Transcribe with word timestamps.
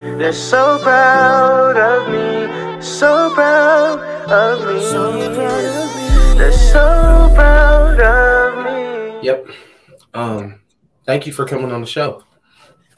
They're 0.00 0.34
so 0.34 0.78
proud 0.82 1.78
of 1.78 2.10
me, 2.10 2.82
so 2.82 3.32
proud 3.32 3.98
of 4.30 4.66
me. 4.66 4.80
So 4.82 5.34
proud 5.34 5.64
of 5.64 5.96
me. 5.96 6.38
They're 6.38 6.52
so 6.52 7.30
proud 7.34 8.00
of 8.00 8.64
me. 8.66 9.26
Yep. 9.26 9.46
Um, 10.12 10.60
thank 11.06 11.26
you 11.26 11.32
for 11.32 11.46
coming 11.46 11.72
on 11.72 11.80
the 11.80 11.86
show. 11.86 12.22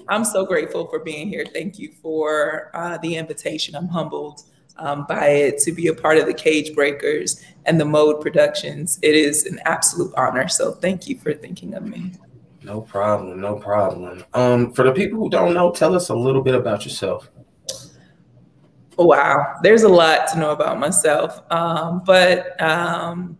I'm 0.08 0.24
so 0.24 0.44
grateful 0.44 0.88
for 0.88 0.98
being 0.98 1.28
here. 1.28 1.46
Thank 1.52 1.78
you 1.78 1.92
for 2.02 2.72
uh, 2.74 2.98
the 2.98 3.14
invitation. 3.14 3.76
I'm 3.76 3.88
humbled 3.88 4.42
um, 4.76 5.06
by 5.08 5.28
it 5.28 5.58
to 5.60 5.72
be 5.72 5.86
a 5.86 5.94
part 5.94 6.18
of 6.18 6.26
the 6.26 6.34
Cage 6.34 6.74
Breakers 6.74 7.44
and 7.64 7.80
the 7.80 7.84
Mode 7.84 8.20
Productions. 8.20 8.98
It 9.02 9.14
is 9.14 9.46
an 9.46 9.60
absolute 9.66 10.12
honor. 10.16 10.48
So 10.48 10.72
thank 10.72 11.08
you 11.08 11.16
for 11.18 11.32
thinking 11.32 11.74
of 11.74 11.84
me. 11.84 12.12
No 12.68 12.82
problem. 12.82 13.40
No 13.40 13.56
problem. 13.56 14.22
Um, 14.34 14.74
for 14.74 14.84
the 14.84 14.92
people 14.92 15.18
who 15.18 15.30
don't 15.30 15.54
know, 15.54 15.72
tell 15.72 15.96
us 15.96 16.10
a 16.10 16.14
little 16.14 16.42
bit 16.42 16.54
about 16.54 16.84
yourself. 16.84 17.30
Wow, 18.98 19.54
there's 19.62 19.84
a 19.84 19.88
lot 19.88 20.28
to 20.28 20.38
know 20.38 20.50
about 20.50 20.78
myself. 20.78 21.40
Um, 21.50 22.02
but 22.04 22.60
um, 22.60 23.38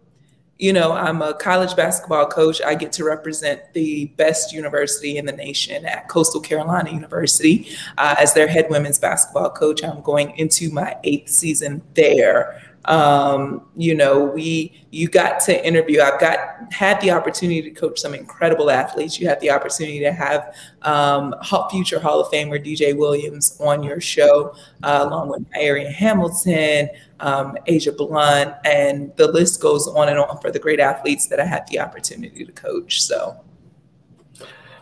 you 0.57 0.73
know, 0.73 0.93
I'm 0.93 1.21
a 1.21 1.35
college 1.35 1.77
basketball 1.77 2.27
coach. 2.27 2.63
I 2.63 2.75
get 2.75 2.91
to 2.93 3.05
represent 3.05 3.61
the 3.75 4.07
best 4.17 4.51
university 4.53 5.19
in 5.19 5.27
the 5.27 5.33
nation 5.33 5.85
at 5.85 6.09
Coastal 6.09 6.41
Carolina 6.41 6.91
University 6.91 7.69
uh, 7.99 8.17
as 8.19 8.33
their 8.33 8.49
head 8.49 8.69
women's 8.71 8.99
basketball 8.99 9.51
coach. 9.51 9.85
I'm 9.85 10.01
going 10.01 10.37
into 10.39 10.71
my 10.71 10.97
eighth 11.05 11.29
season 11.29 11.83
there. 11.93 12.63
Um, 12.85 13.69
you 13.77 13.95
know, 13.95 14.25
we 14.25 14.87
you 14.91 15.09
got 15.09 15.41
to 15.41 15.67
interview. 15.67 16.01
I've 16.01 16.21
got 16.21 16.39
had 16.73 17.01
the 17.01 17.11
opportunity 17.11 17.61
to 17.63 17.71
coach 17.71 18.01
some 18.01 18.15
incredible 18.15 18.71
athletes. 18.71 19.21
You 19.21 19.29
had 19.29 19.41
the 19.41 19.51
opportunity 19.51 20.01
to 20.01 20.13
have 20.13 20.55
um, 20.83 21.35
future 21.71 22.01
Hall 22.01 22.21
of 22.21 22.33
Famer 22.33 22.65
DJ 22.65 22.97
Williams 22.97 23.59
on 23.61 23.83
your 23.83 24.01
show, 24.01 24.55
uh, 24.83 25.05
along 25.07 25.29
with 25.29 25.45
Arian 25.55 25.93
Hamilton, 25.93 26.89
um, 27.21 27.59
Asia 27.67 27.93
Blunt, 27.93 28.55
and 28.65 29.15
the 29.17 29.31
list 29.31 29.61
goes 29.61 29.87
on 29.87 30.09
and 30.09 30.19
on 30.19 30.39
for 30.39 30.51
the 30.51 30.59
great 30.59 30.81
athletes 30.81 31.27
that 31.27 31.41
I 31.41 31.45
had 31.45 31.67
the 31.69 31.81
opportunity 31.81 32.45
to 32.45 32.53
coach. 32.53 33.03
So. 33.03 33.41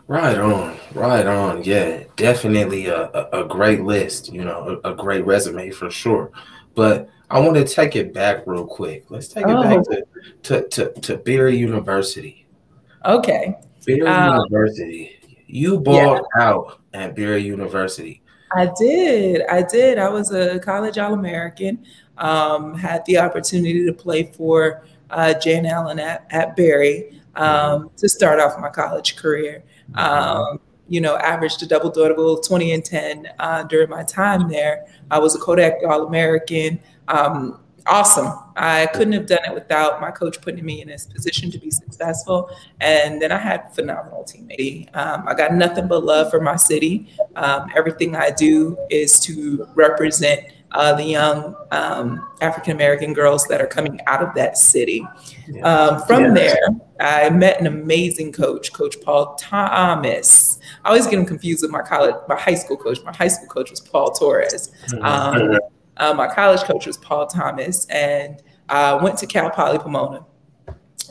Right 0.08 0.38
on, 0.38 0.76
right 0.94 1.26
on. 1.26 1.64
Yeah, 1.64 2.04
definitely 2.14 2.86
a, 2.86 3.10
a, 3.10 3.42
a 3.42 3.44
great 3.44 3.82
list, 3.82 4.32
you 4.32 4.44
know, 4.44 4.80
a, 4.84 4.92
a, 4.92 4.94
great 4.94 5.26
resume 5.26 5.70
for 5.70 5.90
sure. 5.90 6.30
But 6.76 7.10
I 7.30 7.40
want 7.40 7.56
to 7.56 7.64
take 7.64 7.96
it 7.96 8.14
back 8.14 8.44
real 8.46 8.66
quick. 8.66 9.10
Let's 9.10 9.28
take 9.28 9.46
oh. 9.46 9.60
it 9.60 9.62
back 9.62 9.78
oh. 9.78 9.94
to, 10.42 10.62
to, 10.62 10.68
to, 10.68 11.00
to 11.00 11.16
Barry 11.16 11.56
University. 11.56 12.46
Okay. 13.04 13.54
Barry 13.84 14.02
um, 14.02 14.42
University. 14.42 15.18
You 15.46 15.80
balled 15.80 16.26
yeah. 16.36 16.42
out 16.42 16.80
at 16.92 17.14
Barry 17.16 17.42
University. 17.42 18.22
I 18.52 18.70
did. 18.78 19.42
I 19.50 19.62
did. 19.62 19.98
I 19.98 20.08
was 20.08 20.32
a 20.32 20.58
college 20.60 20.98
All 20.98 21.14
American. 21.14 21.84
Um, 22.18 22.74
had 22.74 23.04
the 23.06 23.18
opportunity 23.18 23.84
to 23.84 23.92
play 23.92 24.32
for 24.32 24.84
uh, 25.10 25.34
Jane 25.34 25.66
Allen 25.66 25.98
at, 25.98 26.26
at 26.30 26.56
Barry 26.56 27.20
um, 27.34 27.90
to 27.96 28.08
start 28.08 28.40
off 28.40 28.58
my 28.58 28.70
college 28.70 29.16
career. 29.16 29.62
Um, 29.94 30.60
you 30.88 31.00
know, 31.00 31.16
averaged 31.16 31.62
a 31.62 31.66
double 31.66 31.90
double, 31.90 32.38
20 32.40 32.72
and 32.72 32.84
10 32.84 33.28
uh, 33.38 33.64
during 33.64 33.90
my 33.90 34.04
time 34.04 34.48
there. 34.48 34.86
I 35.10 35.18
was 35.18 35.34
a 35.34 35.38
Kodak 35.38 35.74
All 35.86 36.06
American 36.06 36.80
um, 37.08 37.60
awesome. 37.86 38.32
I 38.56 38.86
couldn't 38.86 39.12
have 39.12 39.26
done 39.26 39.44
it 39.44 39.54
without 39.54 40.00
my 40.00 40.10
coach 40.10 40.40
putting 40.40 40.64
me 40.64 40.82
in 40.82 40.88
this 40.88 41.06
position 41.06 41.50
to 41.50 41.58
be 41.58 41.70
successful. 41.70 42.50
And 42.80 43.20
then 43.20 43.32
I 43.32 43.38
had 43.38 43.74
phenomenal 43.74 44.24
teammates. 44.24 44.90
Um, 44.94 45.24
I 45.26 45.34
got 45.34 45.54
nothing 45.54 45.88
but 45.88 46.04
love 46.04 46.30
for 46.30 46.40
my 46.40 46.56
city. 46.56 47.08
Um, 47.36 47.70
everything 47.74 48.16
I 48.16 48.30
do 48.30 48.76
is 48.90 49.20
to 49.20 49.68
represent 49.74 50.40
uh, 50.72 50.94
the 50.94 51.04
young 51.04 51.54
um, 51.70 52.26
African 52.40 52.72
American 52.72 53.14
girls 53.14 53.46
that 53.46 53.60
are 53.60 53.66
coming 53.66 54.00
out 54.06 54.22
of 54.22 54.34
that 54.34 54.58
city. 54.58 55.06
Yeah. 55.48 55.62
Um, 55.62 56.02
from 56.02 56.24
yeah. 56.24 56.34
there, 56.34 56.68
I 57.00 57.30
met 57.30 57.60
an 57.60 57.66
amazing 57.66 58.32
coach, 58.32 58.72
Coach 58.72 58.96
Paul 59.02 59.36
Thomas. 59.36 60.58
I 60.84 60.88
always 60.88 61.06
get 61.06 61.18
him 61.18 61.24
confused 61.24 61.62
with 61.62 61.70
my 61.70 61.82
college, 61.82 62.16
my 62.28 62.36
high 62.36 62.54
school 62.54 62.76
coach. 62.76 62.98
My 63.04 63.14
high 63.14 63.28
school 63.28 63.48
coach 63.48 63.70
was 63.70 63.80
Paul 63.80 64.10
Torres. 64.12 64.72
Mm-hmm. 64.88 65.04
Um, 65.04 65.58
uh, 65.96 66.14
my 66.14 66.28
college 66.28 66.62
coach 66.62 66.86
was 66.86 66.96
Paul 66.96 67.26
Thomas, 67.26 67.86
and 67.86 68.42
I 68.68 68.94
went 68.94 69.18
to 69.18 69.26
Cal 69.26 69.50
Poly 69.50 69.78
Pomona. 69.78 70.24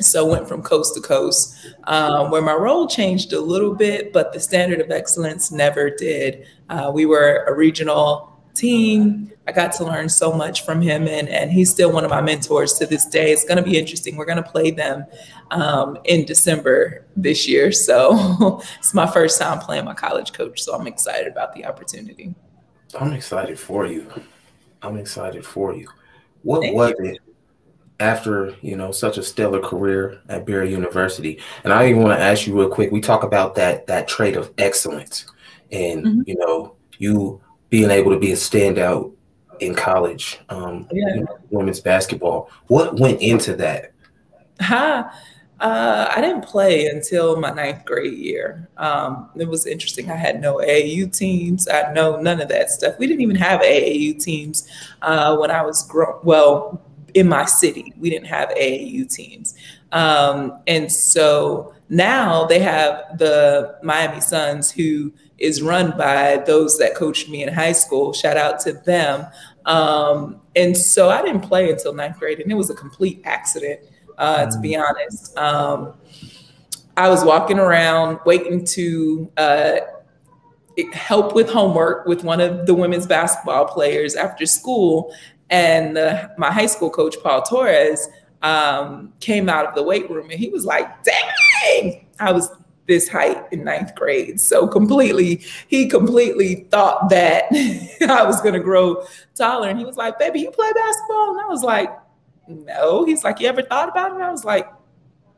So 0.02 0.26
went 0.26 0.48
from 0.48 0.62
coast 0.62 0.94
to 0.96 1.02
coast, 1.02 1.56
um, 1.86 2.30
where 2.30 2.42
my 2.42 2.54
role 2.54 2.86
changed 2.86 3.32
a 3.32 3.40
little 3.40 3.74
bit, 3.74 4.12
but 4.12 4.34
the 4.34 4.42
standard 4.42 4.82
of 4.82 4.92
excellence 4.92 5.52
never 5.52 5.90
did. 5.90 6.46
Uh, 6.70 6.92
we 6.94 7.06
were 7.06 7.46
a 7.48 7.56
regional 7.56 8.38
team. 8.54 9.32
I 9.48 9.54
got 9.54 9.72
to 9.74 9.86
learn 9.86 10.10
so 10.10 10.34
much 10.34 10.66
from 10.66 10.82
him, 10.82 11.08
and, 11.08 11.30
and 11.30 11.50
he's 11.50 11.72
still 11.72 11.94
one 11.94 12.04
of 12.04 12.10
my 12.10 12.20
mentors 12.20 12.74
to 12.74 12.86
this 12.86 13.06
day. 13.06 13.32
It's 13.32 13.46
going 13.46 13.58
to 13.58 13.64
be 13.64 13.78
interesting. 13.78 14.18
We're 14.18 14.26
going 14.26 14.44
to 14.44 14.50
play 14.50 14.72
them 14.72 15.06
um, 15.52 15.98
in 16.04 16.26
December 16.26 17.06
this 17.16 17.48
year. 17.48 17.72
So 17.72 18.60
it's 18.80 18.94
my 18.94 19.08
first 19.08 19.40
time 19.40 19.60
playing 19.60 19.86
my 19.86 19.94
college 19.94 20.34
coach. 20.34 20.62
So 20.62 20.76
I'm 20.76 20.88
excited 20.88 21.32
about 21.32 21.54
the 21.54 21.66
opportunity. 21.66 22.36
I'm 23.00 23.14
excited 23.14 23.58
for 23.60 23.86
you. 23.86 24.12
I'm 24.86 24.98
excited 24.98 25.46
for 25.46 25.76
you. 25.76 25.88
What 26.44 26.62
Thank 26.62 26.76
was 26.76 26.94
you. 27.00 27.06
it 27.06 27.20
after 28.00 28.56
you 28.62 28.76
know 28.76 28.92
such 28.92 29.18
a 29.18 29.24
stellar 29.24 29.60
career 29.60 30.22
at 30.30 30.46
Barry 30.46 30.72
University? 30.72 31.40
And 31.64 31.74
I 31.74 31.90
even 31.90 32.04
want 32.04 32.18
to 32.18 32.24
ask 32.24 32.46
you 32.46 32.58
real 32.58 32.70
quick. 32.70 32.92
We 32.92 33.02
talk 33.02 33.24
about 33.24 33.56
that 33.56 33.88
that 33.88 34.08
trait 34.08 34.36
of 34.36 34.54
excellence, 34.58 35.26
and 35.72 36.06
mm-hmm. 36.06 36.22
you 36.26 36.36
know 36.36 36.76
you 36.98 37.42
being 37.70 37.90
able 37.90 38.12
to 38.12 38.20
be 38.20 38.32
a 38.32 38.36
standout 38.36 39.12
in 39.60 39.74
college, 39.74 40.40
um, 40.50 40.88
yeah. 40.92 41.16
you 41.16 41.22
know, 41.22 41.38
women's 41.50 41.80
basketball. 41.80 42.50
What 42.68 43.00
went 43.00 43.22
into 43.22 43.56
that? 43.56 43.94
Ha. 44.62 45.12
Uh, 45.60 46.12
I 46.14 46.20
didn't 46.20 46.44
play 46.44 46.88
until 46.88 47.40
my 47.40 47.50
ninth 47.50 47.86
grade 47.86 48.14
year. 48.14 48.68
Um, 48.78 49.30
it 49.38 49.48
was 49.48 49.66
interesting. 49.66 50.12
I 50.12 50.16
had 50.16 50.42
no 50.42 50.58
AAU 50.58 51.16
teams. 51.18 51.68
I 51.68 51.94
know 51.94 52.20
none 52.20 52.42
of 52.42 52.50
that 52.50 52.70
stuff. 52.72 53.00
We 53.00 53.08
didn't 53.08 53.22
even 53.22 53.38
have 53.38 53.62
AAU 53.62 54.22
teams 54.22 54.68
uh, 55.02 55.38
when 55.38 55.52
I 55.52 55.62
was 55.62 55.84
grown. 55.88 56.20
Well, 56.24 56.82
in 57.14 57.30
my 57.30 57.46
city, 57.46 57.94
we 57.98 58.10
didn't 58.10 58.28
have 58.28 58.50
AAU 58.50 59.10
teams, 59.10 59.56
um, 59.94 60.60
and 60.68 60.92
so 60.92 61.74
now 61.88 62.46
they 62.46 62.60
have 62.60 63.18
the 63.18 63.78
Miami 63.82 64.20
Suns, 64.20 64.70
who 64.70 65.14
is 65.38 65.62
run 65.62 65.98
by 65.98 66.44
those 66.46 66.78
that 66.80 66.96
coached 66.96 67.30
me 67.30 67.44
in 67.44 67.54
high 67.54 67.72
school. 67.72 68.12
Shout 68.12 68.36
out 68.36 68.60
to 68.62 68.74
them. 68.74 69.26
Um, 69.66 70.42
and 70.56 70.78
so 70.78 71.10
I 71.10 71.22
didn't 71.22 71.42
play 71.42 71.70
until 71.70 71.94
ninth 71.94 72.20
grade, 72.20 72.42
and 72.42 72.52
it 72.52 72.56
was 72.56 72.70
a 72.70 72.76
complete 72.76 73.22
accident 73.24 73.80
uh, 74.18 74.46
to 74.46 74.60
be 74.60 74.74
mm. 74.74 74.86
honest. 74.88 75.38
Um, 75.38 75.94
I 76.98 77.10
was 77.10 77.24
walking 77.26 77.60
around 77.60 78.20
waiting 78.26 78.64
to 78.66 79.32
uh, 79.38 79.78
help 80.94 81.36
with 81.36 81.50
homework 81.50 82.06
with 82.06 82.24
one 82.24 82.40
of 82.40 82.66
the 82.66 82.74
women's 82.74 83.06
basketball 83.06 83.66
players 83.66 84.16
after 84.16 84.46
school. 84.46 85.14
And 85.50 85.98
uh, 85.98 86.30
my 86.38 86.52
high 86.52 86.66
school 86.66 86.90
coach, 86.90 87.16
Paul 87.22 87.42
Torres, 87.42 88.08
um, 88.42 89.14
came 89.20 89.50
out 89.50 89.66
of 89.66 89.76
the 89.76 89.84
weight 89.84 90.10
room 90.10 90.30
and 90.30 90.40
he 90.40 90.50
was 90.50 90.66
like, 90.66 90.88
dang, 91.04 92.06
I 92.20 92.32
was 92.32 92.52
this 92.88 93.08
height 93.10 93.44
in 93.52 93.64
ninth 93.64 93.96
grade. 93.96 94.40
So 94.40 94.68
completely, 94.68 95.42
he 95.68 95.88
completely 95.88 96.68
thought 96.70 97.10
that 97.10 97.46
I 97.52 98.24
was 98.24 98.42
going 98.42 98.54
to 98.54 98.60
grow 98.60 99.04
taller. 99.34 99.70
And 99.70 99.80
he 99.80 99.86
was 99.86 99.98
like, 99.98 100.20
baby, 100.20 100.42
you 100.42 100.52
play 100.52 100.72
basketball? 100.74 101.32
And 101.32 101.42
I 101.42 101.48
was 101.48 101.64
like, 101.64 101.90
no. 102.48 103.06
He's 103.06 103.24
like, 103.24 103.40
you 103.40 103.48
ever 103.48 103.62
thought 103.62 103.90
about 103.90 104.12
it? 104.12 104.22
I 104.22 104.32
was 104.32 104.46
like, 104.46 104.70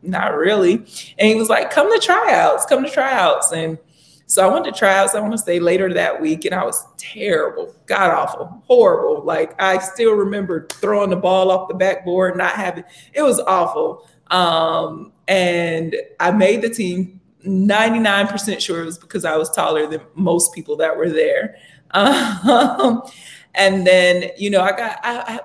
not 0.01 0.35
really. 0.35 0.75
And 1.17 1.27
he 1.27 1.35
was 1.35 1.49
like, 1.49 1.71
come 1.71 1.91
to 1.91 1.99
tryouts, 1.99 2.65
come 2.65 2.83
to 2.83 2.89
tryouts. 2.89 3.51
And 3.51 3.77
so 4.25 4.47
I 4.47 4.53
went 4.53 4.65
to 4.65 4.73
tryouts, 4.73 5.15
I 5.15 5.21
want 5.21 5.31
to 5.31 5.37
say 5.37 5.59
later 5.59 5.93
that 5.93 6.21
week, 6.21 6.43
and 6.43 6.53
I 6.53 6.65
was 6.65 6.85
terrible, 6.97 7.73
god 7.85 8.11
awful, 8.11 8.61
horrible. 8.67 9.23
Like 9.23 9.59
I 9.61 9.79
still 9.79 10.13
remember 10.13 10.67
throwing 10.73 11.09
the 11.09 11.15
ball 11.15 11.49
off 11.49 11.69
the 11.69 11.75
backboard, 11.75 12.35
not 12.35 12.53
having 12.55 12.83
it 13.13 13.21
was 13.21 13.39
awful. 13.39 14.07
Um, 14.29 15.13
and 15.29 15.95
I 16.19 16.31
made 16.31 16.61
the 16.61 16.69
team 16.69 17.21
99% 17.45 18.59
sure 18.59 18.81
it 18.81 18.85
was 18.85 18.97
because 18.97 19.23
I 19.23 19.37
was 19.37 19.49
taller 19.49 19.87
than 19.87 20.01
most 20.15 20.53
people 20.53 20.75
that 20.77 20.95
were 20.97 21.09
there. 21.09 21.55
Um, 21.93 23.03
and 23.55 23.87
then, 23.87 24.31
you 24.37 24.49
know, 24.49 24.61
I 24.61 24.71
got 24.71 24.99
I, 25.03 25.35
I 25.35 25.39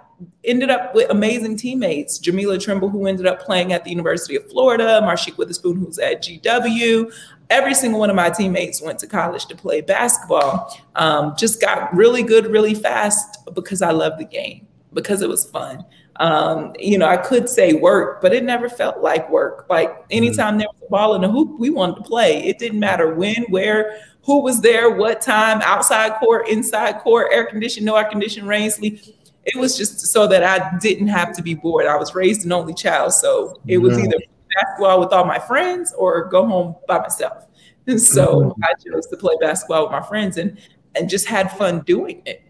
ended 0.45 0.71
up 0.71 0.95
with 0.95 1.11
amazing 1.11 1.57
teammates. 1.57 2.19
Jamila 2.19 2.59
Trimble, 2.59 2.89
who 2.89 3.07
ended 3.07 3.27
up 3.27 3.41
playing 3.41 3.73
at 3.73 3.85
the 3.85 3.91
University 3.91 4.37
of 4.37 4.49
Florida, 4.51 5.01
Marshik 5.03 5.37
Witherspoon, 5.39 5.77
who's 5.77 5.99
at 5.99 6.23
GW. 6.23 7.13
Every 7.51 7.75
single 7.75 8.01
one 8.01 8.11
of 8.11 8.17
my 8.17 8.31
teammates 8.31 8.81
went 8.81 8.99
to 9.01 9.07
college 9.07 9.47
to 9.47 9.57
play 9.57 9.81
basketball. 9.81 10.77
Um, 10.97 11.35
just 11.37 11.61
got 11.61 11.95
really 11.95 12.23
good 12.23 12.47
really 12.47 12.75
fast 12.75 13.39
because 13.55 13.83
I 13.83 13.91
loved 13.91 14.19
the 14.19 14.25
game, 14.25 14.67
because 14.93 15.23
it 15.23 15.29
was 15.29 15.45
fun. 15.45 15.85
Um, 16.17 16.75
you 16.79 16.99
know, 16.99 17.07
I 17.07 17.17
could 17.17 17.49
say 17.49 17.73
work, 17.73 18.21
but 18.21 18.33
it 18.33 18.45
never 18.45 18.69
felt 18.69 18.99
like 18.99 19.31
work. 19.31 19.67
Like 19.69 20.05
anytime 20.11 20.59
there 20.59 20.69
was 20.69 20.83
a 20.87 20.91
ball 20.91 21.15
in 21.15 21.23
the 21.23 21.31
hoop, 21.31 21.59
we 21.59 21.71
wanted 21.71 21.97
to 21.97 22.03
play. 22.03 22.45
It 22.45 22.59
didn't 22.59 22.81
matter 22.81 23.15
when, 23.15 23.45
where, 23.49 23.99
who 24.25 24.41
was 24.41 24.61
there, 24.61 24.91
what 24.91 25.21
time, 25.21 25.61
outside 25.63 26.15
court, 26.21 26.49
inside 26.49 27.01
court, 27.01 27.29
air 27.33 27.47
conditioned, 27.47 27.87
no 27.87 27.97
air 27.97 28.09
conditioned, 28.09 28.47
rain, 28.47 28.71
sleep. 28.71 29.01
It 29.45 29.59
was 29.59 29.77
just 29.77 30.01
so 30.01 30.27
that 30.29 30.45
I 30.45 30.79
didn't 30.79 31.09
have 31.09 31.35
to 31.37 31.43
be 31.43 31.55
bored. 31.55 31.87
I 31.87 31.97
was 31.97 32.15
raised 32.15 32.45
an 32.45 32.53
only 32.53 32.75
child, 32.75 33.13
so 33.13 33.61
it 33.67 33.79
was 33.79 33.97
mm-hmm. 33.97 34.07
either 34.07 34.19
basketball 34.55 35.01
with 35.01 35.13
all 35.13 35.25
my 35.25 35.39
friends 35.39 35.93
or 35.97 36.25
go 36.27 36.47
home 36.47 36.77
by 36.87 36.99
myself. 36.99 37.47
And 37.89 38.01
so 38.01 38.43
mm-hmm. 38.43 38.63
I 38.63 38.75
chose 38.75 39.09
to 39.09 39.17
play 39.17 39.35
basketball 39.41 39.83
with 39.83 39.91
my 39.91 40.03
friends 40.03 40.37
and 40.37 40.57
and 40.95 41.11
just 41.11 41.27
had 41.27 41.51
fun 41.51 41.81
doing 41.81 42.23
it. 42.27 42.41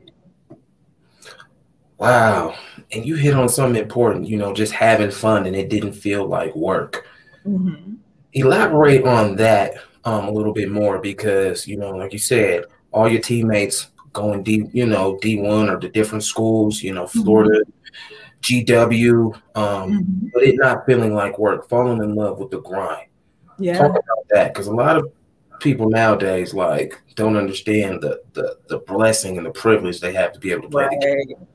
Wow. 1.96 2.56
And 2.90 3.06
you 3.06 3.14
hit 3.14 3.32
on 3.32 3.48
something 3.48 3.80
important, 3.80 4.28
you 4.28 4.36
know, 4.36 4.52
just 4.52 4.72
having 4.72 5.10
fun 5.10 5.46
and 5.46 5.56
it 5.56 5.70
didn't 5.70 5.92
feel 5.92 6.26
like 6.26 6.54
work. 6.54 7.06
Mm-hmm. 7.46 7.94
Elaborate 8.32 9.06
on 9.06 9.36
that 9.36 9.74
um, 10.04 10.26
a 10.26 10.30
little 10.30 10.52
bit 10.52 10.70
more 10.70 10.98
because, 10.98 11.66
you 11.66 11.76
know, 11.76 11.92
like 11.92 12.12
you 12.12 12.18
said, 12.18 12.64
all 12.92 13.08
your 13.08 13.20
teammates 13.20 13.86
going 14.12 14.42
D, 14.42 14.68
you 14.72 14.86
know, 14.86 15.18
D1 15.22 15.70
or 15.70 15.80
the 15.80 15.88
different 15.88 16.24
schools, 16.24 16.82
you 16.82 16.92
know, 16.92 17.04
mm-hmm. 17.04 17.22
Florida, 17.22 17.60
mm-hmm. 17.60 18.72
GW, 18.72 19.34
um, 19.54 19.92
mm-hmm. 19.92 20.26
but 20.32 20.42
it 20.42 20.56
not 20.58 20.84
feeling 20.86 21.14
like 21.14 21.38
work, 21.38 21.68
falling 21.68 22.02
in 22.02 22.14
love 22.14 22.38
with 22.38 22.50
the 22.50 22.60
grind. 22.60 23.08
Yeah. 23.58 23.78
Talk 23.78 23.90
about 23.90 24.28
that 24.30 24.52
because 24.52 24.66
a 24.66 24.74
lot 24.74 24.96
of 24.96 25.12
people 25.60 25.88
nowadays 25.88 26.52
like 26.52 27.00
don't 27.14 27.36
understand 27.36 28.00
the, 28.00 28.20
the 28.32 28.58
the 28.68 28.78
blessing 28.78 29.36
and 29.36 29.46
the 29.46 29.50
privilege 29.52 30.00
they 30.00 30.12
have 30.12 30.32
to 30.32 30.40
be 30.40 30.50
able 30.50 30.62
to 30.62 30.68
play 30.68 30.84
right. 30.86 31.00
the 31.00 31.24
game. 31.28 31.46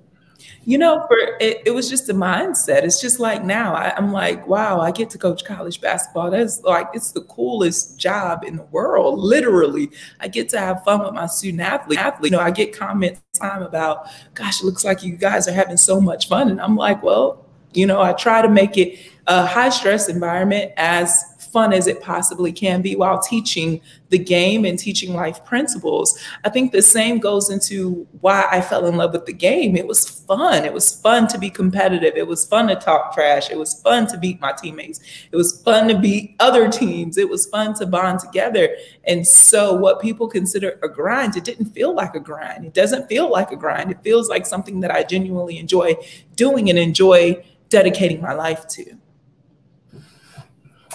You 0.67 0.77
know, 0.77 1.05
for 1.07 1.17
it, 1.39 1.61
it, 1.65 1.71
was 1.73 1.89
just 1.89 2.09
a 2.09 2.13
mindset. 2.13 2.83
It's 2.83 2.99
just 2.99 3.21
like 3.21 3.41
now 3.41 3.73
I, 3.73 3.97
am 3.97 4.11
like, 4.11 4.45
wow, 4.49 4.81
I 4.81 4.91
get 4.91 5.09
to 5.11 5.17
coach 5.17 5.45
college 5.45 5.79
basketball. 5.79 6.29
That's 6.29 6.61
like 6.63 6.89
it's 6.93 7.13
the 7.13 7.21
coolest 7.21 7.97
job 7.97 8.43
in 8.43 8.57
the 8.57 8.63
world. 8.63 9.17
Literally, 9.17 9.89
I 10.19 10.27
get 10.27 10.49
to 10.49 10.59
have 10.59 10.83
fun 10.83 11.05
with 11.05 11.13
my 11.13 11.27
student 11.27 11.61
athlete. 11.61 11.99
athlete. 11.99 12.33
You 12.33 12.37
know, 12.37 12.43
I 12.43 12.51
get 12.51 12.77
comments 12.77 13.21
time 13.39 13.63
about, 13.63 14.07
gosh, 14.33 14.59
it 14.61 14.65
looks 14.65 14.83
like 14.83 15.03
you 15.03 15.15
guys 15.15 15.47
are 15.47 15.53
having 15.53 15.77
so 15.77 16.01
much 16.01 16.27
fun, 16.27 16.49
and 16.49 16.59
I'm 16.59 16.75
like, 16.75 17.01
well, 17.01 17.45
you 17.71 17.85
know, 17.85 18.01
I 18.01 18.11
try 18.11 18.41
to 18.41 18.49
make 18.49 18.77
it 18.77 18.99
a 19.27 19.45
high 19.45 19.69
stress 19.69 20.09
environment 20.09 20.73
as 20.75 21.23
fun 21.51 21.73
as 21.73 21.87
it 21.87 22.01
possibly 22.01 22.51
can 22.51 22.81
be 22.81 22.95
while 22.95 23.19
teaching 23.19 23.81
the 24.09 24.17
game 24.17 24.65
and 24.65 24.79
teaching 24.79 25.13
life 25.13 25.43
principles. 25.43 26.17
I 26.43 26.49
think 26.49 26.71
the 26.71 26.81
same 26.81 27.19
goes 27.19 27.49
into 27.49 28.07
why 28.21 28.47
I 28.49 28.61
fell 28.61 28.85
in 28.85 28.95
love 28.95 29.13
with 29.13 29.25
the 29.25 29.33
game. 29.33 29.75
It 29.75 29.87
was 29.87 30.07
fun. 30.07 30.63
It 30.65 30.73
was 30.73 30.99
fun 31.01 31.27
to 31.29 31.37
be 31.37 31.49
competitive. 31.49 32.15
It 32.15 32.27
was 32.27 32.45
fun 32.45 32.67
to 32.67 32.75
talk 32.75 33.13
trash. 33.13 33.49
It 33.49 33.57
was 33.57 33.81
fun 33.81 34.07
to 34.07 34.17
beat 34.17 34.39
my 34.39 34.53
teammates. 34.53 34.99
It 35.31 35.35
was 35.35 35.61
fun 35.61 35.87
to 35.89 35.97
beat 35.97 36.35
other 36.39 36.69
teams. 36.69 37.17
It 37.17 37.29
was 37.29 37.47
fun 37.47 37.73
to 37.75 37.85
bond 37.85 38.19
together. 38.19 38.75
And 39.05 39.25
so, 39.25 39.73
what 39.73 40.01
people 40.01 40.27
consider 40.27 40.79
a 40.83 40.89
grind, 40.89 41.35
it 41.35 41.43
didn't 41.43 41.73
feel 41.73 41.93
like 41.93 42.15
a 42.15 42.19
grind. 42.19 42.65
It 42.65 42.73
doesn't 42.73 43.07
feel 43.07 43.29
like 43.29 43.51
a 43.51 43.55
grind. 43.55 43.91
It 43.91 44.03
feels 44.03 44.29
like 44.29 44.45
something 44.45 44.79
that 44.81 44.91
I 44.91 45.03
genuinely 45.03 45.57
enjoy 45.57 45.95
doing 46.35 46.69
and 46.69 46.79
enjoy 46.79 47.43
dedicating 47.69 48.21
my 48.21 48.33
life 48.33 48.67
to. 48.69 48.97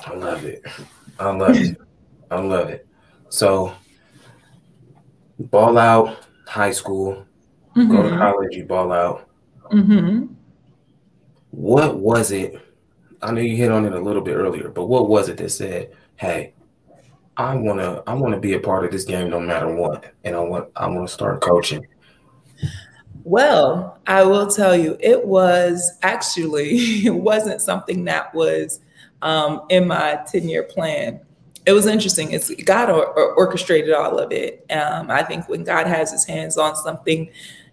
I 0.06 0.14
love 0.14 0.44
it. 0.44 0.62
I 1.19 1.31
love 1.31 1.56
it. 1.56 1.76
I 2.31 2.40
love 2.40 2.70
it. 2.70 2.87
So, 3.28 3.75
ball 5.38 5.78
out, 5.78 6.26
high 6.46 6.70
school, 6.70 7.26
mm-hmm. 7.76 7.90
go 7.90 8.02
to 8.02 8.08
mm-hmm. 8.08 8.19
college, 8.19 8.56
you 8.56 8.64
ball 8.64 8.93
out. 8.93 9.28
Mm-hmm. 9.72 10.26
What 11.50 11.99
was 11.99 12.31
it? 12.32 12.60
I 13.22 13.31
know 13.31 13.40
you 13.40 13.56
hit 13.56 13.70
on 13.70 13.84
it 13.84 13.93
a 13.93 14.00
little 14.00 14.22
bit 14.22 14.34
earlier, 14.34 14.69
but 14.69 14.87
what 14.87 15.08
was 15.08 15.28
it 15.28 15.37
that 15.38 15.50
said, 15.50 15.93
"Hey, 16.16 16.55
I 17.37 17.55
wanna, 17.55 18.02
I 18.06 18.14
wanna 18.14 18.40
be 18.40 18.55
a 18.55 18.60
part 18.60 18.84
of 18.84 18.90
this 18.90 19.05
game 19.05 19.31
no 19.31 19.38
matter 19.38 19.72
what, 19.75 20.12
and 20.25 20.34
I 20.34 20.40
want, 20.40 20.70
I 20.75 20.88
want 20.88 21.06
to 21.06 21.12
start 21.12 21.40
coaching." 21.40 21.87
Well, 23.25 24.00
I 24.06 24.25
will 24.25 24.48
tell 24.48 24.75
you, 24.75 24.96
it 25.00 25.25
was 25.25 25.98
actually 26.02 26.70
it 27.06 27.14
wasn't 27.14 27.60
something 27.60 28.05
that 28.05 28.34
was 28.34 28.81
um, 29.22 29.62
in 29.70 29.88
my 29.88 30.20
10 30.30 30.48
year 30.48 30.62
plan. 30.62 31.20
It 31.64 31.72
was 31.72 31.86
interesting. 31.86 32.32
It's 32.32 32.52
God 32.64 32.90
or, 32.90 33.06
or 33.06 33.34
orchestrated 33.34 33.94
all 33.94 34.19
of 34.19 34.32
it. 34.32 34.66
Um, 34.70 35.10
I 35.10 35.22
think 35.22 35.48
when 35.48 35.64
God 35.64 35.86
has 35.86 36.10
his 36.10 36.24
hands 36.24 36.58
on 36.58 36.74
something, 36.74 37.30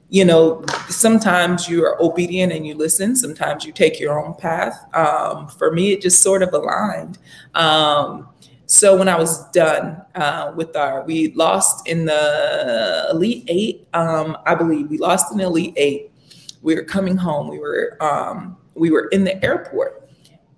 you 0.09 0.25
know, 0.25 0.63
sometimes 0.89 1.67
you 1.67 1.83
are 1.85 2.01
obedient 2.01 2.51
and 2.53 2.65
you 2.65 2.75
listen. 2.75 3.15
Sometimes 3.15 3.65
you 3.65 3.71
take 3.71 3.99
your 3.99 4.19
own 4.23 4.35
path. 4.35 4.75
Um, 4.95 5.47
for 5.47 5.71
me, 5.71 5.91
it 5.91 6.01
just 6.01 6.21
sort 6.21 6.43
of 6.43 6.53
aligned. 6.53 7.17
Um, 7.55 8.29
so 8.65 8.95
when 8.95 9.09
I 9.09 9.17
was 9.17 9.49
done 9.49 9.99
uh, 10.13 10.53
with 10.55 10.75
our, 10.75 11.03
we 11.03 11.31
lost 11.33 11.87
in 11.87 12.05
the 12.05 13.07
Elite 13.09 13.45
Eight. 13.47 13.87
Um, 13.95 14.37
I 14.45 14.53
believe 14.53 14.89
we 14.89 14.99
lost 14.99 15.31
in 15.31 15.39
the 15.39 15.45
Elite 15.45 15.73
Eight. 15.75 16.11
We 16.61 16.75
were 16.75 16.83
coming 16.83 17.17
home. 17.17 17.47
We 17.47 17.57
were 17.57 17.97
um, 17.99 18.57
we 18.75 18.91
were 18.91 19.07
in 19.07 19.23
the 19.23 19.43
airport, 19.43 19.98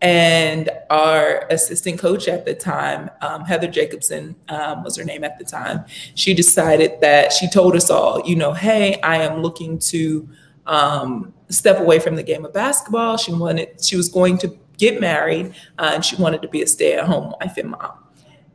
and 0.01 0.69
our 0.89 1.45
assistant 1.51 2.00
coach 2.00 2.27
at 2.27 2.45
the 2.45 2.56
time, 2.56 3.09
um, 3.21 3.45
Heather 3.45 3.68
Jacobson 3.68 4.36
um, 4.50 4.83
was 4.83 4.98
her 4.98 5.03
name 5.03 5.24
at 5.24 5.38
the 5.38 5.45
time, 5.45 5.86
she 6.15 6.33
decided 6.33 7.00
that 7.01 7.31
she 7.31 7.48
told 7.50 7.75
us 7.75 7.89
all, 7.92 8.21
you 8.25 8.36
know, 8.36 8.53
hey, 8.53 9.00
I 9.01 9.18
am 9.18 9.42
looking 9.42 9.77
to 9.80 10.27
um, 10.65 11.33
step 11.50 11.80
away 11.80 12.00
from 12.00 12.15
the 12.15 12.24
game 12.24 12.45
of 12.45 12.53
basketball. 12.53 13.18
She 13.18 13.31
wanted, 13.31 13.83
she 13.83 13.95
was 13.95 14.09
going 14.09 14.39
to 14.39 14.57
get 14.77 15.00
married 15.00 15.53
uh, 15.77 15.92
and 15.94 16.03
she 16.03 16.15
wanted 16.15 16.42
to 16.42 16.48
be 16.48 16.63
a 16.63 16.68
stay 16.68 16.94
at 16.94 17.06
home 17.06 17.36
wife 17.39 17.57
and 17.57 17.69
mom. 17.69 17.92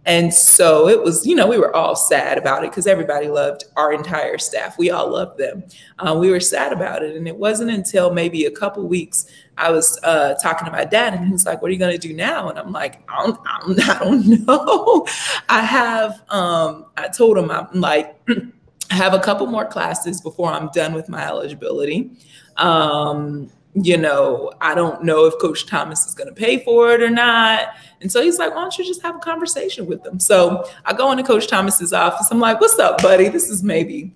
And 0.06 0.32
so 0.32 0.88
it 0.88 1.03
was, 1.03 1.26
you 1.26 1.35
know, 1.35 1.49
we 1.49 1.58
were 1.58 1.75
all 1.75 1.97
sad 1.97 2.38
about 2.38 2.64
it 2.64 2.70
because 2.70 2.87
everybody 2.87 3.29
loved 3.29 3.64
our 3.76 3.93
entire 3.93 4.38
staff. 4.38 4.79
We 4.79 4.91
all 4.91 5.11
loved 5.11 5.37
them. 5.37 5.64
Uh, 5.99 6.17
we 6.19 6.31
were 6.31 6.41
sad 6.41 6.73
about 6.73 7.03
it. 7.03 7.17
And 7.17 7.26
it 7.26 7.37
wasn't 7.37 7.73
until 7.73 8.12
maybe 8.12 8.44
a 8.44 8.50
couple 8.50 8.87
weeks 8.87 9.26
I 9.58 9.70
was 9.70 9.99
uh, 10.03 10.35
talking 10.35 10.67
to 10.67 10.70
my 10.70 10.85
dad, 10.85 11.14
and 11.14 11.25
he 11.25 11.32
was 11.32 11.47
like, 11.47 11.62
"What 11.62 11.70
are 11.70 11.73
you 11.73 11.79
going 11.79 11.99
to 11.99 12.08
do 12.08 12.14
now?" 12.14 12.50
And 12.50 12.58
I'm 12.58 12.73
like, 12.73 13.03
"I 13.08 13.25
don't, 13.25 13.41
I 13.47 13.61
don't, 13.61 13.88
I 13.88 13.99
don't 13.99 14.47
know." 14.47 15.06
I 15.49 15.61
have, 15.62 16.23
um, 16.29 16.87
I 16.97 17.08
told 17.08 17.38
him 17.38 17.50
I'm 17.50 17.81
like, 17.81 18.17
I 18.91 18.94
have 18.94 19.14
a 19.14 19.19
couple 19.19 19.47
more 19.47 19.64
classes 19.64 20.20
before 20.20 20.50
I'm 20.53 20.69
done 20.75 20.93
with 20.93 21.08
my 21.08 21.26
eligibility. 21.26 22.11
Um, 22.56 23.50
you 23.82 23.99
know, 23.99 24.50
I 24.61 24.75
don't 24.75 25.05
know 25.05 25.26
if 25.26 25.34
Coach 25.38 25.67
Thomas 25.67 26.06
is 26.06 26.14
going 26.14 26.28
to 26.28 26.34
pay 26.34 26.64
for 26.64 26.93
it 26.93 27.02
or 27.02 27.11
not. 27.11 27.69
And 28.00 28.11
so 28.11 28.23
he's 28.23 28.38
like, 28.38 28.55
why 28.55 28.62
don't 28.62 28.76
you 28.78 28.84
just 28.84 29.02
have 29.02 29.17
a 29.17 29.19
conversation 29.19 29.87
with 29.87 30.02
them? 30.02 30.19
So 30.19 30.64
I 30.87 30.94
go 30.94 31.11
into 31.12 31.23
Coach 31.23 31.46
Thomas's 31.46 31.93
office. 31.93 32.28
I'm 32.31 32.40
like, 32.40 32.61
what's 32.61 32.78
up, 32.78 33.02
buddy? 33.02 33.28
This 33.28 33.50
is 33.50 33.62
maybe 33.62 34.14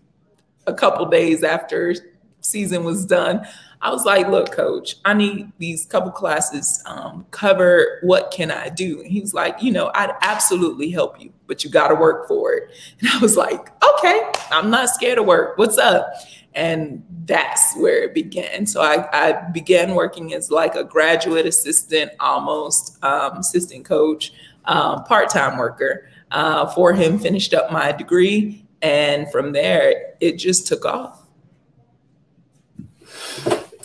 a 0.66 0.72
couple 0.72 1.04
days 1.06 1.42
after 1.42 1.94
season 2.40 2.84
was 2.84 3.04
done. 3.04 3.46
I 3.82 3.90
was 3.90 4.04
like, 4.04 4.28
look, 4.28 4.52
coach, 4.52 4.96
I 5.06 5.14
need 5.14 5.52
these 5.58 5.86
couple 5.86 6.10
classes 6.10 6.82
um, 6.84 7.26
cover 7.30 7.98
what 8.02 8.30
can 8.30 8.50
I 8.50 8.68
do? 8.68 9.00
And 9.00 9.10
he 9.10 9.20
was 9.20 9.32
like, 9.32 9.62
you 9.62 9.72
know, 9.72 9.90
I'd 9.94 10.12
absolutely 10.20 10.90
help 10.90 11.20
you, 11.20 11.32
but 11.46 11.64
you 11.64 11.70
got 11.70 11.88
to 11.88 11.94
work 11.94 12.28
for 12.28 12.52
it. 12.52 12.70
And 13.00 13.08
I 13.08 13.18
was 13.18 13.36
like, 13.36 13.70
okay, 13.82 14.30
I'm 14.50 14.70
not 14.70 14.90
scared 14.90 15.18
of 15.18 15.24
work. 15.24 15.56
What's 15.56 15.78
up? 15.78 16.12
And 16.54 17.04
that's 17.26 17.76
where 17.76 18.04
it 18.04 18.14
began. 18.14 18.66
So 18.66 18.82
I, 18.82 19.08
I 19.12 19.32
began 19.50 19.94
working 19.94 20.34
as 20.34 20.50
like 20.50 20.74
a 20.74 20.82
graduate 20.82 21.46
assistant, 21.46 22.10
almost 22.18 23.02
um, 23.04 23.38
assistant 23.38 23.84
coach, 23.84 24.32
um, 24.64 25.04
part-time 25.04 25.58
worker 25.58 26.08
uh, 26.32 26.66
for 26.66 26.92
him, 26.92 27.18
finished 27.18 27.54
up 27.54 27.70
my 27.70 27.92
degree. 27.92 28.64
And 28.82 29.30
from 29.30 29.52
there, 29.52 30.14
it 30.20 30.38
just 30.38 30.66
took 30.66 30.84
off. 30.84 31.22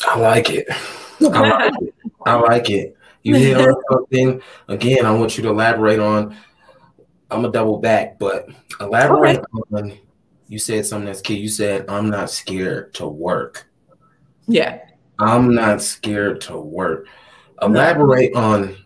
I 0.07 0.19
like 0.19 0.49
it. 0.49 0.67
I 1.21 1.49
like 1.49 1.73
it. 1.81 1.93
I 2.25 2.35
like 2.35 2.69
it. 2.69 2.97
You 3.23 3.35
hit 3.35 3.57
on 3.57 3.73
something 3.91 4.41
again. 4.67 5.05
I 5.05 5.11
want 5.11 5.35
you 5.35 5.43
to 5.43 5.49
elaborate 5.49 5.99
on. 5.99 6.35
I'm 7.31 7.41
gonna 7.41 7.51
double 7.51 7.79
back, 7.79 8.19
but 8.19 8.47
elaborate 8.79 9.39
okay. 9.39 9.45
on. 9.73 9.97
You 10.47 10.59
said 10.59 10.85
something 10.85 11.07
that's 11.07 11.21
key. 11.21 11.35
You 11.35 11.49
said 11.49 11.85
I'm 11.89 12.09
not 12.09 12.29
scared 12.29 12.93
to 12.95 13.07
work. 13.07 13.67
Yeah. 14.47 14.81
I'm 15.19 15.55
not 15.55 15.81
scared 15.81 16.41
to 16.41 16.59
work. 16.59 17.07
Elaborate 17.61 18.33
no. 18.33 18.41
on 18.41 18.77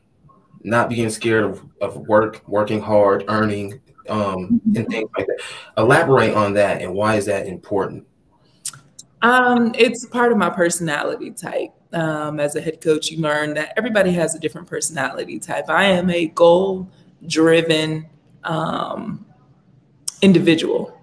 not 0.64 0.90
being 0.90 1.10
scared 1.10 1.44
of, 1.44 1.66
of 1.82 1.98
work, 2.08 2.44
working 2.48 2.82
hard, 2.82 3.26
earning, 3.28 3.82
um, 4.08 4.62
and 4.76 4.88
things 4.88 5.10
like 5.18 5.26
that. 5.28 5.40
Elaborate 5.78 6.34
on 6.34 6.54
that 6.54 6.82
and 6.82 6.94
why 6.94 7.16
is 7.16 7.26
that 7.26 7.48
important? 7.48 8.06
Um, 9.22 9.74
it's 9.78 10.06
part 10.06 10.32
of 10.32 10.38
my 10.38 10.50
personality 10.50 11.32
type. 11.32 11.72
Um, 11.92 12.40
as 12.40 12.56
a 12.56 12.62
head 12.62 12.82
coach, 12.82 13.10
you 13.10 13.20
learn 13.20 13.56
that 13.56 13.74
everybody 13.76 14.12
has 14.12 14.36
a 14.36 14.40
different 14.40 14.68
personality 14.68 15.40
type. 15.40 15.70
I 15.70 15.86
am 15.86 16.10
a 16.10 16.28
goal 16.28 16.90
driven 17.26 18.08
um, 18.44 19.26
individual. 20.22 20.99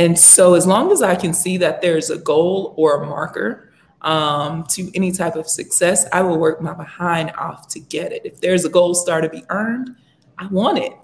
And 0.00 0.18
so, 0.18 0.54
as 0.54 0.66
long 0.66 0.92
as 0.92 1.02
I 1.02 1.14
can 1.14 1.34
see 1.34 1.58
that 1.58 1.82
there's 1.82 2.08
a 2.08 2.16
goal 2.16 2.72
or 2.78 3.02
a 3.02 3.06
marker 3.06 3.70
um, 4.00 4.64
to 4.70 4.90
any 4.94 5.12
type 5.12 5.36
of 5.36 5.46
success, 5.46 6.06
I 6.10 6.22
will 6.22 6.38
work 6.38 6.62
my 6.62 6.72
behind 6.72 7.32
off 7.32 7.68
to 7.68 7.80
get 7.80 8.10
it. 8.10 8.22
If 8.24 8.40
there's 8.40 8.64
a 8.64 8.70
gold 8.70 8.96
star 8.96 9.20
to 9.20 9.28
be 9.28 9.44
earned, 9.50 9.94
I 10.38 10.46
want 10.46 10.78
it. 10.78 10.94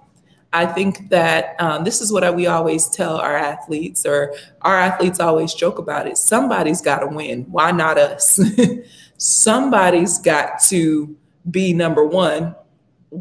I 0.54 0.64
think 0.64 1.10
that 1.10 1.60
um, 1.60 1.84
this 1.84 2.00
is 2.00 2.10
what 2.10 2.24
I, 2.24 2.30
we 2.30 2.46
always 2.46 2.88
tell 2.88 3.18
our 3.18 3.36
athletes, 3.36 4.06
or 4.06 4.34
our 4.62 4.78
athletes 4.78 5.20
always 5.20 5.52
joke 5.52 5.78
about 5.78 6.06
it. 6.06 6.16
Somebody's 6.16 6.80
got 6.80 7.00
to 7.00 7.06
win. 7.06 7.42
Why 7.50 7.72
not 7.72 7.98
us? 7.98 8.40
Somebody's 9.18 10.16
got 10.16 10.62
to 10.68 11.14
be 11.50 11.74
number 11.74 12.02
one. 12.02 12.54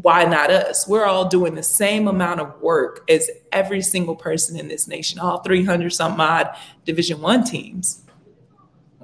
Why 0.02 0.24
not 0.24 0.50
us? 0.50 0.86
We're 0.86 1.06
all 1.06 1.26
doing 1.26 1.54
the 1.54 1.62
same 1.62 2.06
amount 2.06 2.40
of 2.40 2.60
work 2.60 3.02
as 3.08 3.30
every 3.50 3.80
single 3.80 4.14
person 4.14 4.58
in 4.58 4.68
this 4.68 4.86
nation, 4.86 5.18
all 5.18 5.38
300 5.38 5.90
some 5.90 6.20
odd 6.20 6.54
Division 6.84 7.22
One 7.22 7.44
teams. 7.44 8.04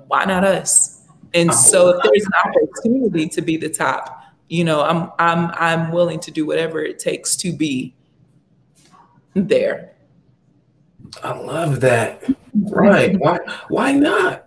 Why 0.09 0.27
not 0.27 0.45
us? 0.45 1.03
And 1.33 1.49
oh, 1.49 1.55
so, 1.55 1.89
if 1.89 2.03
there's 2.03 2.27
an 2.27 2.33
opportunity 2.45 3.27
to 3.29 3.41
be 3.41 3.57
the 3.57 3.71
top, 3.71 4.23
you 4.51 4.65
know, 4.65 4.83
I'm 4.83 5.11
I'm 5.19 5.51
I'm 5.55 5.93
willing 5.93 6.21
to 6.21 6.31
do 6.31 6.45
whatever 6.45 6.83
it 6.83 6.99
takes 6.99 7.37
to 7.37 7.55
be 7.55 7.95
there. 9.33 9.95
I 11.23 11.33
love 11.33 11.81
that. 11.81 12.23
Right. 12.55 13.19
Why 13.19 13.39
why 13.69 13.93
not? 13.93 14.47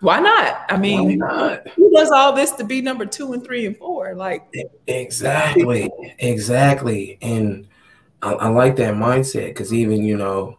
Why 0.00 0.20
not? 0.20 0.64
I 0.68 0.76
mean, 0.76 1.18
not? 1.18 1.68
who 1.70 1.90
does 1.92 2.10
all 2.10 2.32
this 2.32 2.52
to 2.52 2.64
be 2.64 2.82
number 2.82 3.06
two 3.06 3.32
and 3.32 3.42
three 3.42 3.66
and 3.66 3.76
four? 3.76 4.14
Like 4.14 4.46
exactly, 4.86 5.90
exactly. 6.18 7.18
And 7.22 7.66
I, 8.22 8.32
I 8.32 8.48
like 8.48 8.76
that 8.76 8.94
mindset 8.94 9.48
because 9.48 9.72
even 9.72 10.04
you 10.04 10.16
know 10.16 10.58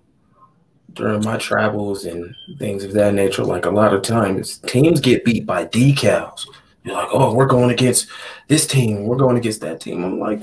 during 0.93 1.23
my 1.23 1.37
travels 1.37 2.05
and 2.05 2.33
things 2.57 2.83
of 2.83 2.93
that 2.93 3.13
nature, 3.13 3.43
like 3.43 3.65
a 3.65 3.69
lot 3.69 3.93
of 3.93 4.01
times 4.01 4.57
teams 4.65 4.99
get 4.99 5.23
beat 5.23 5.45
by 5.45 5.65
decals. 5.65 6.47
You're 6.83 6.95
like, 6.95 7.09
oh, 7.11 7.33
we're 7.33 7.45
going 7.45 7.69
against 7.69 8.07
this 8.47 8.65
team, 8.65 9.03
we're 9.03 9.17
going 9.17 9.37
against 9.37 9.61
that 9.61 9.79
team. 9.81 10.03
I'm 10.03 10.19
like, 10.19 10.41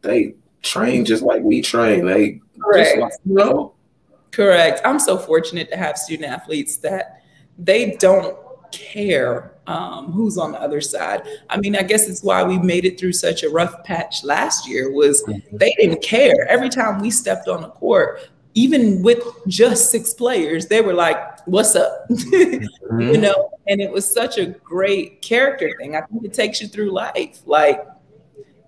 they 0.00 0.34
train 0.62 1.04
just 1.04 1.22
like 1.22 1.42
we 1.42 1.60
train. 1.60 2.06
They 2.06 2.40
Correct. 2.60 2.98
Like, 2.98 3.12
you 3.26 3.34
know? 3.34 3.74
Correct. 4.30 4.80
I'm 4.84 4.98
so 4.98 5.18
fortunate 5.18 5.68
to 5.70 5.76
have 5.76 5.98
student 5.98 6.32
athletes 6.32 6.78
that 6.78 7.22
they 7.58 7.92
don't 7.96 8.36
care 8.72 9.54
um, 9.66 10.12
who's 10.12 10.36
on 10.36 10.52
the 10.52 10.60
other 10.60 10.80
side. 10.80 11.22
I 11.48 11.58
mean, 11.58 11.76
I 11.76 11.82
guess 11.82 12.08
it's 12.08 12.22
why 12.22 12.42
we 12.42 12.58
made 12.58 12.84
it 12.84 12.98
through 12.98 13.12
such 13.12 13.42
a 13.42 13.48
rough 13.48 13.82
patch 13.84 14.24
last 14.24 14.68
year 14.68 14.92
was 14.92 15.24
they 15.52 15.74
didn't 15.78 16.02
care. 16.02 16.46
Every 16.48 16.68
time 16.68 17.00
we 17.00 17.10
stepped 17.10 17.48
on 17.48 17.62
the 17.62 17.68
court, 17.68 18.28
even 18.54 19.02
with 19.02 19.22
just 19.48 19.90
six 19.90 20.14
players, 20.14 20.66
they 20.66 20.80
were 20.80 20.94
like, 20.94 21.16
"What's 21.46 21.74
up?" 21.74 22.06
mm-hmm. 22.10 23.00
You 23.00 23.18
know, 23.18 23.50
and 23.66 23.80
it 23.80 23.90
was 23.90 24.10
such 24.10 24.38
a 24.38 24.46
great 24.46 25.22
character 25.22 25.70
thing. 25.78 25.96
I 25.96 26.02
think 26.02 26.24
it 26.24 26.34
takes 26.34 26.60
you 26.60 26.68
through 26.68 26.90
life. 26.90 27.40
Like, 27.46 27.84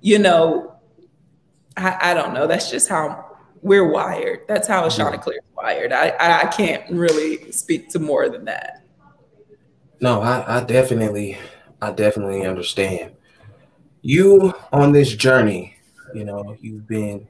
you 0.01 0.19
know, 0.19 0.75
I, 1.77 2.11
I 2.11 2.15
don't 2.15 2.35
know. 2.35 2.47
That's 2.47 2.71
just 2.71 2.89
how 2.89 3.26
we're 3.67 3.91
wired. 3.91 4.43
That's 4.47 4.69
how 4.69 4.89
Chanticleer 4.89 5.39
is 5.39 5.57
wired. 5.57 5.93
I, 5.93 6.15
I 6.21 6.47
can't 6.47 6.89
really 6.89 7.51
speak 7.51 7.89
to 7.91 7.99
more 7.99 8.29
than 8.29 8.45
that. 8.45 8.85
No, 10.01 10.21
I, 10.21 10.59
I 10.59 10.65
definitely, 10.65 11.37
I 11.83 11.91
definitely 11.91 12.47
understand. 12.47 13.17
You 14.03 14.55
on 14.73 14.93
this 14.93 15.17
journey, 15.17 15.75
you 16.15 16.25
know, 16.25 16.57
you've 16.61 16.87
been 16.87 17.27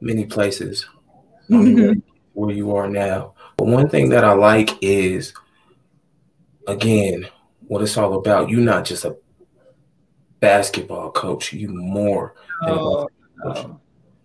many 0.00 0.24
places 0.24 0.86
where 1.48 2.50
you 2.50 2.74
are 2.74 2.88
now. 2.88 3.34
But 3.58 3.66
one 3.66 3.90
thing 3.90 4.08
that 4.08 4.24
I 4.24 4.32
like 4.32 4.82
is, 4.82 5.34
again, 6.66 7.28
what 7.66 7.82
it's 7.82 7.98
all 7.98 8.14
about. 8.14 8.48
You're 8.48 8.62
not 8.62 8.86
just 8.86 9.04
a 9.04 9.18
basketball 10.40 11.10
coach. 11.10 11.52
You 11.52 11.68
more 11.68 12.34
than 12.62 12.78
oh, 12.78 13.08
a 13.44 13.52
coach. 13.52 13.76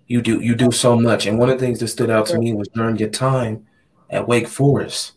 You 0.08 0.22
do 0.22 0.40
you 0.42 0.56
do 0.56 0.72
so 0.72 0.98
much. 0.98 1.26
And 1.26 1.38
one 1.38 1.50
of 1.50 1.60
the 1.60 1.66
things 1.66 1.80
that 1.80 1.90
stood 1.90 2.10
out 2.10 2.28
to 2.28 2.40
me 2.40 2.54
was 2.54 2.70
during 2.70 2.98
your 2.98 3.10
time 3.10 3.66
at 4.10 4.28
Wake 4.28 4.48
Forest. 4.48 5.14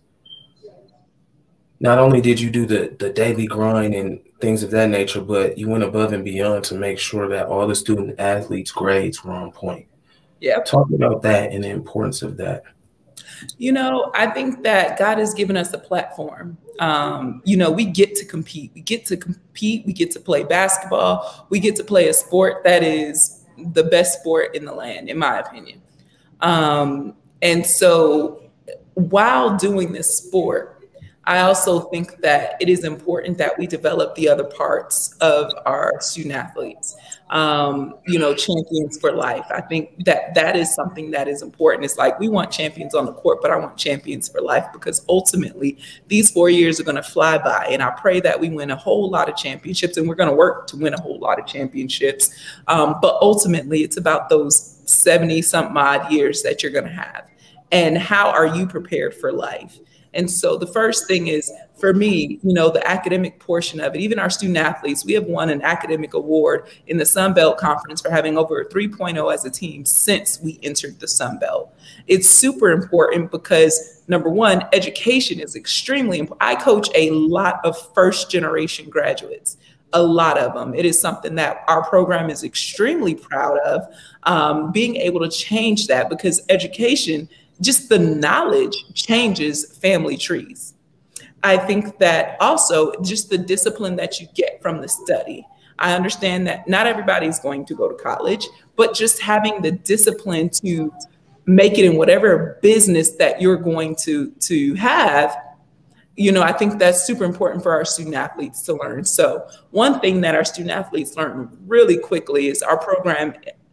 Not 1.79 1.99
only 1.99 2.21
did 2.21 2.41
you 2.41 2.51
do 2.51 2.67
the 2.67 2.95
the 2.99 3.11
daily 3.11 3.47
grind 3.47 3.95
and 3.95 4.21
things 4.41 4.63
of 4.63 4.71
that 4.73 4.89
nature, 4.89 5.21
but 5.21 5.57
you 5.57 5.69
went 5.69 5.85
above 5.85 6.13
and 6.13 6.25
beyond 6.25 6.65
to 6.65 6.75
make 6.75 6.99
sure 6.99 7.29
that 7.29 7.47
all 7.47 7.67
the 7.67 7.75
student 7.75 8.19
athletes' 8.19 8.73
grades 8.73 9.23
were 9.23 9.33
on 9.33 9.53
point. 9.53 9.87
Yeah. 10.41 10.61
Talk 10.61 10.91
about 10.91 11.23
that 11.23 11.53
and 11.53 11.63
the 11.63 11.69
importance 11.69 12.23
of 12.23 12.37
that. 12.39 12.65
You 13.59 13.73
know, 13.73 14.11
I 14.15 14.27
think 14.27 14.63
that 14.65 14.99
God 14.99 15.19
has 15.19 15.35
given 15.35 15.57
us 15.57 15.73
a 15.73 15.79
platform. 15.79 16.59
Um, 16.79 17.43
you 17.45 17.57
know, 17.57 17.71
we 17.71 17.85
get 17.85 18.15
to 18.17 18.25
compete. 18.25 18.73
We 18.75 18.81
get 18.81 19.07
to 19.07 19.17
compete. 19.17 19.87
We 19.87 19.93
get 19.93 20.11
to 20.13 20.21
play 20.21 20.45
basketball. 20.45 21.47
We 21.51 21.61
get 21.61 21.77
to 21.77 21.85
play 21.85 22.09
a 22.09 22.15
sport 22.15 22.65
that 22.65 22.83
is 22.83 23.40
the 23.73 23.85
best 23.85 24.21
sport 24.21 24.55
in 24.55 24.65
the 24.65 24.73
land, 24.73 25.09
in 25.09 25.19
my 25.19 25.39
opinion. 25.39 25.83
Um, 26.41 27.15
and 27.43 27.65
so 27.67 28.51
while 28.95 29.57
doing 29.57 29.93
this 29.93 30.19
sport, 30.19 30.81
I 31.25 31.41
also 31.41 31.81
think 31.91 32.21
that 32.23 32.57
it 32.61 32.69
is 32.69 32.85
important 32.85 33.39
that 33.39 33.59
we 33.59 33.67
develop 33.67 34.15
the 34.15 34.29
other 34.29 34.45
parts 34.45 35.15
of 35.21 35.53
our 35.67 36.01
student 36.01 36.35
athletes. 36.35 36.97
Um, 37.31 37.95
you 38.09 38.19
know, 38.19 38.35
champions 38.35 38.99
for 38.99 39.13
life. 39.13 39.47
I 39.51 39.61
think 39.61 40.05
that 40.05 40.35
that 40.35 40.57
is 40.57 40.75
something 40.75 41.13
that 41.13 41.29
is 41.29 41.43
important. 41.43 41.85
It's 41.85 41.97
like 41.97 42.19
we 42.19 42.29
want 42.29 42.51
champions 42.51 42.93
on 42.93 43.07
the 43.07 43.13
court, 43.13 43.39
but 43.41 43.53
I 43.53 43.57
want 43.57 43.77
champions 43.77 44.29
for 44.29 44.41
life 44.41 44.67
because 44.73 45.05
ultimately 45.09 45.79
these 46.09 46.29
four 46.29 46.51
years 46.51 46.81
are 46.81 46.83
going 46.83 46.97
to 46.97 47.05
fly 47.05 47.39
by. 47.39 47.69
And 47.71 47.85
I 47.85 47.91
pray 47.91 48.19
that 48.19 48.41
we 48.41 48.51
win 48.51 48.73
a 48.73 48.77
whole 48.77 49.09
lot 49.09 49.29
of 49.29 49.37
championships 49.37 49.97
and 49.97 50.09
we're 50.09 50.17
going 50.17 50.29
to 50.29 50.35
work 50.35 50.67
to 50.69 50.77
win 50.77 50.93
a 50.93 51.01
whole 51.01 51.21
lot 51.21 51.39
of 51.39 51.47
championships. 51.47 52.31
Um, 52.67 52.97
but 53.01 53.17
ultimately, 53.23 53.85
it's 53.85 53.97
about 53.97 54.29
those 54.29 54.81
70 54.87 55.41
something 55.43 55.77
odd 55.77 56.11
years 56.11 56.43
that 56.43 56.65
you're 56.65 56.73
going 56.73 56.85
to 56.85 56.91
have. 56.91 57.29
And 57.73 57.97
how 57.97 58.31
are 58.31 58.47
you 58.47 58.67
prepared 58.67 59.15
for 59.15 59.33
life? 59.33 59.79
And 60.15 60.31
so 60.31 60.57
the 60.57 60.67
first 60.67 61.07
thing 61.07 61.29
is 61.29 61.53
for 61.77 61.95
me, 61.95 62.39
you 62.43 62.53
know, 62.53 62.69
the 62.69 62.87
academic 62.87 63.39
portion 63.39 63.81
of 63.81 63.95
it, 63.95 64.01
even 64.01 64.19
our 64.19 64.29
student 64.29 64.59
athletes, 64.59 65.05
we 65.05 65.13
have 65.15 65.25
won 65.25 65.51
an 65.51 65.63
academic 65.63 66.15
award 66.15 66.69
in 66.89 66.97
the 66.97 67.07
Sun 67.07 67.35
Belt 67.35 67.59
Conference 67.59 68.01
for 68.01 68.11
having 68.11 68.37
over 68.37 68.65
3.0 68.65 69.33
as 69.33 69.45
a 69.45 69.51
team 69.51 69.85
since 69.85 70.41
we 70.41 70.59
entered 70.63 70.99
the 71.01 71.09
Sun 71.09 71.39
Belt. 71.39 71.73
It's 72.07 72.29
super 72.29 72.71
important 72.71 73.31
because 73.31 74.03
number 74.09 74.29
one, 74.29 74.67
education 74.73 75.41
is 75.41 75.57
extremely 75.57 76.19
important. 76.19 76.43
I 76.43 76.57
coach 76.57 76.89
a 76.95 77.11
lot 77.11 77.65
of 77.65 77.77
first 77.95 78.31
generation 78.31 78.91
graduates 78.91 79.57
a 79.93 80.03
lot 80.03 80.39
of 80.39 80.55
them. 80.55 80.75
It 80.75 80.85
is 80.85 81.01
something 81.01 81.35
that 81.37 81.65
our 81.67 81.83
program 81.83 82.31
is 82.31 82.45
extremely 82.45 83.15
proud 83.15 83.59
of, 83.59 83.93
um, 84.25 84.71
being 84.73 84.97
able 84.97 85.21
to 85.21 85.29
change 85.29 85.87
that 85.89 86.09
because 86.09 86.41
education 86.49 87.29
just 87.61 87.89
the 87.89 87.99
knowledge 87.99 88.75
changes 88.95 89.79
family 89.79 90.17
trees. 90.17 90.75
I 91.43 91.57
think 91.57 91.99
that 91.99 92.37
also 92.41 92.93
just 93.03 93.31
the 93.31 93.39
discipline 93.39 93.97
that 93.97 94.21
you 94.21 94.27
get 94.35 94.61
from 94.61 94.81
the 94.81 94.89
study. 94.89 95.47
I 95.79 95.95
understand 95.95 96.47
that 96.47 96.69
not 96.69 96.87
everybody's 96.87 97.39
going 97.39 97.65
to 97.67 97.75
go 97.75 97.89
to 97.89 97.95
college, 97.95 98.47
but 98.77 98.95
just 98.95 99.23
having 99.23 99.63
the 99.63 99.73
discipline 99.73 100.51
to 100.63 100.93
make 101.47 101.79
it 101.79 101.85
in 101.85 101.97
whatever 101.97 102.59
business 102.63 103.17
that 103.17 103.41
you're 103.41 103.57
going 103.57 103.97
to 103.97 104.31
to 104.33 104.75
have 104.75 105.37
you 106.17 106.31
know 106.31 106.43
i 106.43 106.53
think 106.53 106.79
that's 106.79 107.05
super 107.05 107.25
important 107.25 107.63
for 107.63 107.73
our 107.73 107.85
student 107.85 108.15
athletes 108.15 108.63
to 108.63 108.75
learn 108.75 109.05
so 109.05 109.49
one 109.71 109.99
thing 110.01 110.21
that 110.21 110.35
our 110.35 110.45
student 110.45 110.71
athletes 110.71 111.17
learn 111.17 111.57
really 111.67 111.99
quickly 111.99 112.49
is 112.49 112.63
our 112.63 112.79
program 112.79 113.33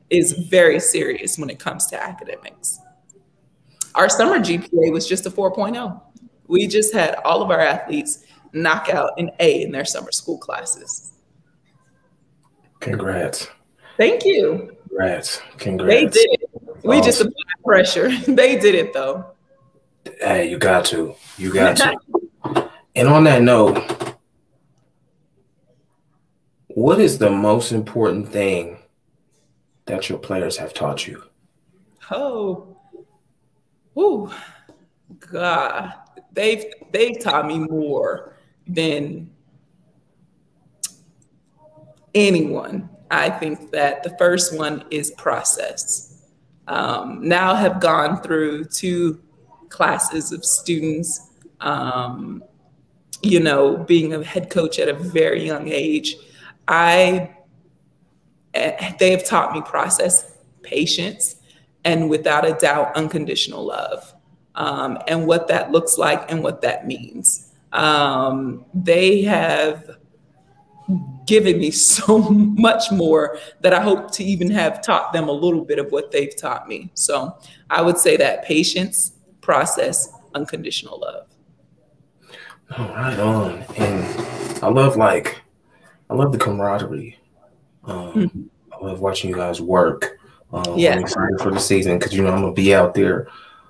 is 0.09 0.31
very 0.31 0.79
serious 0.79 1.37
when 1.37 1.49
it 1.49 1.59
comes 1.59 1.85
to 1.85 2.01
academics 2.01 2.79
our 3.97 4.07
summer 4.07 4.39
GPA 4.39 4.91
was 4.91 5.07
just 5.07 5.25
a 5.25 5.31
4.0. 5.31 6.01
We 6.47 6.67
just 6.67 6.93
had 6.93 7.15
all 7.25 7.41
of 7.41 7.49
our 7.49 7.59
athletes 7.59 8.23
knock 8.53 8.89
out 8.89 9.11
an 9.17 9.31
A 9.39 9.63
in 9.63 9.71
their 9.71 9.85
summer 9.85 10.11
school 10.11 10.37
classes. 10.37 11.13
Congrats. 12.79 13.49
Thank 13.97 14.23
you. 14.23 14.77
Congrats. 14.87 15.41
Congrats. 15.57 15.93
They 15.93 16.05
did 16.05 16.39
it. 16.41 16.49
We 16.83 16.97
awesome. 16.97 17.05
just 17.05 17.21
applied 17.21 17.63
pressure. 17.65 18.17
they 18.27 18.57
did 18.57 18.75
it 18.75 18.93
though. 18.93 19.25
Hey, 20.19 20.49
you 20.49 20.57
got 20.57 20.85
to. 20.85 21.15
You 21.37 21.51
got 21.51 21.77
to. 21.77 22.69
and 22.95 23.07
on 23.07 23.23
that 23.25 23.41
note, 23.41 24.15
what 26.67 26.99
is 26.99 27.17
the 27.17 27.31
most 27.31 27.71
important 27.71 28.29
thing 28.29 28.77
that 29.85 30.07
your 30.07 30.19
players 30.19 30.57
have 30.57 30.73
taught 30.73 31.07
you? 31.07 31.23
Oh, 32.11 32.76
Ooh, 33.97 34.31
God, 35.19 35.93
they've 36.31 36.65
they've 36.91 37.19
taught 37.19 37.47
me 37.47 37.59
more 37.59 38.35
than 38.67 39.29
anyone. 42.13 42.89
I 43.09 43.29
think 43.29 43.71
that 43.71 44.03
the 44.03 44.15
first 44.17 44.55
one 44.55 44.83
is 44.91 45.11
process. 45.11 46.25
Um, 46.67 47.27
now 47.27 47.55
have 47.55 47.79
gone 47.79 48.21
through 48.21 48.65
two 48.65 49.21
classes 49.69 50.31
of 50.31 50.43
students. 50.43 51.31
Um, 51.61 52.43
you 53.23 53.39
know, 53.39 53.77
being 53.77 54.13
a 54.13 54.23
head 54.23 54.49
coach 54.49 54.77
at 54.77 54.89
a 54.89 54.93
very 54.93 55.45
young 55.45 55.69
age, 55.69 56.15
I 56.67 57.31
eh, 58.53 58.93
they 58.99 59.11
have 59.11 59.25
taught 59.25 59.53
me 59.53 59.61
process 59.61 60.37
patience, 60.61 61.36
and 61.83 62.09
without 62.09 62.45
a 62.45 62.53
doubt, 62.53 62.95
unconditional 62.95 63.65
love. 63.65 64.13
Um, 64.55 64.97
and 65.07 65.27
what 65.27 65.47
that 65.49 65.71
looks 65.71 65.97
like 65.97 66.31
and 66.31 66.43
what 66.43 66.61
that 66.61 66.87
means. 66.87 67.53
Um, 67.73 68.65
they 68.73 69.21
have 69.21 69.97
given 71.25 71.59
me 71.59 71.69
so 71.69 72.17
much 72.29 72.91
more 72.91 73.37
that 73.61 73.73
I 73.73 73.81
hope 73.81 74.11
to 74.13 74.23
even 74.23 74.49
have 74.51 74.81
taught 74.81 75.13
them 75.13 75.27
a 75.27 75.31
little 75.31 75.63
bit 75.63 75.79
of 75.79 75.91
what 75.91 76.11
they've 76.11 76.35
taught 76.35 76.67
me. 76.67 76.89
So 76.93 77.37
I 77.69 77.81
would 77.81 77.97
say 77.97 78.17
that 78.17 78.45
patience, 78.45 79.13
process, 79.41 80.11
unconditional 80.33 80.99
love. 80.99 81.27
Oh, 82.77 82.87
right 82.89 83.19
on. 83.19 83.63
And 83.77 84.63
I 84.63 84.69
love 84.69 84.97
like 84.97 85.41
I 86.09 86.13
love 86.13 86.31
the 86.31 86.37
camaraderie. 86.37 87.17
Um, 87.83 88.13
mm-hmm. 88.13 88.41
I 88.73 88.85
love 88.85 88.99
watching 88.99 89.29
you 89.29 89.35
guys 89.35 89.61
work. 89.61 90.17
Um, 90.53 90.77
yeah. 90.77 90.93
I'm 90.93 90.99
excited 90.99 91.39
for 91.41 91.51
the 91.51 91.59
season 91.59 91.99
because 91.99 92.13
you 92.13 92.23
know 92.23 92.31
I'm 92.31 92.41
gonna 92.41 92.53
be 92.53 92.73
out 92.73 92.93
there 92.93 93.27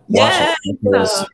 watching. 0.07 0.55
Yes. 0.83 1.25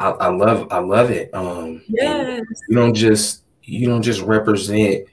I, 0.00 0.10
I, 0.10 0.28
love 0.28 0.68
I 0.70 0.78
love 0.78 1.10
it. 1.10 1.32
Um, 1.34 1.82
yes. 1.88 2.42
You 2.68 2.76
don't 2.76 2.94
just 2.94 3.44
you 3.62 3.88
don't 3.88 4.02
just 4.02 4.20
represent 4.20 5.06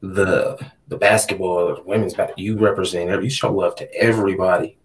the 0.00 0.58
the 0.88 0.96
basketball 0.96 1.48
or 1.48 1.76
the 1.76 1.82
women's 1.82 2.14
basketball. 2.14 2.44
You 2.44 2.58
represent 2.58 3.10
every 3.10 3.24
you 3.24 3.30
show 3.30 3.52
love 3.52 3.74
to 3.76 3.94
everybody. 3.94 4.78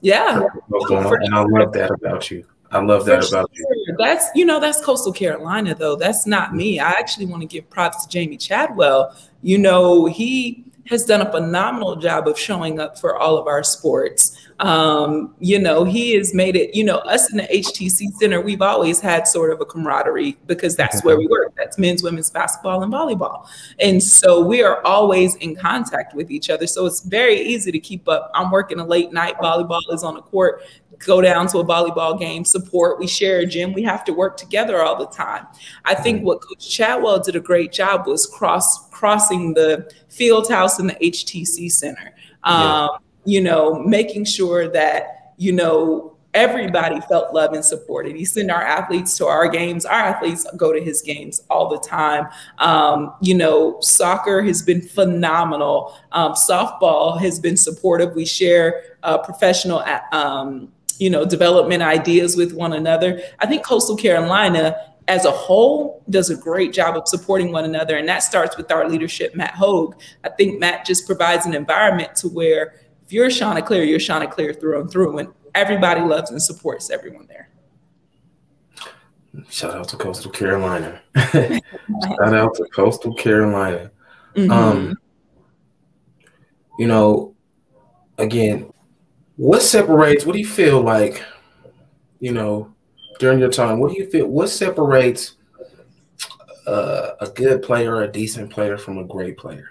Yeah. 0.00 0.46
And 0.70 1.34
I 1.34 1.42
love 1.42 1.72
that 1.72 1.90
about 1.90 2.30
you. 2.30 2.46
I 2.72 2.80
love 2.80 3.04
that 3.06 3.28
about 3.28 3.50
you. 3.52 3.96
That's 3.98 4.26
you 4.34 4.44
know 4.44 4.60
that's 4.60 4.84
Coastal 4.84 5.12
Carolina 5.12 5.74
though. 5.74 5.96
That's 5.96 6.26
not 6.26 6.54
me. 6.54 6.78
I 6.78 6.90
actually 6.90 7.26
want 7.26 7.42
to 7.42 7.46
give 7.46 7.68
props 7.68 8.06
to 8.06 8.18
Jamey 8.18 8.40
Chadwell. 8.40 9.14
You 9.42 9.58
know 9.58 10.06
he 10.06 10.64
has 10.90 11.04
done 11.04 11.22
a 11.22 11.30
phenomenal 11.30 11.96
job 11.96 12.26
of 12.26 12.38
showing 12.38 12.80
up 12.80 12.98
for 12.98 13.16
all 13.16 13.38
of 13.38 13.46
our 13.46 13.62
sports. 13.62 14.36
Um, 14.60 15.34
you 15.40 15.58
know, 15.58 15.84
he 15.84 16.14
has 16.16 16.34
made 16.34 16.54
it, 16.54 16.74
you 16.74 16.84
know, 16.84 16.98
us 16.98 17.30
in 17.30 17.38
the 17.38 17.44
HTC 17.44 18.12
Center, 18.20 18.40
we've 18.40 18.62
always 18.62 19.00
had 19.00 19.26
sort 19.26 19.52
of 19.52 19.60
a 19.60 19.64
camaraderie 19.64 20.36
because 20.46 20.76
that's 20.76 21.02
where 21.02 21.16
we 21.16 21.26
work. 21.26 21.54
That's 21.56 21.78
men's, 21.78 22.02
women's 22.02 22.30
basketball, 22.30 22.82
and 22.82 22.92
volleyball. 22.92 23.46
And 23.78 24.02
so 24.02 24.40
we 24.40 24.62
are 24.62 24.84
always 24.84 25.34
in 25.36 25.56
contact 25.56 26.14
with 26.14 26.30
each 26.30 26.50
other. 26.50 26.66
So 26.66 26.84
it's 26.86 27.00
very 27.00 27.40
easy 27.40 27.72
to 27.72 27.78
keep 27.78 28.08
up. 28.08 28.30
I'm 28.34 28.50
working 28.50 28.80
a 28.80 28.84
late 28.84 29.12
night, 29.12 29.36
volleyball 29.38 29.80
is 29.92 30.04
on 30.04 30.14
the 30.14 30.22
court 30.22 30.62
go 30.98 31.20
down 31.20 31.46
to 31.48 31.58
a 31.58 31.64
volleyball 31.64 32.18
game, 32.18 32.44
support. 32.44 32.98
We 32.98 33.06
share 33.06 33.38
a 33.40 33.46
gym. 33.46 33.72
We 33.72 33.82
have 33.82 34.04
to 34.04 34.12
work 34.12 34.36
together 34.36 34.82
all 34.82 34.96
the 34.96 35.06
time. 35.06 35.46
I 35.84 35.94
think 35.94 36.22
what 36.22 36.42
Coach 36.42 36.68
Chadwell 36.70 37.20
did 37.20 37.36
a 37.36 37.40
great 37.40 37.72
job 37.72 38.06
was 38.06 38.26
cross 38.26 38.88
crossing 38.90 39.54
the 39.54 39.90
field 40.08 40.48
house 40.50 40.78
and 40.78 40.90
the 40.90 40.94
HTC 40.94 41.72
Center. 41.72 42.14
Um, 42.44 42.60
yeah. 42.60 42.88
You 43.24 43.40
know, 43.40 43.74
making 43.74 44.24
sure 44.24 44.68
that 44.68 45.34
you 45.36 45.52
know 45.52 46.16
everybody 46.32 47.00
felt 47.02 47.34
loved 47.34 47.54
and 47.54 47.64
supported. 47.64 48.14
He 48.14 48.24
sent 48.24 48.50
our 48.50 48.62
athletes 48.62 49.16
to 49.18 49.26
our 49.26 49.48
games. 49.48 49.84
Our 49.84 49.98
athletes 49.98 50.46
go 50.56 50.72
to 50.72 50.80
his 50.80 51.02
games 51.02 51.42
all 51.50 51.68
the 51.68 51.78
time. 51.78 52.28
Um, 52.58 53.14
you 53.20 53.34
know, 53.34 53.78
soccer 53.80 54.42
has 54.42 54.62
been 54.62 54.80
phenomenal. 54.80 55.96
Um, 56.12 56.32
softball 56.32 57.20
has 57.20 57.40
been 57.40 57.56
supportive. 57.56 58.14
We 58.14 58.24
share 58.24 58.96
uh, 59.02 59.18
professional 59.18 59.82
um, 60.12 60.72
you 60.98 61.10
know, 61.10 61.24
development 61.24 61.82
ideas 61.82 62.36
with 62.36 62.52
one 62.52 62.74
another. 62.74 63.22
I 63.38 63.46
think 63.46 63.64
Coastal 63.64 63.96
Carolina 63.96 64.76
as 65.08 65.24
a 65.24 65.30
whole 65.30 66.04
does 66.10 66.30
a 66.30 66.36
great 66.36 66.72
job 66.72 66.96
of 66.96 67.08
supporting 67.08 67.50
one 67.50 67.64
another. 67.64 67.96
And 67.96 68.08
that 68.08 68.22
starts 68.22 68.56
with 68.56 68.70
our 68.70 68.88
leadership, 68.88 69.34
Matt 69.34 69.54
Hogue. 69.54 69.96
I 70.22 70.28
think 70.28 70.60
Matt 70.60 70.84
just 70.84 71.06
provides 71.06 71.46
an 71.46 71.54
environment 71.54 72.14
to 72.16 72.28
where 72.28 72.74
if 73.10 73.14
you're 73.14 73.28
Chanticleer, 73.28 73.82
you're 73.82 73.98
Chanticleer 73.98 74.54
through 74.54 74.80
and 74.80 74.88
through, 74.88 75.18
and 75.18 75.30
everybody 75.56 76.00
loves 76.00 76.30
and 76.30 76.40
supports 76.40 76.90
everyone 76.90 77.26
there. 77.26 77.50
Shout 79.48 79.74
out 79.74 79.88
to 79.88 79.96
Coastal 79.96 80.30
Carolina. 80.30 81.02
Shout 81.16 81.60
out 82.20 82.54
to 82.54 82.64
Coastal 82.72 83.12
Carolina. 83.14 83.90
Mm-hmm. 84.36 84.52
Um, 84.52 84.96
you 86.78 86.86
know, 86.86 87.34
again, 88.16 88.72
what 89.34 89.62
separates? 89.62 90.24
What 90.24 90.34
do 90.34 90.38
you 90.38 90.46
feel 90.46 90.80
like? 90.80 91.24
You 92.20 92.30
know, 92.30 92.72
during 93.18 93.40
your 93.40 93.50
time, 93.50 93.80
what 93.80 93.90
do 93.90 93.98
you 93.98 94.08
feel? 94.08 94.28
What 94.28 94.50
separates 94.50 95.32
uh, 96.64 97.14
a 97.20 97.26
good 97.26 97.62
player, 97.62 98.02
a 98.02 98.12
decent 98.12 98.52
player, 98.52 98.78
from 98.78 98.98
a 98.98 99.04
great 99.04 99.36
player? 99.36 99.70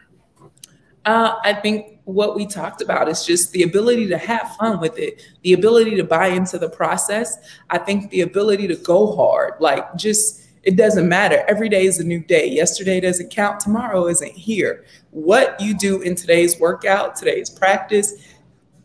Uh, 1.05 1.35
I 1.41 1.53
think 1.53 1.98
what 2.13 2.35
we 2.35 2.45
talked 2.45 2.81
about 2.81 3.07
is 3.07 3.25
just 3.25 3.51
the 3.51 3.63
ability 3.63 4.07
to 4.07 4.17
have 4.17 4.55
fun 4.57 4.79
with 4.79 4.97
it, 4.97 5.21
the 5.43 5.53
ability 5.53 5.95
to 5.95 6.03
buy 6.03 6.27
into 6.27 6.57
the 6.57 6.69
process. 6.69 7.37
I 7.69 7.77
think 7.77 8.09
the 8.09 8.21
ability 8.21 8.67
to 8.67 8.75
go 8.75 9.15
hard, 9.15 9.53
like 9.59 9.95
just 9.95 10.45
it 10.63 10.75
doesn't 10.75 11.07
matter. 11.07 11.45
Every 11.47 11.69
day 11.69 11.85
is 11.85 11.99
a 11.99 12.03
new 12.03 12.19
day. 12.19 12.49
Yesterday 12.49 12.99
doesn't 12.99 13.31
count. 13.31 13.61
Tomorrow 13.61 14.07
isn't 14.07 14.31
here. 14.31 14.85
What 15.11 15.59
you 15.59 15.73
do 15.77 16.01
in 16.01 16.15
today's 16.15 16.59
workout, 16.59 17.15
today's 17.15 17.49
practice, 17.49 18.13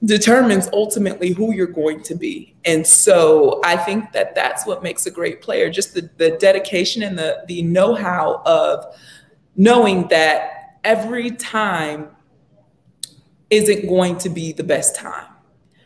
determines 0.05 0.69
ultimately 0.73 1.31
who 1.31 1.53
you're 1.53 1.67
going 1.67 2.03
to 2.05 2.15
be. 2.15 2.55
And 2.65 2.87
so 2.87 3.61
I 3.65 3.77
think 3.77 4.13
that 4.13 4.35
that's 4.35 4.67
what 4.67 4.83
makes 4.83 5.07
a 5.07 5.11
great 5.11 5.41
player, 5.41 5.69
just 5.69 5.95
the, 5.95 6.09
the 6.17 6.37
dedication 6.39 7.03
and 7.03 7.19
the, 7.19 7.43
the 7.49 7.63
know-how 7.63 8.43
of 8.47 8.97
knowing 9.57 10.07
that 10.09 10.79
every 10.85 11.31
time 11.33 12.14
isn't 13.55 13.89
going 13.89 14.19
to 14.19 14.29
be 14.29 14.53
the 14.53 14.65
best 14.65 14.97
time. 14.97 15.27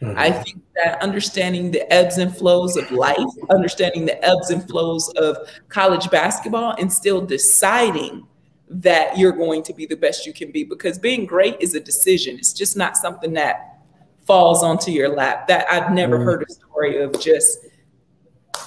Mm-hmm. 0.01 0.19
I 0.19 0.31
think 0.31 0.63
that 0.77 1.03
understanding 1.03 1.73
the 1.73 1.93
ebbs 1.93 2.19
and 2.19 2.35
flows 2.35 2.77
of 2.77 2.91
life, 2.93 3.19
understanding 3.51 4.07
the 4.07 4.25
ebbs 4.25 4.51
and 4.51 4.67
flows 4.69 5.09
of 5.17 5.37
college 5.69 6.09
basketball, 6.11 6.75
and 6.79 6.93
still 6.93 7.21
deciding 7.21 8.27
that 8.71 9.19
you're 9.19 9.33
going 9.33 9.63
to 9.65 9.75
be 9.75 9.87
the 9.87 9.97
best 9.97 10.27
you 10.27 10.33
can 10.33 10.53
be 10.53 10.63
because 10.63 10.99
being 10.99 11.27
great 11.27 11.57
is 11.61 11.75
a 11.75 11.81
decision. 11.81 12.37
It's 12.37 12.53
just 12.53 12.77
not 12.77 12.97
something 12.97 13.33
that 13.33 13.81
falls 14.27 14.63
onto 14.63 14.91
your 14.91 15.09
lap. 15.09 15.49
That 15.49 15.67
I've 15.71 15.93
never 15.93 16.19
mm. 16.19 16.25
heard 16.25 16.45
a 16.49 16.53
story 16.53 17.03
of 17.03 17.19
just, 17.21 17.59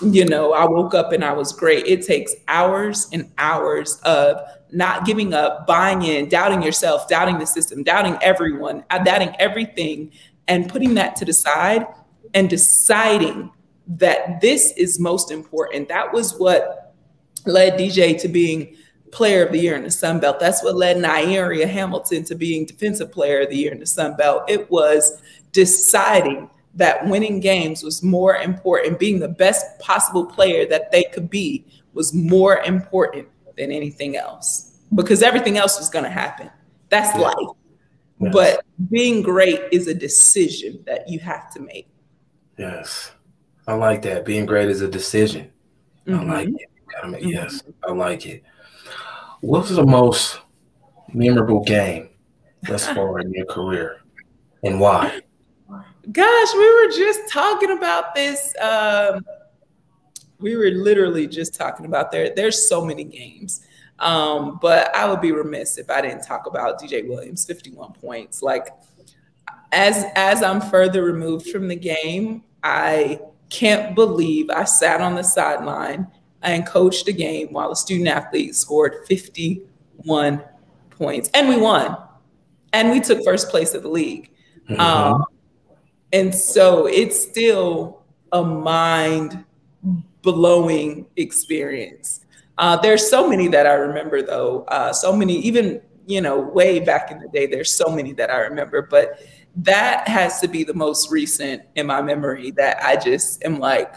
you 0.01 0.25
know, 0.25 0.53
I 0.53 0.65
woke 0.65 0.93
up 0.93 1.11
and 1.11 1.23
I 1.23 1.33
was 1.33 1.51
great. 1.51 1.85
It 1.87 2.05
takes 2.05 2.33
hours 2.47 3.07
and 3.11 3.31
hours 3.37 3.99
of 4.03 4.41
not 4.71 5.05
giving 5.05 5.33
up, 5.33 5.67
buying 5.67 6.03
in, 6.03 6.29
doubting 6.29 6.61
yourself, 6.61 7.07
doubting 7.07 7.39
the 7.39 7.45
system, 7.45 7.83
doubting 7.83 8.17
everyone, 8.21 8.83
uh, 8.89 9.03
doubting 9.03 9.35
everything, 9.39 10.11
and 10.47 10.69
putting 10.69 10.93
that 10.95 11.15
to 11.17 11.25
the 11.25 11.33
side 11.33 11.85
and 12.33 12.49
deciding 12.49 13.51
that 13.87 14.41
this 14.41 14.73
is 14.77 14.99
most 14.99 15.31
important. 15.31 15.89
That 15.89 16.13
was 16.13 16.37
what 16.37 16.95
led 17.45 17.77
DJ 17.77 18.19
to 18.21 18.27
being 18.27 18.75
player 19.11 19.45
of 19.45 19.51
the 19.51 19.59
year 19.59 19.75
in 19.75 19.83
the 19.83 19.91
Sun 19.91 20.19
Belt. 20.19 20.39
That's 20.39 20.63
what 20.63 20.75
led 20.75 20.97
Nairia 20.97 21.67
Hamilton 21.67 22.23
to 22.25 22.35
being 22.35 22.65
defensive 22.65 23.11
player 23.11 23.41
of 23.41 23.49
the 23.49 23.57
year 23.57 23.71
in 23.71 23.79
the 23.79 23.85
Sun 23.85 24.15
Belt. 24.15 24.43
It 24.47 24.71
was 24.71 25.21
deciding 25.51 26.49
that 26.75 27.05
winning 27.07 27.39
games 27.39 27.83
was 27.83 28.01
more 28.01 28.37
important, 28.37 28.99
being 28.99 29.19
the 29.19 29.27
best 29.27 29.65
possible 29.79 30.25
player 30.25 30.65
that 30.67 30.91
they 30.91 31.03
could 31.03 31.29
be 31.29 31.65
was 31.93 32.13
more 32.13 32.59
important 32.59 33.27
than 33.57 33.71
anything 33.71 34.15
else 34.15 34.79
because 34.95 35.21
everything 35.21 35.57
else 35.57 35.77
was 35.77 35.89
going 35.89 36.05
to 36.05 36.11
happen. 36.11 36.49
That's 36.89 37.15
yeah. 37.17 37.27
life. 37.27 37.47
Yes. 38.19 38.33
But 38.33 38.65
being 38.89 39.21
great 39.21 39.59
is 39.71 39.87
a 39.87 39.93
decision 39.93 40.83
that 40.85 41.09
you 41.09 41.19
have 41.19 41.51
to 41.53 41.59
make. 41.59 41.87
Yes. 42.57 43.11
I 43.67 43.73
like 43.73 44.01
that. 44.03 44.25
Being 44.25 44.45
great 44.45 44.69
is 44.69 44.81
a 44.81 44.87
decision. 44.87 45.51
Mm-hmm. 46.07 46.31
I 46.31 46.35
like 46.35 46.47
it. 46.49 46.69
mm-hmm. 47.03 47.27
Yes, 47.27 47.63
I 47.87 47.91
like 47.91 48.25
it. 48.25 48.43
What 49.41 49.61
was 49.61 49.75
the 49.75 49.85
most 49.85 50.39
memorable 51.13 51.63
game 51.63 52.09
thus 52.63 52.87
far 52.87 53.19
in 53.19 53.31
your 53.33 53.45
career 53.45 54.01
and 54.63 54.79
why? 54.79 55.21
Gosh, 56.11 56.53
we 56.53 56.73
were 56.73 56.91
just 56.91 57.29
talking 57.29 57.71
about 57.71 58.15
this. 58.15 58.55
Um, 58.59 59.25
we 60.39 60.55
were 60.55 60.71
literally 60.71 61.27
just 61.27 61.53
talking 61.53 61.85
about 61.85 62.11
there. 62.11 62.33
There's 62.35 62.67
so 62.67 62.83
many 62.83 63.03
games. 63.03 63.65
Um, 63.99 64.57
but 64.59 64.93
I 64.95 65.07
would 65.07 65.21
be 65.21 65.31
remiss 65.31 65.77
if 65.77 65.91
I 65.91 66.01
didn't 66.01 66.23
talk 66.23 66.47
about 66.47 66.81
DJ 66.81 67.07
Williams, 67.07 67.45
51 67.45 67.93
points. 67.93 68.41
Like 68.41 68.69
as 69.71 70.05
as 70.15 70.41
I'm 70.41 70.59
further 70.59 71.03
removed 71.03 71.49
from 71.49 71.67
the 71.67 71.75
game, 71.75 72.43
I 72.63 73.19
can't 73.49 73.93
believe 73.95 74.49
I 74.49 74.63
sat 74.63 75.01
on 75.01 75.15
the 75.15 75.23
sideline 75.23 76.07
and 76.41 76.65
coached 76.65 77.07
a 77.07 77.11
game 77.11 77.49
while 77.51 77.71
a 77.71 77.75
student 77.75 78.07
athlete 78.07 78.55
scored 78.55 79.05
51 79.07 80.43
points. 80.89 81.29
And 81.33 81.47
we 81.47 81.57
won. 81.57 81.95
And 82.73 82.89
we 82.89 83.01
took 83.01 83.23
first 83.23 83.49
place 83.49 83.73
of 83.73 83.83
the 83.83 83.89
league. 83.89 84.31
Mm-hmm. 84.69 84.79
Um, 84.79 85.25
and 86.13 86.33
so 86.33 86.87
it's 86.87 87.19
still 87.21 88.03
a 88.31 88.43
mind 88.43 89.43
blowing 90.21 91.07
experience. 91.15 92.25
Uh, 92.57 92.77
there's 92.77 93.09
so 93.09 93.27
many 93.27 93.47
that 93.47 93.65
I 93.65 93.73
remember, 93.73 94.21
though. 94.21 94.63
Uh, 94.65 94.93
so 94.93 95.15
many, 95.15 95.37
even 95.39 95.81
you 96.07 96.21
know, 96.21 96.39
way 96.39 96.79
back 96.79 97.11
in 97.11 97.19
the 97.19 97.27
day. 97.29 97.47
There's 97.47 97.73
so 97.73 97.89
many 97.89 98.13
that 98.13 98.29
I 98.29 98.39
remember. 98.39 98.81
But 98.81 99.19
that 99.55 100.07
has 100.07 100.39
to 100.41 100.47
be 100.47 100.63
the 100.63 100.73
most 100.73 101.11
recent 101.11 101.63
in 101.75 101.87
my 101.87 102.01
memory 102.01 102.51
that 102.51 102.83
I 102.83 102.95
just 102.95 103.43
am 103.43 103.59
like, 103.59 103.95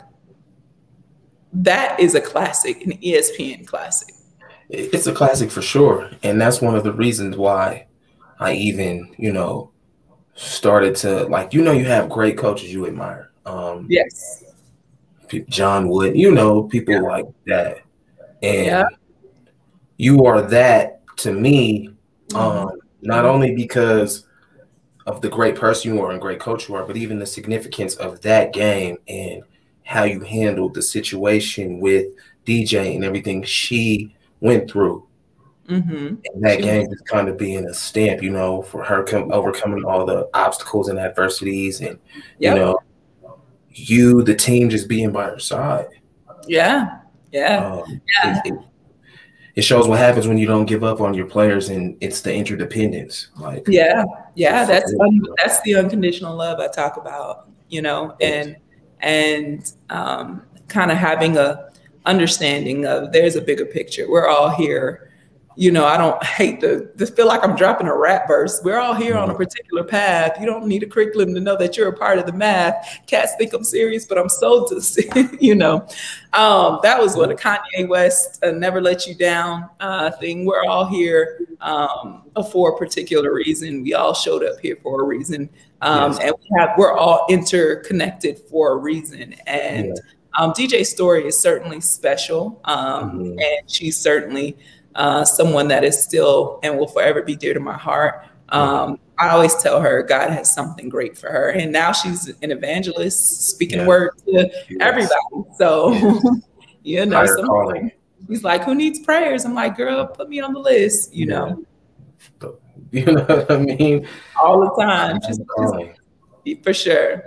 that 1.52 1.98
is 2.00 2.14
a 2.14 2.20
classic, 2.20 2.82
an 2.84 2.92
ESPN 2.98 3.66
classic. 3.66 4.14
It's 4.68 5.06
a 5.06 5.12
classic 5.12 5.50
for 5.50 5.62
sure. 5.62 6.10
And 6.22 6.40
that's 6.40 6.60
one 6.60 6.74
of 6.74 6.84
the 6.84 6.92
reasons 6.92 7.36
why 7.36 7.86
I 8.40 8.54
even, 8.54 9.14
you 9.18 9.32
know, 9.32 9.70
started 10.34 10.96
to 10.96 11.24
like, 11.24 11.54
you 11.54 11.62
know, 11.62 11.72
you 11.72 11.84
have 11.84 12.08
great 12.08 12.36
coaches 12.36 12.72
you 12.72 12.86
admire. 12.86 13.30
Um, 13.46 13.86
yes. 13.88 14.44
John 15.48 15.88
Wood, 15.88 16.16
you 16.16 16.30
know, 16.32 16.64
people 16.64 16.94
yeah. 16.94 17.00
like 17.00 17.26
that. 17.46 17.78
And 18.42 18.66
yeah. 18.66 18.84
you 19.96 20.24
are 20.26 20.42
that 20.42 21.00
to 21.18 21.32
me, 21.32 21.90
mm-hmm. 22.28 22.36
um, 22.36 22.78
not 23.02 23.24
only 23.24 23.54
because 23.54 24.26
of 25.06 25.20
the 25.20 25.28
great 25.28 25.56
person 25.56 25.94
you 25.94 26.02
are 26.02 26.12
and 26.12 26.20
great 26.20 26.40
coach 26.40 26.68
you 26.68 26.74
are, 26.74 26.84
but 26.84 26.96
even 26.96 27.18
the 27.18 27.26
significance 27.26 27.94
of 27.96 28.20
that 28.22 28.52
game 28.52 28.96
and 29.08 29.42
how 29.84 30.04
you 30.04 30.20
handled 30.20 30.74
the 30.74 30.82
situation 30.82 31.78
with 31.80 32.06
DJ 32.46 32.94
and 32.94 33.04
everything 33.04 33.42
she 33.42 34.14
went 34.40 34.70
through. 34.70 35.06
Mm-hmm. 35.68 36.06
And 36.24 36.42
that 36.42 36.60
game 36.60 36.86
just 36.90 37.06
kind 37.06 37.28
of 37.28 37.38
being 37.38 37.64
a 37.64 37.74
stamp, 37.74 38.22
you 38.22 38.30
know, 38.30 38.62
for 38.62 38.84
her 38.84 39.02
com- 39.02 39.32
overcoming 39.32 39.84
all 39.84 40.04
the 40.04 40.28
obstacles 40.34 40.88
and 40.88 40.98
adversities, 40.98 41.80
and 41.80 41.98
yep. 42.38 42.54
you 42.56 42.60
know, 42.60 42.78
you 43.70 44.22
the 44.22 44.34
team 44.34 44.68
just 44.68 44.88
being 44.88 45.10
by 45.10 45.24
her 45.24 45.38
side. 45.38 45.88
Yeah, 46.46 46.98
yeah, 47.32 47.64
um, 47.66 48.00
yeah. 48.22 48.40
It, 48.44 48.52
it, 48.52 48.58
it 49.54 49.62
shows 49.62 49.86
what 49.86 49.98
happens 49.98 50.26
when 50.26 50.38
you 50.38 50.46
don't 50.46 50.66
give 50.66 50.82
up 50.84 51.00
on 51.00 51.14
your 51.14 51.26
players 51.26 51.68
and 51.68 51.96
it's 52.00 52.20
the 52.20 52.34
interdependence 52.34 53.28
like 53.36 53.64
yeah 53.68 54.04
yeah 54.34 54.64
that's 54.64 54.92
un, 55.00 55.22
that's 55.36 55.60
the 55.62 55.76
unconditional 55.76 56.34
love 56.34 56.58
i 56.58 56.66
talk 56.66 56.96
about 56.96 57.48
you 57.68 57.80
know 57.80 58.16
and 58.20 58.56
and 59.00 59.72
um, 59.90 60.42
kind 60.68 60.90
of 60.90 60.96
having 60.96 61.36
a 61.36 61.70
understanding 62.06 62.86
of 62.86 63.12
there's 63.12 63.36
a 63.36 63.40
bigger 63.40 63.66
picture 63.66 64.10
we're 64.10 64.26
all 64.26 64.50
here 64.50 65.10
you 65.56 65.70
know, 65.70 65.84
I 65.84 65.96
don't 65.96 66.22
hate 66.22 66.60
to, 66.60 66.86
to 66.86 67.06
feel 67.06 67.26
like 67.26 67.44
I'm 67.44 67.54
dropping 67.54 67.86
a 67.86 67.96
rap 67.96 68.26
verse. 68.26 68.60
We're 68.64 68.78
all 68.78 68.94
here 68.94 69.16
on 69.16 69.28
a 69.28 69.32
mm-hmm. 69.32 69.42
particular 69.42 69.84
path. 69.84 70.36
You 70.40 70.46
don't 70.46 70.66
need 70.66 70.82
a 70.82 70.86
curriculum 70.86 71.34
to 71.34 71.40
know 71.40 71.56
that 71.56 71.76
you're 71.76 71.88
a 71.88 71.96
part 71.96 72.18
of 72.18 72.26
the 72.26 72.32
math. 72.32 73.00
Cats 73.06 73.34
think 73.38 73.52
I'm 73.52 73.64
serious, 73.64 74.06
but 74.06 74.18
I'm 74.18 74.28
so 74.28 74.66
to 74.66 75.38
you 75.40 75.54
know. 75.54 75.86
Um, 76.32 76.80
that 76.82 77.00
was 77.00 77.16
what 77.16 77.30
a 77.30 77.34
Kanye 77.34 77.88
West 77.88 78.44
uh, 78.44 78.50
"Never 78.50 78.80
Let 78.80 79.06
You 79.06 79.14
Down" 79.14 79.68
uh, 79.80 80.10
thing. 80.12 80.44
We're 80.44 80.64
all 80.64 80.86
here 80.86 81.46
um, 81.60 82.24
for 82.50 82.74
a 82.74 82.78
particular 82.78 83.32
reason. 83.32 83.82
We 83.82 83.94
all 83.94 84.14
showed 84.14 84.44
up 84.44 84.58
here 84.60 84.76
for 84.82 85.02
a 85.02 85.04
reason, 85.04 85.48
um, 85.82 86.12
yes. 86.12 86.20
and 86.20 86.34
we 86.40 86.58
have 86.58 86.70
we're 86.76 86.96
all 86.96 87.26
interconnected 87.28 88.38
for 88.38 88.72
a 88.72 88.76
reason. 88.76 89.34
And 89.46 89.88
yeah. 89.88 90.02
Um, 90.36 90.50
DJ 90.50 90.84
Story 90.84 91.28
is 91.28 91.38
certainly 91.38 91.80
special, 91.80 92.60
um, 92.64 93.12
mm-hmm. 93.12 93.38
and 93.38 93.70
she's 93.70 93.96
certainly 93.96 94.56
uh, 94.94 95.24
someone 95.24 95.68
that 95.68 95.84
is 95.84 96.02
still 96.02 96.60
and 96.62 96.78
will 96.78 96.88
forever 96.88 97.22
be 97.22 97.36
dear 97.36 97.54
to 97.54 97.60
my 97.60 97.76
heart. 97.76 98.26
Um, 98.50 98.98
I 99.18 99.30
always 99.30 99.54
tell 99.56 99.80
her 99.80 100.02
God 100.02 100.30
has 100.30 100.52
something 100.52 100.88
great 100.88 101.16
for 101.16 101.28
her, 101.30 101.50
and 101.50 101.72
now 101.72 101.92
she's 101.92 102.28
an 102.42 102.50
evangelist, 102.50 103.50
speaking 103.50 103.80
yeah. 103.80 103.86
word 103.86 104.10
to 104.24 104.32
yes. 104.32 104.54
everybody. 104.80 105.14
So, 105.56 105.92
you 106.82 107.06
know, 107.06 107.90
he's 108.28 108.44
like, 108.44 108.64
"Who 108.64 108.74
needs 108.74 109.00
prayers?" 109.00 109.44
I'm 109.44 109.54
like, 109.54 109.76
"Girl, 109.76 110.06
put 110.06 110.28
me 110.28 110.40
on 110.40 110.52
the 110.52 110.60
list." 110.60 111.14
You 111.14 111.26
yeah. 111.26 111.34
know. 111.34 111.64
You 112.90 113.06
know 113.06 113.24
what 113.24 113.50
I 113.50 113.58
mean? 113.58 114.06
All 114.40 114.60
the 114.60 114.70
time, 114.80 115.18
just, 115.20 115.40
just, 115.40 116.62
for 116.62 116.72
sure. 116.72 117.24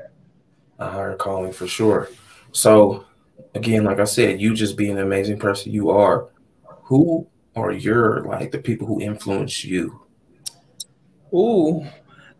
A 0.79 0.89
higher 0.89 1.15
calling 1.15 1.51
for 1.51 1.67
sure. 1.67 2.09
So, 2.53 3.05
again, 3.53 3.83
like 3.83 3.99
I 3.99 4.05
said, 4.05 4.39
you 4.39 4.53
just 4.53 4.77
being 4.77 4.91
an 4.91 4.99
amazing 4.99 5.39
person 5.39 5.73
you 5.73 5.89
are. 5.89 6.29
Who 6.83 7.27
or 7.57 7.71
your 7.71 8.21
like 8.21 8.51
the 8.51 8.59
people 8.59 8.87
who 8.87 9.01
influence 9.01 9.65
you? 9.65 9.99
Ooh, 11.33 11.85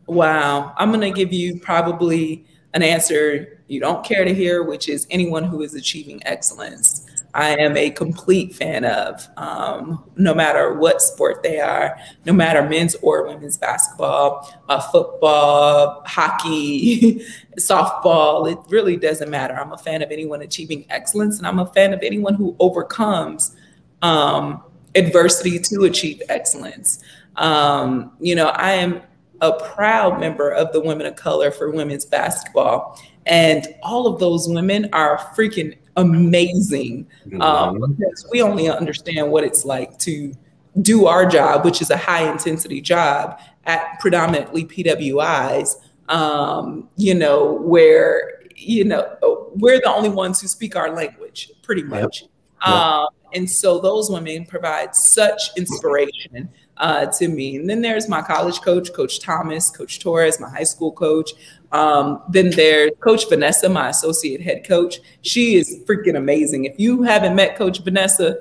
wow. 0.05 0.73
I'm 0.77 0.91
gonna 0.91 1.11
give 1.11 1.33
you 1.33 1.59
probably 1.59 2.45
an 2.73 2.83
answer 2.83 3.63
you 3.67 3.79
don't 3.79 4.05
care 4.05 4.23
to 4.23 4.33
hear, 4.33 4.63
which 4.63 4.87
is 4.87 5.07
anyone 5.09 5.43
who 5.43 5.61
is 5.61 5.73
achieving 5.73 6.21
excellence. 6.25 7.05
I 7.33 7.49
am 7.57 7.75
a 7.75 7.89
complete 7.89 8.55
fan 8.55 8.85
of, 8.85 9.27
um, 9.35 10.09
no 10.15 10.33
matter 10.33 10.73
what 10.73 11.01
sport 11.01 11.43
they 11.43 11.59
are, 11.59 11.97
no 12.25 12.33
matter 12.33 12.67
men's 12.67 12.95
or 13.01 13.27
women's 13.27 13.57
basketball, 13.57 14.49
uh, 14.69 14.79
football, 14.79 16.01
hockey, 16.05 17.21
softball. 17.59 18.49
It 18.51 18.57
really 18.69 18.95
doesn't 18.95 19.29
matter. 19.29 19.53
I'm 19.53 19.73
a 19.73 19.77
fan 19.77 20.01
of 20.01 20.11
anyone 20.11 20.41
achieving 20.41 20.85
excellence, 20.89 21.37
and 21.37 21.45
I'm 21.45 21.59
a 21.59 21.65
fan 21.73 21.93
of 21.93 21.99
anyone 22.01 22.35
who 22.35 22.55
overcomes 22.59 23.55
um, 24.01 24.63
adversity 24.97 25.59
to 25.59 25.83
achieve 25.83 26.21
excellence. 26.29 27.03
Um, 27.35 28.11
you 28.19 28.35
know, 28.35 28.47
I 28.47 28.71
am 28.73 29.01
a 29.41 29.53
proud 29.53 30.19
member 30.19 30.49
of 30.49 30.71
the 30.73 30.81
Women 30.81 31.05
of 31.05 31.15
Color 31.15 31.51
for 31.51 31.71
Women's 31.71 32.05
Basketball. 32.05 32.99
And 33.25 33.67
all 33.83 34.07
of 34.07 34.19
those 34.19 34.47
women 34.47 34.89
are 34.93 35.17
freaking 35.35 35.77
amazing 35.97 37.07
um, 37.41 37.95
because 37.97 38.25
we 38.31 38.41
only 38.41 38.69
understand 38.69 39.29
what 39.29 39.43
it's 39.43 39.65
like 39.65 39.97
to 39.99 40.33
do 40.81 41.07
our 41.07 41.25
job, 41.25 41.65
which 41.65 41.81
is 41.81 41.89
a 41.89 41.97
high 41.97 42.29
intensity 42.31 42.81
job 42.81 43.39
at 43.65 43.99
predominantly 43.99 44.65
PWIs, 44.65 45.75
um, 46.09 46.87
you 46.95 47.13
know, 47.13 47.53
where, 47.53 48.41
you 48.55 48.85
know, 48.85 49.51
we're 49.55 49.79
the 49.81 49.93
only 49.93 50.09
ones 50.09 50.39
who 50.39 50.47
speak 50.47 50.75
our 50.75 50.95
language 50.95 51.51
pretty 51.63 51.83
much. 51.83 52.21
Yep. 52.21 52.29
Yep. 52.65 52.75
Um, 52.75 53.07
and 53.37 53.49
so 53.49 53.79
those 53.79 54.09
women 54.09 54.45
provide 54.45 54.95
such 54.95 55.51
inspiration 55.57 56.49
uh, 56.77 57.05
to 57.05 57.27
me. 57.27 57.55
And 57.57 57.69
then 57.69 57.81
there's 57.81 58.09
my 58.09 58.21
college 58.21 58.61
coach, 58.61 58.91
Coach 58.93 59.19
Thomas, 59.19 59.69
Coach 59.69 59.99
Torres, 59.99 60.39
my 60.39 60.49
high 60.49 60.63
school 60.63 60.91
coach. 60.91 61.31
Um, 61.71 62.23
then 62.29 62.49
there's 62.49 62.91
Coach 62.99 63.29
Vanessa, 63.29 63.69
my 63.69 63.89
associate 63.89 64.41
head 64.41 64.67
coach. 64.67 64.99
She 65.21 65.55
is 65.55 65.83
freaking 65.85 66.17
amazing. 66.17 66.65
If 66.65 66.79
you 66.79 67.03
haven't 67.03 67.35
met 67.35 67.55
Coach 67.55 67.83
Vanessa, 67.83 68.39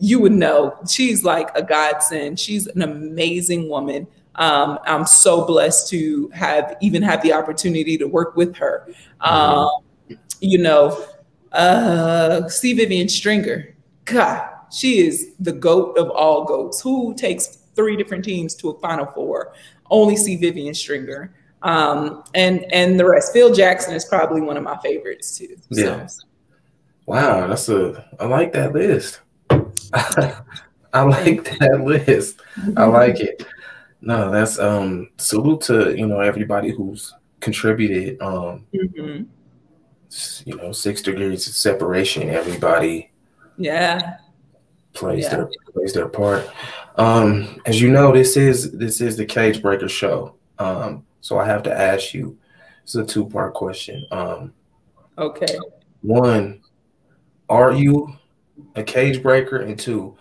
you 0.00 0.18
would 0.20 0.32
know 0.32 0.76
she's 0.90 1.22
like 1.24 1.48
a 1.54 1.62
godsend. 1.62 2.40
She's 2.40 2.66
an 2.66 2.82
amazing 2.82 3.68
woman. 3.68 4.08
Um, 4.34 4.80
I'm 4.84 5.06
so 5.06 5.46
blessed 5.46 5.88
to 5.90 6.28
have 6.34 6.76
even 6.80 7.02
have 7.02 7.22
the 7.22 7.32
opportunity 7.32 7.96
to 7.98 8.06
work 8.06 8.34
with 8.34 8.56
her. 8.56 8.88
Um, 9.20 9.68
you 10.40 10.58
know, 10.58 11.06
uh, 11.52 12.48
C. 12.48 12.72
Vivian 12.72 13.08
Stringer, 13.08 13.76
God, 14.04 14.48
she 14.70 15.06
is 15.06 15.32
the 15.40 15.52
goat 15.52 15.96
of 15.98 16.10
all 16.10 16.44
goats. 16.44 16.80
Who 16.80 17.14
takes 17.14 17.46
three 17.74 17.96
different 17.96 18.24
teams 18.24 18.54
to 18.56 18.70
a 18.70 18.78
Final 18.80 19.06
Four? 19.06 19.54
Only 19.90 20.16
C. 20.16 20.36
Vivian 20.36 20.74
Stringer. 20.74 21.34
Um, 21.62 22.24
and 22.34 22.70
and 22.72 23.00
the 23.00 23.08
rest. 23.08 23.32
Phil 23.32 23.52
Jackson 23.52 23.94
is 23.94 24.04
probably 24.04 24.42
one 24.42 24.56
of 24.56 24.62
my 24.62 24.76
favorites 24.78 25.38
too. 25.38 25.56
So. 25.72 25.80
Yeah. 25.80 26.06
Wow, 27.06 27.46
that's 27.46 27.68
a. 27.68 28.08
I 28.20 28.26
like 28.26 28.52
that 28.52 28.72
list. 28.72 29.20
I 29.50 31.02
like 31.02 31.44
that 31.58 31.82
list. 31.84 32.40
I 32.76 32.84
like 32.84 33.20
it. 33.20 33.46
No, 34.00 34.30
that's 34.30 34.58
um 34.58 35.10
salute 35.16 35.62
to 35.62 35.96
you 35.96 36.06
know 36.06 36.20
everybody 36.20 36.70
who's 36.70 37.14
contributed. 37.40 38.20
Um, 38.20 38.66
mm-hmm. 38.74 39.24
you 40.44 40.56
know, 40.56 40.72
six 40.72 41.00
degrees 41.00 41.48
of 41.48 41.54
separation. 41.54 42.28
Everybody 42.28 43.10
yeah 43.56 44.16
plays 44.94 45.24
yeah. 45.24 45.30
their 45.30 45.50
plays 45.72 45.92
their 45.92 46.08
part. 46.08 46.48
Um, 46.96 47.60
as 47.66 47.80
you 47.80 47.90
know, 47.90 48.12
this 48.12 48.36
is 48.36 48.72
this 48.72 49.00
is 49.00 49.16
the 49.16 49.26
Cage 49.26 49.60
Breaker 49.60 49.88
show. 49.88 50.36
Um, 50.58 51.04
so 51.20 51.38
I 51.38 51.46
have 51.46 51.62
to 51.64 51.76
ask 51.76 52.14
you. 52.14 52.38
It's 52.84 52.94
a 52.94 53.04
two 53.04 53.26
part 53.26 53.54
question. 53.54 54.06
Um, 54.10 54.52
okay. 55.16 55.58
One, 56.02 56.60
are 57.48 57.72
you 57.72 58.14
a 58.74 58.82
cage 58.82 59.22
breaker? 59.22 59.62
And 59.62 59.78
two, 59.78 60.18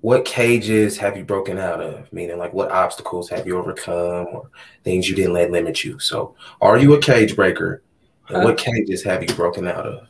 what 0.00 0.24
cages 0.24 0.96
have 0.98 1.16
you 1.16 1.24
broken 1.24 1.58
out 1.58 1.80
of? 1.80 2.12
Meaning, 2.12 2.38
like, 2.38 2.54
what 2.54 2.70
obstacles 2.70 3.28
have 3.30 3.48
you 3.48 3.58
overcome, 3.58 4.28
or 4.32 4.48
things 4.84 5.08
you 5.08 5.16
didn't 5.16 5.32
let 5.32 5.50
limit 5.50 5.82
you? 5.82 5.98
So, 5.98 6.36
are 6.60 6.78
you 6.78 6.94
a 6.94 7.00
cage 7.00 7.34
breaker? 7.34 7.82
And 8.28 8.44
what 8.44 8.58
cages 8.58 9.02
have 9.02 9.22
you 9.22 9.34
broken 9.34 9.66
out 9.66 9.86
of? 9.86 10.08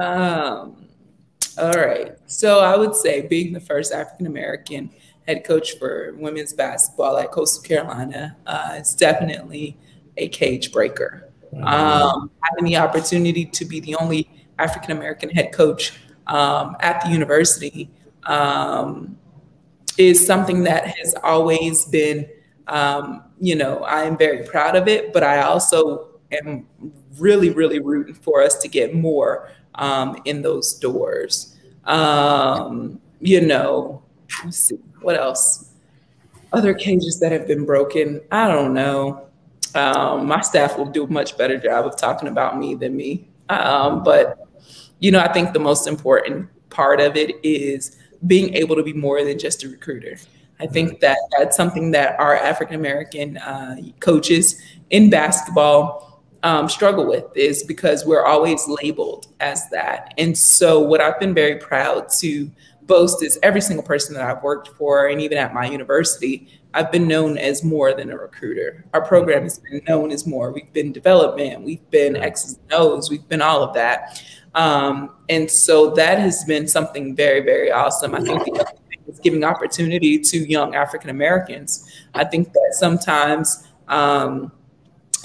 Um, 0.00 0.77
all 1.58 1.72
right. 1.72 2.16
So 2.26 2.60
I 2.60 2.76
would 2.76 2.94
say 2.94 3.26
being 3.26 3.52
the 3.52 3.60
first 3.60 3.92
African 3.92 4.26
American 4.26 4.90
head 5.26 5.44
coach 5.44 5.78
for 5.78 6.14
women's 6.16 6.52
basketball 6.52 7.18
at 7.18 7.30
Coastal 7.30 7.62
Carolina 7.62 8.36
uh, 8.46 8.76
is 8.80 8.94
definitely 8.94 9.76
a 10.16 10.28
cage 10.28 10.72
breaker. 10.72 11.30
Mm-hmm. 11.52 11.64
Um, 11.64 12.30
having 12.42 12.64
the 12.64 12.76
opportunity 12.76 13.44
to 13.44 13.64
be 13.64 13.80
the 13.80 13.94
only 13.96 14.30
African 14.58 14.92
American 14.92 15.30
head 15.30 15.52
coach 15.52 15.92
um, 16.26 16.76
at 16.80 17.02
the 17.02 17.10
university 17.10 17.90
um, 18.24 19.16
is 19.96 20.26
something 20.26 20.64
that 20.64 20.86
has 20.86 21.14
always 21.22 21.84
been 21.86 22.26
Um, 22.68 23.24
you 23.40 23.56
know, 23.56 23.78
I 23.84 24.04
am 24.04 24.18
very 24.18 24.44
proud 24.44 24.76
of 24.76 24.88
it, 24.88 25.14
but 25.14 25.22
I 25.22 25.40
also 25.40 26.20
am 26.30 26.66
really, 27.18 27.50
really 27.50 27.78
rooting 27.78 28.14
for 28.14 28.42
us 28.42 28.56
to 28.58 28.68
get 28.68 28.94
more 28.94 29.50
um, 29.76 30.20
in 30.24 30.42
those 30.42 30.74
doors. 30.74 31.56
Um, 31.84 33.00
you 33.20 33.40
know, 33.40 34.02
let's 34.44 34.58
see, 34.58 34.78
what 35.00 35.16
else? 35.16 35.70
Other 36.52 36.74
cages 36.74 37.20
that 37.20 37.32
have 37.32 37.46
been 37.46 37.64
broken. 37.64 38.20
I 38.30 38.48
don't 38.48 38.74
know. 38.74 39.28
Um, 39.74 40.26
my 40.26 40.40
staff 40.40 40.78
will 40.78 40.86
do 40.86 41.04
a 41.04 41.06
much 41.06 41.36
better 41.36 41.58
job 41.58 41.86
of 41.86 41.96
talking 41.96 42.28
about 42.28 42.58
me 42.58 42.74
than 42.74 42.96
me. 42.96 43.28
Um, 43.48 44.02
but, 44.02 44.46
you 44.98 45.10
know, 45.10 45.20
I 45.20 45.32
think 45.32 45.52
the 45.52 45.58
most 45.60 45.86
important 45.86 46.48
part 46.70 47.00
of 47.00 47.16
it 47.16 47.36
is 47.44 47.96
being 48.26 48.54
able 48.54 48.76
to 48.76 48.82
be 48.82 48.92
more 48.92 49.22
than 49.24 49.38
just 49.38 49.62
a 49.64 49.68
recruiter. 49.68 50.16
I 50.60 50.66
think 50.66 51.00
that 51.00 51.18
that's 51.38 51.56
something 51.56 51.92
that 51.92 52.18
our 52.18 52.34
African 52.34 52.74
American 52.74 53.36
uh, 53.36 53.76
coaches 54.00 54.60
in 54.90 55.10
basketball 55.10 56.07
um, 56.42 56.68
struggle 56.68 57.06
with 57.06 57.24
is 57.36 57.62
because 57.64 58.04
we're 58.04 58.24
always 58.24 58.66
labeled 58.68 59.26
as 59.40 59.68
that. 59.70 60.14
And 60.18 60.36
so, 60.36 60.80
what 60.80 61.00
I've 61.00 61.18
been 61.18 61.34
very 61.34 61.56
proud 61.56 62.08
to 62.18 62.50
boast 62.82 63.22
is 63.22 63.38
every 63.42 63.60
single 63.60 63.84
person 63.84 64.14
that 64.14 64.22
I've 64.22 64.42
worked 64.42 64.68
for, 64.76 65.08
and 65.08 65.20
even 65.20 65.38
at 65.38 65.52
my 65.52 65.66
university, 65.66 66.48
I've 66.74 66.92
been 66.92 67.08
known 67.08 67.38
as 67.38 67.64
more 67.64 67.94
than 67.94 68.10
a 68.10 68.16
recruiter. 68.16 68.84
Our 68.92 69.04
program 69.04 69.42
has 69.42 69.58
been 69.58 69.82
known 69.88 70.10
as 70.10 70.26
more. 70.26 70.52
We've 70.52 70.72
been 70.72 70.92
development, 70.92 71.62
we've 71.62 71.88
been 71.90 72.16
X's 72.16 72.58
and 72.58 72.72
O's, 72.72 73.10
we've 73.10 73.26
been 73.28 73.42
all 73.42 73.62
of 73.62 73.74
that. 73.74 74.22
Um, 74.54 75.14
and 75.28 75.50
so 75.50 75.90
that 75.90 76.18
has 76.18 76.44
been 76.44 76.66
something 76.66 77.14
very, 77.14 77.40
very 77.40 77.70
awesome. 77.70 78.14
I 78.14 78.20
think 78.20 78.44
the 78.44 78.52
other 78.52 78.64
thing 78.88 78.98
is 79.06 79.18
giving 79.20 79.44
opportunity 79.44 80.18
to 80.18 80.38
young 80.38 80.74
African 80.74 81.10
Americans. 81.10 81.90
I 82.14 82.24
think 82.24 82.52
that 82.52 82.74
sometimes 82.78 83.68
um, 83.88 84.52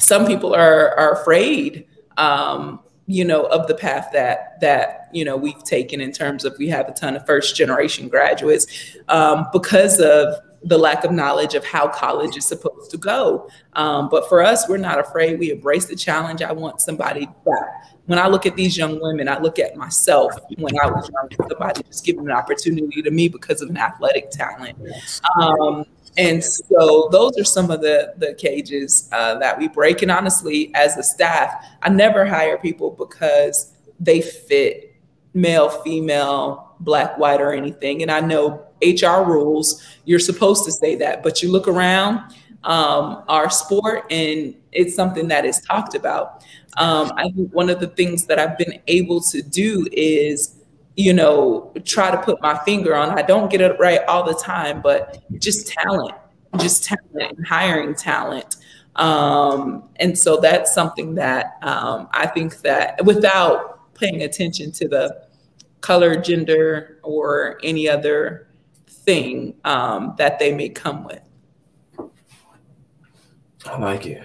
some 0.04 0.26
people 0.26 0.54
are, 0.54 0.98
are 0.98 1.14
afraid 1.14 1.88
um, 2.18 2.80
you 3.08 3.26
know 3.26 3.44
of 3.46 3.68
the 3.68 3.76
path 3.76 4.10
that 4.14 4.60
that 4.62 5.10
you 5.12 5.26
know 5.26 5.36
we've 5.36 5.64
taken 5.64 6.00
in 6.02 6.12
terms 6.12 6.46
of 6.46 6.56
we 6.58 6.68
have 6.70 6.88
a 6.88 6.94
ton 6.94 7.16
of 7.16 7.26
first 7.26 7.56
generation 7.56 8.08
graduates 8.08 8.96
um, 9.10 9.48
because 9.52 10.00
of 10.00 10.36
the 10.66 10.78
lack 10.78 11.04
of 11.04 11.12
knowledge 11.12 11.56
of 11.56 11.66
how 11.66 11.90
college 11.90 12.38
is 12.38 12.46
supposed 12.46 12.90
to 12.90 12.96
go. 12.96 13.50
Um, 13.74 14.08
but 14.08 14.30
for 14.30 14.42
us 14.42 14.70
we're 14.70 14.78
not 14.78 14.98
afraid. 14.98 15.38
We 15.38 15.52
embrace 15.52 15.86
the 15.86 15.96
challenge. 15.96 16.42
I 16.42 16.54
want 16.54 16.80
somebody 16.80 17.28
that 17.46 17.94
when 18.06 18.20
i 18.20 18.28
look 18.28 18.46
at 18.46 18.56
these 18.58 18.78
young 18.78 19.00
women 19.02 19.30
i 19.30 19.40
look 19.40 19.60
at 19.60 19.78
myself 19.78 20.34
when 20.58 20.78
i 20.80 20.86
was 20.86 21.10
young 21.10 21.48
somebody 21.50 21.82
just 21.84 22.04
giving 22.04 22.26
an 22.26 22.32
opportunity 22.32 23.02
to 23.02 23.10
me 23.10 23.30
because 23.30 23.62
of 23.62 23.70
an 23.70 23.78
athletic 23.78 24.30
talent. 24.30 24.78
Um, 25.40 25.86
and 26.18 26.44
so 26.44 27.10
those 27.12 27.38
are 27.40 27.44
some 27.44 27.72
of 27.72 27.82
the 27.82 28.14
the 28.18 28.34
cages 28.36 29.10
uh, 29.12 29.38
that 29.40 29.58
we 29.58 29.68
break. 29.68 30.02
And 30.02 30.12
honestly, 30.12 30.72
as 30.76 30.98
a 30.98 31.04
staff, 31.04 31.66
I 31.82 31.90
never 31.90 32.26
hire 32.26 32.58
people 32.58 32.92
because 32.92 33.74
they 34.00 34.22
fit 34.22 34.96
male, 35.34 35.70
female, 35.70 36.76
black, 36.80 37.18
white, 37.18 37.42
or 37.42 37.54
anything. 37.54 38.02
And 38.02 38.12
I 38.12 38.20
know 38.20 38.66
HR 38.84 39.24
rules, 39.24 39.84
you're 40.06 40.20
supposed 40.20 40.66
to 40.66 40.72
say 40.72 40.96
that, 40.98 41.24
but 41.24 41.42
you 41.42 41.52
look 41.52 41.68
around 41.68 42.20
um, 42.64 43.24
our 43.28 43.50
sport 43.50 44.06
and 44.12 44.56
it's 44.72 44.96
something 44.96 45.28
that 45.30 45.46
is 45.46 45.62
talked 45.62 45.96
about. 45.96 46.44
Um, 46.78 47.12
I 47.18 47.30
think 47.36 47.54
one 47.54 47.70
of 47.70 47.80
the 47.80 47.88
things 47.88 48.26
that 48.26 48.40
I've 48.40 48.58
been 48.58 48.80
able 48.88 49.22
to 49.22 49.42
do 49.42 49.88
is 49.92 50.56
you 50.96 51.14
know, 51.14 51.72
try 51.86 52.12
to 52.12 52.22
put 52.22 52.42
my 52.42 52.58
finger 52.64 52.96
on. 52.96 53.18
I 53.18 53.22
don't 53.22 53.50
get 53.50 53.62
it 53.62 53.80
right 53.80 54.02
all 54.08 54.24
the 54.24 54.36
time, 54.36 54.82
but 54.82 55.24
just 55.40 55.68
talent, 55.68 56.16
just 56.60 56.84
talent 56.84 57.38
and 57.38 57.48
hiring 57.48 57.96
talent. 57.96 58.58
Um, 58.96 59.90
and 59.96 60.18
so 60.18 60.38
that's 60.38 60.74
something 60.74 61.16
that 61.16 61.58
um, 61.64 62.10
I 62.12 62.28
think 62.28 62.62
that 62.62 63.04
without 63.06 63.94
paying 63.96 64.22
attention 64.22 64.72
to 64.74 64.88
the 64.88 65.28
color, 65.82 66.16
gender, 66.16 67.00
or 67.04 67.60
any 67.64 67.90
other 67.90 68.48
thing 68.88 69.56
um, 69.66 70.14
that 70.18 70.40
they 70.40 70.54
may 70.54 70.70
come 70.70 71.04
with. 71.04 71.22
I 73.66 73.78
like 73.78 74.06
it. 74.06 74.24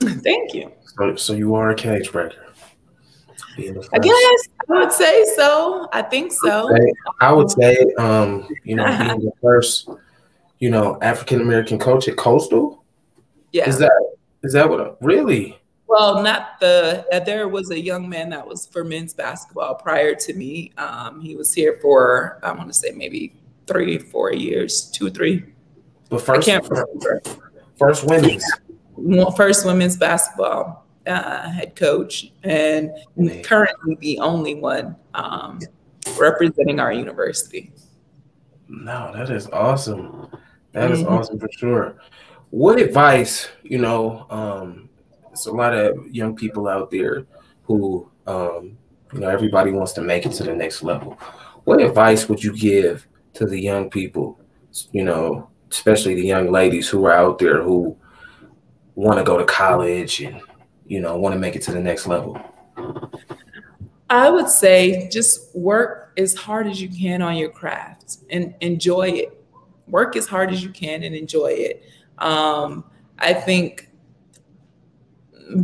Thank 0.00 0.54
you. 0.54 0.72
So, 0.96 1.16
so 1.16 1.32
you 1.34 1.54
are 1.54 1.70
a 1.70 1.74
cage 1.74 2.10
breaker. 2.12 2.44
I 3.58 3.98
guess 3.98 4.48
I 4.70 4.78
would 4.78 4.92
say 4.92 5.24
so. 5.36 5.88
I 5.92 6.02
think 6.02 6.32
so. 6.32 6.68
I 7.20 7.32
would 7.32 7.50
say, 7.50 7.76
um, 7.98 8.48
you 8.64 8.76
know, 8.76 8.86
being 8.86 9.20
the 9.24 9.32
first, 9.42 9.88
you 10.58 10.70
know, 10.70 10.98
African 11.00 11.40
American 11.40 11.78
coach 11.78 12.08
at 12.08 12.16
Coastal. 12.16 12.84
Yeah. 13.52 13.68
Is 13.68 13.78
that 13.78 14.14
is 14.42 14.52
that 14.52 14.68
what? 14.68 14.80
I, 14.80 14.90
really? 15.00 15.58
Well, 15.86 16.22
not 16.22 16.60
the. 16.60 17.06
Uh, 17.10 17.20
there 17.20 17.48
was 17.48 17.70
a 17.70 17.80
young 17.80 18.08
man 18.08 18.28
that 18.30 18.46
was 18.46 18.66
for 18.66 18.84
men's 18.84 19.14
basketball 19.14 19.74
prior 19.74 20.14
to 20.14 20.34
me. 20.34 20.72
Um, 20.76 21.20
he 21.22 21.34
was 21.34 21.54
here 21.54 21.78
for 21.80 22.38
I 22.42 22.52
want 22.52 22.68
to 22.68 22.74
say 22.74 22.90
maybe 22.90 23.34
three, 23.66 23.98
four 23.98 24.32
years, 24.32 24.90
two 24.90 25.06
or 25.06 25.10
three. 25.10 25.44
But 26.10 26.20
first, 26.20 26.46
I 26.46 26.52
can't 26.52 26.68
remember. 26.68 27.22
First 27.78 28.04
women's. 28.04 28.44
First 29.36 29.64
women's 29.64 29.96
basketball 29.96 30.87
uh, 31.08 31.50
head 31.50 31.74
coach 31.74 32.32
and 32.44 32.90
currently 33.42 33.96
the 34.00 34.18
only 34.20 34.54
one 34.54 34.94
um, 35.14 35.60
representing 36.18 36.78
our 36.78 36.92
university. 36.92 37.72
No, 38.68 39.12
that 39.14 39.30
is 39.30 39.48
awesome. 39.48 40.28
That 40.72 40.90
is 40.90 41.00
mm-hmm. 41.00 41.12
awesome 41.12 41.38
for 41.38 41.48
sure. 41.50 41.96
What 42.50 42.78
advice, 42.78 43.48
you 43.62 43.78
know, 43.78 44.26
um, 44.30 44.88
there's 45.26 45.46
a 45.46 45.52
lot 45.52 45.74
of 45.74 46.06
young 46.14 46.36
people 46.36 46.68
out 46.68 46.90
there 46.90 47.26
who, 47.62 48.10
um, 48.26 48.76
you 49.12 49.20
know, 49.20 49.28
everybody 49.28 49.70
wants 49.70 49.92
to 49.94 50.02
make 50.02 50.26
it 50.26 50.32
to 50.32 50.44
the 50.44 50.54
next 50.54 50.82
level. 50.82 51.18
What 51.64 51.82
advice 51.82 52.28
would 52.28 52.42
you 52.42 52.54
give 52.56 53.06
to 53.34 53.46
the 53.46 53.60
young 53.60 53.90
people, 53.90 54.40
you 54.92 55.04
know, 55.04 55.48
especially 55.70 56.14
the 56.14 56.26
young 56.26 56.50
ladies 56.50 56.88
who 56.88 57.04
are 57.04 57.12
out 57.12 57.38
there 57.38 57.62
who 57.62 57.96
want 58.94 59.18
to 59.18 59.24
go 59.24 59.38
to 59.38 59.44
college 59.44 60.20
and 60.20 60.40
you 60.88 61.00
know, 61.00 61.16
want 61.16 61.34
to 61.34 61.38
make 61.38 61.54
it 61.54 61.62
to 61.62 61.72
the 61.72 61.80
next 61.80 62.06
level? 62.06 62.40
I 64.10 64.30
would 64.30 64.48
say 64.48 65.08
just 65.10 65.54
work 65.54 66.12
as 66.16 66.34
hard 66.34 66.66
as 66.66 66.80
you 66.80 66.88
can 66.88 67.22
on 67.22 67.36
your 67.36 67.50
craft 67.50 68.18
and 68.30 68.54
enjoy 68.60 69.08
it. 69.10 69.44
Work 69.86 70.16
as 70.16 70.26
hard 70.26 70.50
as 70.50 70.62
you 70.62 70.70
can 70.70 71.02
and 71.02 71.14
enjoy 71.14 71.48
it. 71.48 71.82
Um, 72.18 72.84
I 73.18 73.34
think 73.34 73.90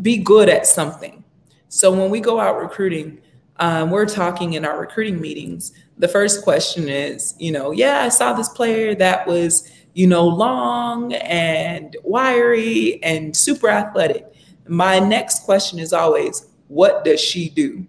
be 0.02 0.18
good 0.18 0.48
at 0.48 0.66
something. 0.66 1.24
So 1.68 1.90
when 1.90 2.10
we 2.10 2.20
go 2.20 2.38
out 2.38 2.58
recruiting, 2.58 3.20
um, 3.58 3.90
we're 3.90 4.06
talking 4.06 4.54
in 4.54 4.64
our 4.64 4.78
recruiting 4.78 5.20
meetings. 5.20 5.72
The 5.98 6.08
first 6.08 6.42
question 6.42 6.88
is, 6.88 7.34
you 7.38 7.52
know, 7.52 7.70
yeah, 7.70 8.02
I 8.02 8.08
saw 8.08 8.32
this 8.32 8.48
player 8.48 8.94
that 8.96 9.26
was, 9.26 9.70
you 9.94 10.06
know, 10.06 10.26
long 10.26 11.14
and 11.14 11.96
wiry 12.02 13.02
and 13.02 13.36
super 13.36 13.68
athletic 13.68 14.33
my 14.68 14.98
next 14.98 15.44
question 15.44 15.78
is 15.78 15.92
always, 15.92 16.46
what 16.68 17.04
does 17.04 17.20
she 17.20 17.48
do? 17.48 17.86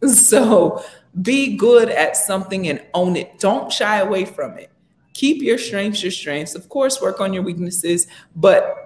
So 0.08 0.84
be 1.22 1.56
good 1.56 1.88
at 1.88 2.16
something 2.16 2.68
and 2.68 2.80
own 2.94 3.16
it. 3.16 3.40
Don't 3.40 3.72
shy 3.72 3.98
away 3.98 4.24
from 4.24 4.56
it. 4.56 4.70
Keep 5.14 5.42
your 5.42 5.58
strengths 5.58 6.02
your 6.02 6.12
strengths. 6.12 6.54
Of 6.54 6.68
course, 6.68 7.00
work 7.00 7.20
on 7.20 7.32
your 7.32 7.42
weaknesses, 7.42 8.06
but 8.36 8.76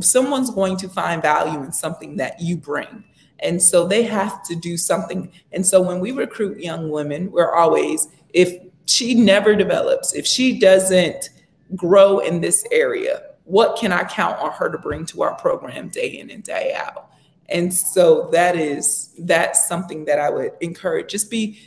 someone's 0.00 0.50
going 0.50 0.76
to 0.78 0.88
find 0.88 1.22
value 1.22 1.62
in 1.62 1.72
something 1.72 2.16
that 2.16 2.40
you 2.40 2.56
bring. 2.56 3.04
And 3.38 3.62
so 3.62 3.86
they 3.86 4.02
have 4.04 4.42
to 4.44 4.56
do 4.56 4.76
something. 4.76 5.30
And 5.52 5.64
so 5.64 5.80
when 5.80 6.00
we 6.00 6.10
recruit 6.10 6.58
young 6.58 6.90
women, 6.90 7.30
we're 7.30 7.54
always, 7.54 8.08
if 8.30 8.58
she 8.86 9.14
never 9.14 9.54
develops, 9.54 10.14
if 10.14 10.26
she 10.26 10.58
doesn't 10.58 11.30
grow 11.74 12.18
in 12.20 12.40
this 12.40 12.64
area, 12.72 13.22
what 13.46 13.78
can 13.78 13.92
I 13.92 14.04
count 14.04 14.38
on 14.40 14.52
her 14.52 14.68
to 14.70 14.76
bring 14.76 15.06
to 15.06 15.22
our 15.22 15.34
program 15.36 15.88
day 15.88 16.08
in 16.08 16.30
and 16.30 16.42
day 16.42 16.74
out? 16.76 17.10
And 17.48 17.72
so 17.72 18.28
that 18.32 18.56
is 18.56 19.14
that's 19.18 19.68
something 19.68 20.04
that 20.06 20.18
I 20.18 20.30
would 20.30 20.52
encourage. 20.60 21.10
Just 21.10 21.30
be 21.30 21.58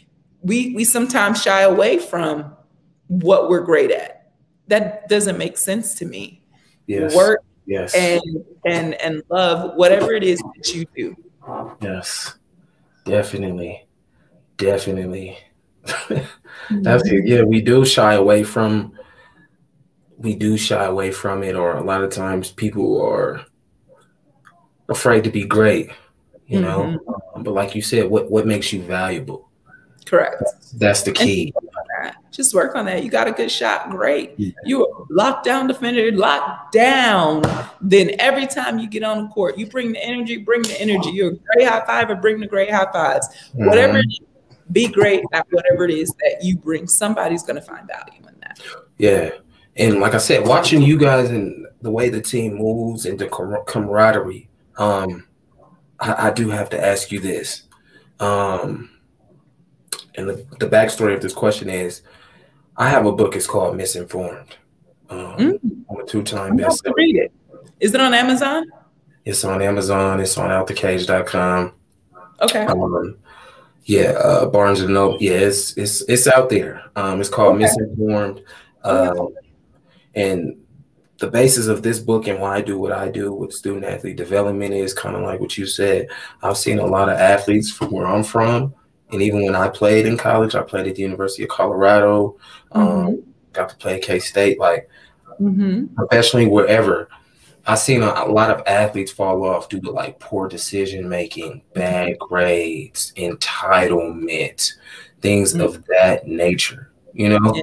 we 0.41 0.75
we 0.75 0.83
sometimes 0.83 1.41
shy 1.41 1.61
away 1.61 1.97
from 1.97 2.53
what 3.07 3.49
we're 3.49 3.63
great 3.63 3.91
at. 3.91 4.31
That 4.67 5.07
doesn't 5.07 5.37
make 5.37 5.57
sense 5.57 5.95
to 5.95 6.05
me. 6.05 6.43
Yes. 6.85 7.15
Work 7.15 7.39
yes. 7.65 7.95
and 7.95 8.21
and 8.65 8.93
and 8.95 9.23
love 9.29 9.75
whatever 9.75 10.11
it 10.13 10.23
is 10.23 10.39
that 10.39 10.73
you 10.75 10.85
do. 10.95 11.15
Yes. 11.81 12.35
Definitely. 13.05 13.87
Definitely. 14.57 15.37
That's. 16.69 17.09
Yeah, 17.09 17.43
we 17.43 17.61
do 17.61 17.85
shy 17.85 18.13
away 18.13 18.43
from 18.43 18.91
we 20.19 20.35
do 20.35 20.57
shy 20.57 20.83
away 20.83 21.11
from 21.11 21.43
it, 21.43 21.55
or 21.55 21.77
a 21.77 21.83
lot 21.83 22.03
of 22.03 22.11
times 22.11 22.51
people 22.51 23.01
are 23.01 23.45
afraid 24.89 25.23
to 25.23 25.29
be 25.29 25.45
great, 25.45 25.89
you 26.47 26.59
know. 26.59 26.81
Mm-hmm. 26.81 27.37
Um, 27.37 27.43
but 27.43 27.53
like 27.53 27.75
you 27.75 27.81
said, 27.81 28.09
what 28.09 28.29
what 28.29 28.45
makes 28.45 28.71
you 28.73 28.81
valuable? 28.81 29.49
Correct. 30.05 30.43
That's 30.75 31.03
the 31.03 31.11
key. 31.11 31.53
Just 32.31 32.53
work 32.53 32.75
on 32.75 32.85
that. 32.85 33.03
You 33.03 33.09
got 33.09 33.27
a 33.27 33.31
good 33.31 33.51
shot. 33.51 33.89
Great. 33.89 34.33
Yeah. 34.37 34.51
You 34.63 34.85
are 34.85 35.05
locked 35.09 35.43
down 35.43 35.67
defender, 35.67 36.11
locked 36.11 36.71
down. 36.71 37.43
Then 37.81 38.11
every 38.19 38.47
time 38.47 38.79
you 38.79 38.87
get 38.87 39.03
on 39.03 39.23
the 39.23 39.29
court, 39.29 39.57
you 39.57 39.67
bring 39.67 39.91
the 39.91 40.03
energy, 40.03 40.37
bring 40.37 40.61
the 40.61 40.79
energy. 40.79 41.09
You're 41.09 41.33
a 41.33 41.35
great 41.35 41.67
high 41.67 41.85
five 41.85 42.09
or 42.09 42.15
bring 42.15 42.39
the 42.39 42.47
great 42.47 42.71
high 42.71 42.89
fives. 42.91 43.27
Mm-hmm. 43.27 43.65
Whatever 43.65 44.01
be 44.71 44.87
great 44.87 45.23
at 45.33 45.47
whatever 45.51 45.85
it 45.85 45.91
is 45.91 46.13
that 46.21 46.43
you 46.43 46.57
bring. 46.57 46.87
Somebody's 46.87 47.43
going 47.43 47.55
to 47.55 47.61
find 47.61 47.87
value 47.87 48.21
in 48.27 48.39
that. 48.41 48.59
Yeah. 48.97 49.31
And 49.79 50.01
like 50.01 50.13
I 50.13 50.17
said, 50.17 50.45
watching 50.45 50.81
you 50.81 50.97
guys 50.97 51.29
and 51.29 51.65
the 51.81 51.89
way 51.89 52.09
the 52.09 52.21
team 52.21 52.57
moves 52.57 53.05
and 53.05 53.17
the 53.17 53.27
camaraderie, 53.65 54.49
um, 54.77 55.25
I, 55.99 56.27
I 56.27 56.31
do 56.31 56.49
have 56.49 56.69
to 56.71 56.85
ask 56.85 57.11
you 57.11 57.21
this. 57.21 57.63
Um, 58.19 58.89
and 60.15 60.27
the, 60.27 60.45
the 60.59 60.67
backstory 60.67 61.15
of 61.15 61.21
this 61.21 61.33
question 61.33 61.69
is 61.69 62.01
I 62.75 62.89
have 62.89 63.05
a 63.05 63.11
book, 63.13 63.37
it's 63.37 63.47
called 63.47 63.77
Misinformed. 63.77 64.57
Um, 65.09 65.35
mm. 65.37 65.85
I'm 65.89 65.97
a 65.97 66.05
two 66.05 66.23
time 66.23 66.57
bestseller. 66.57 66.93
Read 66.95 67.15
it. 67.15 67.31
Is 67.79 67.93
it 67.93 68.01
on 68.01 68.13
Amazon? 68.13 68.65
It's 69.23 69.45
on 69.45 69.61
Amazon, 69.61 70.19
it's 70.19 70.37
on 70.37 70.49
outthecage.com. 70.49 71.73
Okay. 72.41 72.65
Um, 72.65 73.17
yeah, 73.85 74.11
uh, 74.11 74.45
Barnes 74.45 74.81
and 74.81 74.93
Noble. 74.93 75.17
Yeah, 75.19 75.33
it's 75.33 75.75
it's 75.77 76.01
it's 76.01 76.27
out 76.27 76.49
there. 76.49 76.83
Um, 76.95 77.19
it's 77.19 77.29
called 77.29 77.55
okay. 77.55 77.63
Misinformed. 77.63 78.41
Um, 78.83 79.33
and 80.19 80.57
the 81.19 81.29
basis 81.29 81.67
of 81.67 81.83
this 81.83 81.99
book 81.99 82.27
and 82.27 82.39
why 82.39 82.57
I 82.57 82.61
do 82.61 82.79
what 82.79 82.91
I 82.91 83.09
do 83.09 83.33
with 83.33 83.53
student 83.53 83.85
athlete 83.85 84.15
development 84.15 84.73
is 84.73 84.93
kind 84.93 85.15
of 85.15 85.23
like 85.23 85.39
what 85.39 85.57
you 85.57 85.65
said. 85.65 86.07
I've 86.41 86.57
seen 86.57 86.79
a 86.79 86.85
lot 86.85 87.09
of 87.09 87.17
athletes 87.17 87.71
from 87.71 87.91
where 87.91 88.07
I'm 88.07 88.23
from, 88.23 88.73
and 89.11 89.21
even 89.21 89.43
when 89.43 89.55
I 89.55 89.67
played 89.69 90.05
in 90.05 90.17
college, 90.17 90.55
I 90.55 90.61
played 90.61 90.87
at 90.87 90.95
the 90.95 91.01
University 91.01 91.43
of 91.43 91.49
Colorado. 91.49 92.37
Um, 92.71 92.87
mm-hmm. 92.87 93.07
Um, 93.07 93.23
got 93.53 93.69
to 93.69 93.75
play 93.77 93.95
at 93.95 94.01
K 94.01 94.19
State, 94.19 94.59
like 94.59 94.89
mm-hmm. 95.39 95.93
professionally 95.95 96.47
wherever. 96.47 97.09
I've 97.65 97.79
seen 97.79 98.01
a, 98.01 98.07
a, 98.07 98.31
lot 98.31 98.49
of 98.49 98.63
athletes 98.65 99.11
fall 99.11 99.43
off 99.43 99.69
due 99.69 99.81
to 99.81 99.91
like 99.91 100.19
poor 100.19 100.47
decision 100.47 101.07
making, 101.07 101.61
bad 101.73 102.17
grades, 102.17 103.13
entitlement, 103.15 104.73
things 105.21 105.53
mm-hmm. 105.53 105.61
of 105.61 105.85
that 105.87 106.27
nature. 106.27 106.91
You 107.13 107.29
know, 107.29 107.53
yeah. 107.53 107.61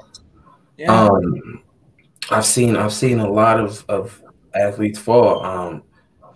Yeah. 0.76 1.04
um, 1.04 1.62
I've 2.30 2.46
seen 2.46 2.76
I've 2.76 2.92
seen 2.92 3.18
a 3.18 3.30
lot 3.30 3.60
of 3.60 3.84
of 3.88 4.22
athletes 4.54 4.98
fall. 4.98 5.44
Um, 5.44 5.82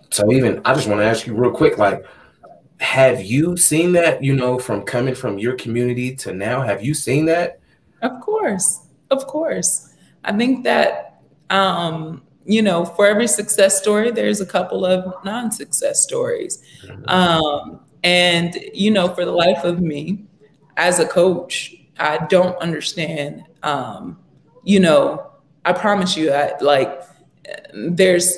so 0.09 0.31
even 0.31 0.61
I 0.65 0.73
just 0.73 0.87
want 0.87 1.01
to 1.01 1.05
ask 1.05 1.25
you 1.25 1.33
real 1.33 1.51
quick, 1.51 1.77
like, 1.77 2.05
have 2.79 3.21
you 3.21 3.57
seen 3.57 3.91
that? 3.93 4.23
You 4.23 4.35
know, 4.35 4.59
from 4.59 4.83
coming 4.83 5.15
from 5.15 5.39
your 5.39 5.55
community 5.55 6.15
to 6.17 6.33
now, 6.33 6.61
have 6.61 6.83
you 6.83 6.93
seen 6.93 7.25
that? 7.25 7.59
Of 8.01 8.19
course, 8.21 8.87
of 9.09 9.25
course. 9.27 9.93
I 10.23 10.35
think 10.35 10.63
that 10.63 11.21
um, 11.49 12.23
you 12.45 12.61
know, 12.61 12.85
for 12.85 13.05
every 13.07 13.27
success 13.27 13.77
story, 13.79 14.11
there's 14.11 14.41
a 14.41 14.45
couple 14.45 14.85
of 14.85 15.23
non-success 15.23 16.01
stories. 16.01 16.63
Mm-hmm. 16.85 17.09
Um, 17.09 17.81
and 18.03 18.57
you 18.73 18.91
know, 18.91 19.13
for 19.13 19.25
the 19.25 19.31
life 19.31 19.63
of 19.63 19.79
me, 19.79 20.25
as 20.77 20.99
a 20.99 21.07
coach, 21.07 21.75
I 21.99 22.25
don't 22.29 22.57
understand. 22.57 23.43
Um, 23.61 24.19
you 24.63 24.79
know, 24.79 25.30
I 25.65 25.73
promise 25.73 26.17
you 26.17 26.27
that 26.27 26.61
like 26.61 27.01
there's 27.73 28.37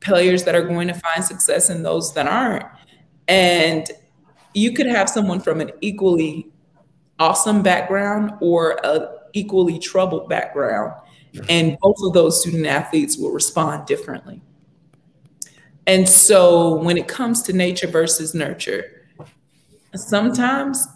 players 0.00 0.44
that 0.44 0.54
are 0.54 0.62
going 0.62 0.88
to 0.88 0.94
find 0.94 1.24
success 1.24 1.68
and 1.68 1.84
those 1.84 2.14
that 2.14 2.26
aren't. 2.26 2.66
And 3.28 3.90
you 4.54 4.72
could 4.72 4.86
have 4.86 5.08
someone 5.08 5.40
from 5.40 5.60
an 5.60 5.70
equally 5.80 6.50
awesome 7.18 7.62
background 7.62 8.32
or 8.40 8.80
a 8.82 9.20
equally 9.32 9.78
troubled 9.78 10.28
background. 10.28 10.92
And 11.48 11.76
both 11.80 11.96
of 12.02 12.12
those 12.12 12.40
student 12.40 12.66
athletes 12.66 13.16
will 13.16 13.30
respond 13.30 13.86
differently. 13.86 14.42
And 15.86 16.08
so 16.08 16.74
when 16.76 16.96
it 16.96 17.06
comes 17.06 17.42
to 17.42 17.52
nature 17.52 17.86
versus 17.86 18.34
nurture, 18.34 19.06
sometimes 19.94 20.86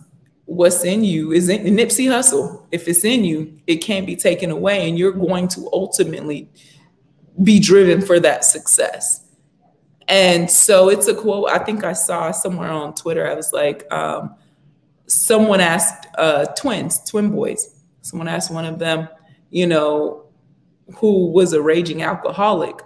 what's 0.46 0.84
in 0.84 1.04
you 1.04 1.32
is 1.32 1.48
in 1.48 1.62
Nipsey 1.74 2.06
Hussle. 2.06 2.66
If 2.70 2.88
it's 2.88 3.04
in 3.04 3.24
you, 3.24 3.58
it 3.66 3.76
can't 3.76 4.06
be 4.06 4.16
taken 4.16 4.50
away, 4.50 4.88
and 4.88 4.98
you're 4.98 5.12
going 5.12 5.48
to 5.48 5.68
ultimately 5.72 6.48
be 7.42 7.58
driven 7.58 8.00
for 8.00 8.20
that 8.20 8.44
success. 8.44 9.22
And 10.06 10.50
so 10.50 10.90
it's 10.90 11.08
a 11.08 11.14
quote 11.14 11.48
I 11.48 11.58
think 11.58 11.82
I 11.82 11.94
saw 11.94 12.30
somewhere 12.30 12.70
on 12.70 12.94
Twitter. 12.94 13.28
I 13.28 13.34
was 13.34 13.52
like, 13.52 13.90
um, 13.92 14.34
someone 15.06 15.60
asked 15.60 16.06
uh, 16.16 16.46
twins, 16.56 17.00
twin 17.08 17.30
boys. 17.30 17.70
Someone 18.02 18.28
asked 18.28 18.50
one 18.50 18.66
of 18.66 18.78
them, 18.78 19.08
you 19.50 19.66
know, 19.66 20.26
who 20.96 21.30
was 21.30 21.54
a 21.54 21.62
raging 21.62 22.02
alcoholic, 22.02 22.80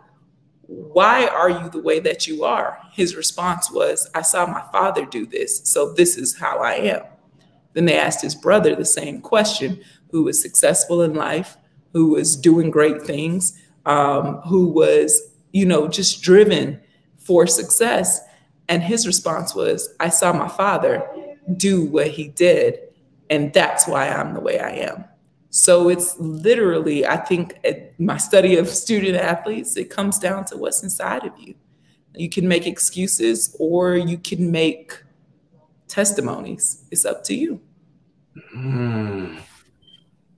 why 0.68 1.26
are 1.26 1.50
you 1.50 1.70
the 1.70 1.80
way 1.80 1.98
that 1.98 2.26
you 2.26 2.44
are? 2.44 2.78
His 2.92 3.16
response 3.16 3.70
was, 3.70 4.08
I 4.14 4.22
saw 4.22 4.46
my 4.46 4.62
father 4.70 5.06
do 5.06 5.26
this, 5.26 5.62
so 5.64 5.94
this 5.94 6.16
is 6.16 6.38
how 6.38 6.58
I 6.58 6.74
am. 6.74 7.02
Then 7.78 7.84
they 7.84 7.96
asked 7.96 8.22
his 8.22 8.34
brother 8.34 8.74
the 8.74 8.84
same 8.84 9.20
question, 9.20 9.80
who 10.10 10.24
was 10.24 10.42
successful 10.42 11.00
in 11.00 11.14
life, 11.14 11.56
who 11.92 12.08
was 12.08 12.34
doing 12.34 12.72
great 12.72 13.02
things, 13.02 13.56
um, 13.86 14.38
who 14.38 14.66
was, 14.66 15.22
you 15.52 15.64
know, 15.64 15.86
just 15.86 16.20
driven 16.20 16.80
for 17.18 17.46
success. 17.46 18.20
And 18.68 18.82
his 18.82 19.06
response 19.06 19.54
was, 19.54 19.94
I 20.00 20.08
saw 20.08 20.32
my 20.32 20.48
father 20.48 21.08
do 21.56 21.84
what 21.84 22.08
he 22.08 22.26
did, 22.26 22.80
and 23.30 23.52
that's 23.52 23.86
why 23.86 24.08
I'm 24.08 24.34
the 24.34 24.40
way 24.40 24.58
I 24.58 24.70
am. 24.70 25.04
So 25.50 25.88
it's 25.88 26.18
literally, 26.18 27.06
I 27.06 27.18
think, 27.18 27.60
my 27.96 28.16
study 28.16 28.56
of 28.56 28.68
student 28.68 29.14
athletes, 29.14 29.76
it 29.76 29.88
comes 29.88 30.18
down 30.18 30.46
to 30.46 30.56
what's 30.56 30.82
inside 30.82 31.24
of 31.24 31.38
you. 31.38 31.54
You 32.16 32.28
can 32.28 32.48
make 32.48 32.66
excuses 32.66 33.54
or 33.60 33.94
you 33.96 34.18
can 34.18 34.50
make 34.50 35.00
testimonies. 35.86 36.82
It's 36.90 37.04
up 37.04 37.22
to 37.26 37.36
you. 37.36 37.60
Mm, 38.54 39.40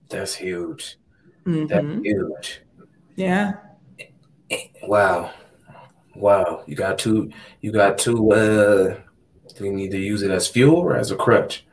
that's 0.09 0.35
huge. 0.35 0.97
Mm-hmm. 1.45 1.67
That's 1.67 2.05
huge. 2.05 2.61
Yeah. 3.15 3.53
Wow. 4.83 5.31
Wow. 6.15 6.63
You 6.67 6.75
got 6.75 6.99
two 6.99 7.31
you 7.61 7.71
got 7.71 7.97
two 7.97 8.31
uh 8.31 8.97
do 9.55 9.65
you 9.65 9.73
need 9.73 9.91
to 9.91 9.99
use 9.99 10.21
it 10.21 10.31
as 10.31 10.47
fuel 10.47 10.75
or 10.75 10.95
as 10.95 11.11
a 11.11 11.15
crutch? 11.15 11.65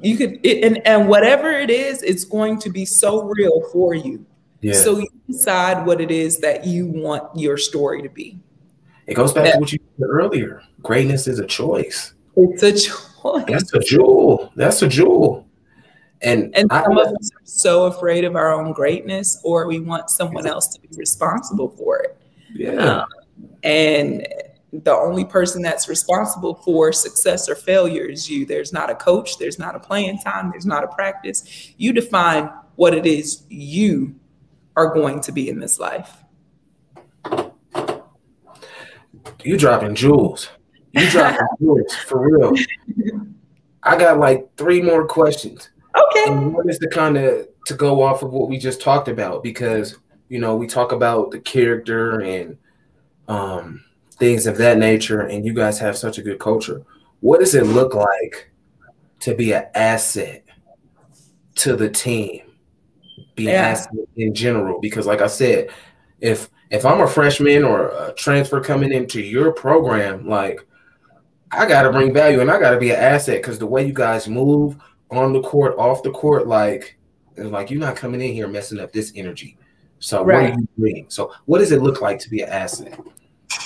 You 0.00 0.16
could 0.16 0.44
it, 0.44 0.64
and, 0.64 0.86
and 0.86 1.08
whatever 1.08 1.50
it 1.50 1.70
is, 1.70 2.02
it's 2.02 2.24
going 2.24 2.58
to 2.60 2.70
be 2.70 2.84
so 2.84 3.22
real 3.22 3.62
for 3.72 3.94
you. 3.94 4.24
Yeah. 4.60 4.74
So 4.74 4.98
you 4.98 5.08
decide 5.28 5.86
what 5.86 6.00
it 6.00 6.10
is 6.10 6.38
that 6.38 6.66
you 6.66 6.86
want 6.86 7.36
your 7.36 7.56
story 7.56 8.02
to 8.02 8.08
be. 8.08 8.38
It 9.06 9.14
goes 9.14 9.32
back 9.32 9.52
to 9.52 9.58
what 9.58 9.72
you 9.72 9.78
said 9.98 10.06
earlier. 10.08 10.62
Greatness 10.82 11.26
is 11.26 11.38
a 11.38 11.46
choice. 11.46 12.14
It's 12.36 12.62
a 12.62 12.72
choice. 13.22 13.44
That's 13.48 13.74
a 13.74 13.80
jewel. 13.80 14.52
That's 14.56 14.82
a 14.82 14.88
jewel. 14.88 15.41
And 16.22 16.54
and 16.54 16.70
some 16.70 16.98
I, 16.98 17.02
of 17.02 17.08
us 17.08 17.30
are 17.32 17.44
so 17.44 17.86
afraid 17.86 18.24
of 18.24 18.36
our 18.36 18.52
own 18.52 18.72
greatness, 18.72 19.40
or 19.42 19.66
we 19.66 19.80
want 19.80 20.08
someone 20.08 20.46
else 20.46 20.68
to 20.68 20.80
be 20.80 20.88
responsible 20.96 21.70
for 21.70 21.98
it. 22.00 22.16
Yeah. 22.54 23.02
Um, 23.02 23.06
and 23.64 24.26
the 24.72 24.92
only 24.92 25.24
person 25.24 25.62
that's 25.62 25.88
responsible 25.88 26.54
for 26.54 26.92
success 26.92 27.48
or 27.48 27.54
failure 27.54 28.04
is 28.04 28.30
you. 28.30 28.46
There's 28.46 28.72
not 28.72 28.88
a 28.88 28.94
coach, 28.94 29.38
there's 29.38 29.58
not 29.58 29.74
a 29.74 29.80
playing 29.80 30.18
time, 30.18 30.50
there's 30.50 30.66
not 30.66 30.84
a 30.84 30.88
practice. 30.88 31.72
You 31.76 31.92
define 31.92 32.50
what 32.76 32.94
it 32.94 33.04
is 33.04 33.44
you 33.48 34.14
are 34.76 34.94
going 34.94 35.20
to 35.22 35.32
be 35.32 35.48
in 35.48 35.58
this 35.58 35.78
life. 35.78 36.16
You 39.44 39.58
dropping 39.58 39.94
jewels. 39.94 40.48
You 40.92 41.08
dropping 41.10 41.46
jewels 41.60 41.94
for 41.94 42.30
real. 42.30 42.54
I 43.82 43.98
got 43.98 44.18
like 44.18 44.56
three 44.56 44.80
more 44.80 45.06
questions. 45.06 45.68
Okay. 45.96 46.32
And 46.32 46.54
one 46.54 46.68
is 46.68 46.78
to 46.78 46.88
kind 46.88 47.16
of 47.16 47.48
to 47.66 47.74
go 47.74 48.02
off 48.02 48.22
of 48.22 48.32
what 48.32 48.48
we 48.48 48.58
just 48.58 48.80
talked 48.80 49.08
about 49.08 49.42
because 49.42 49.96
you 50.28 50.38
know 50.38 50.56
we 50.56 50.66
talk 50.66 50.92
about 50.92 51.30
the 51.30 51.38
character 51.40 52.20
and 52.20 52.56
um 53.28 53.84
things 54.16 54.46
of 54.46 54.56
that 54.58 54.78
nature, 54.78 55.22
and 55.22 55.44
you 55.44 55.52
guys 55.52 55.78
have 55.78 55.96
such 55.96 56.18
a 56.18 56.22
good 56.22 56.38
culture. 56.38 56.82
What 57.20 57.40
does 57.40 57.54
it 57.54 57.66
look 57.66 57.94
like 57.94 58.50
to 59.20 59.34
be 59.34 59.52
an 59.52 59.66
asset 59.74 60.44
to 61.56 61.76
the 61.76 61.88
team? 61.88 62.42
Be 63.34 63.48
an 63.48 63.56
asset 63.56 63.92
in 64.16 64.34
general, 64.34 64.80
because 64.80 65.06
like 65.06 65.20
I 65.20 65.26
said, 65.26 65.70
if 66.20 66.50
if 66.70 66.86
I'm 66.86 67.00
a 67.00 67.06
freshman 67.06 67.64
or 67.64 67.88
a 67.88 68.14
transfer 68.14 68.60
coming 68.60 68.92
into 68.92 69.20
your 69.20 69.52
program, 69.52 70.28
like 70.28 70.66
I 71.50 71.66
got 71.66 71.82
to 71.82 71.92
bring 71.92 72.14
value 72.14 72.40
and 72.40 72.50
I 72.50 72.58
got 72.58 72.70
to 72.70 72.78
be 72.78 72.90
an 72.90 73.00
asset 73.00 73.42
because 73.42 73.58
the 73.58 73.66
way 73.66 73.86
you 73.86 73.92
guys 73.92 74.28
move 74.28 74.76
on 75.12 75.32
the 75.32 75.42
court, 75.42 75.76
off 75.78 76.02
the 76.02 76.10
court, 76.10 76.46
like 76.46 76.98
it's 77.36 77.50
like 77.50 77.70
you're 77.70 77.80
not 77.80 77.96
coming 77.96 78.20
in 78.20 78.32
here 78.32 78.48
messing 78.48 78.80
up 78.80 78.92
this 78.92 79.12
energy. 79.14 79.56
So 79.98 80.24
right. 80.24 80.42
what 80.42 80.50
are 80.50 80.60
you 80.60 80.68
bringing? 80.76 81.10
So 81.10 81.32
what 81.46 81.58
does 81.58 81.72
it 81.72 81.82
look 81.82 82.00
like 82.00 82.18
to 82.20 82.30
be 82.30 82.42
an 82.42 82.48
asset? 82.48 82.98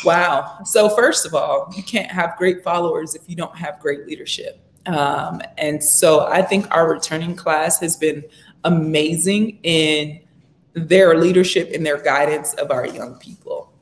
Wow. 0.05 0.59
So 0.64 0.88
first 0.90 1.24
of 1.26 1.34
all, 1.34 1.72
you 1.76 1.82
can't 1.82 2.11
have 2.11 2.36
great 2.36 2.62
followers 2.62 3.14
if 3.14 3.22
you 3.28 3.36
don't 3.36 3.57
have 3.57 3.80
great 3.80 4.07
leadership. 4.07 4.61
Um, 4.86 5.40
and 5.59 5.82
so 5.82 6.26
I 6.26 6.42
think 6.42 6.70
our 6.70 6.88
returning 6.88 7.34
class 7.34 7.80
has 7.80 7.97
been 7.97 8.24
amazing 8.64 9.59
in 9.62 10.20
their 10.74 11.16
leadership 11.18 11.70
and 11.72 11.84
their 11.84 12.01
guidance 12.01 12.53
of 12.55 12.70
our 12.70 12.86
young 12.86 13.14
people. 13.14 13.72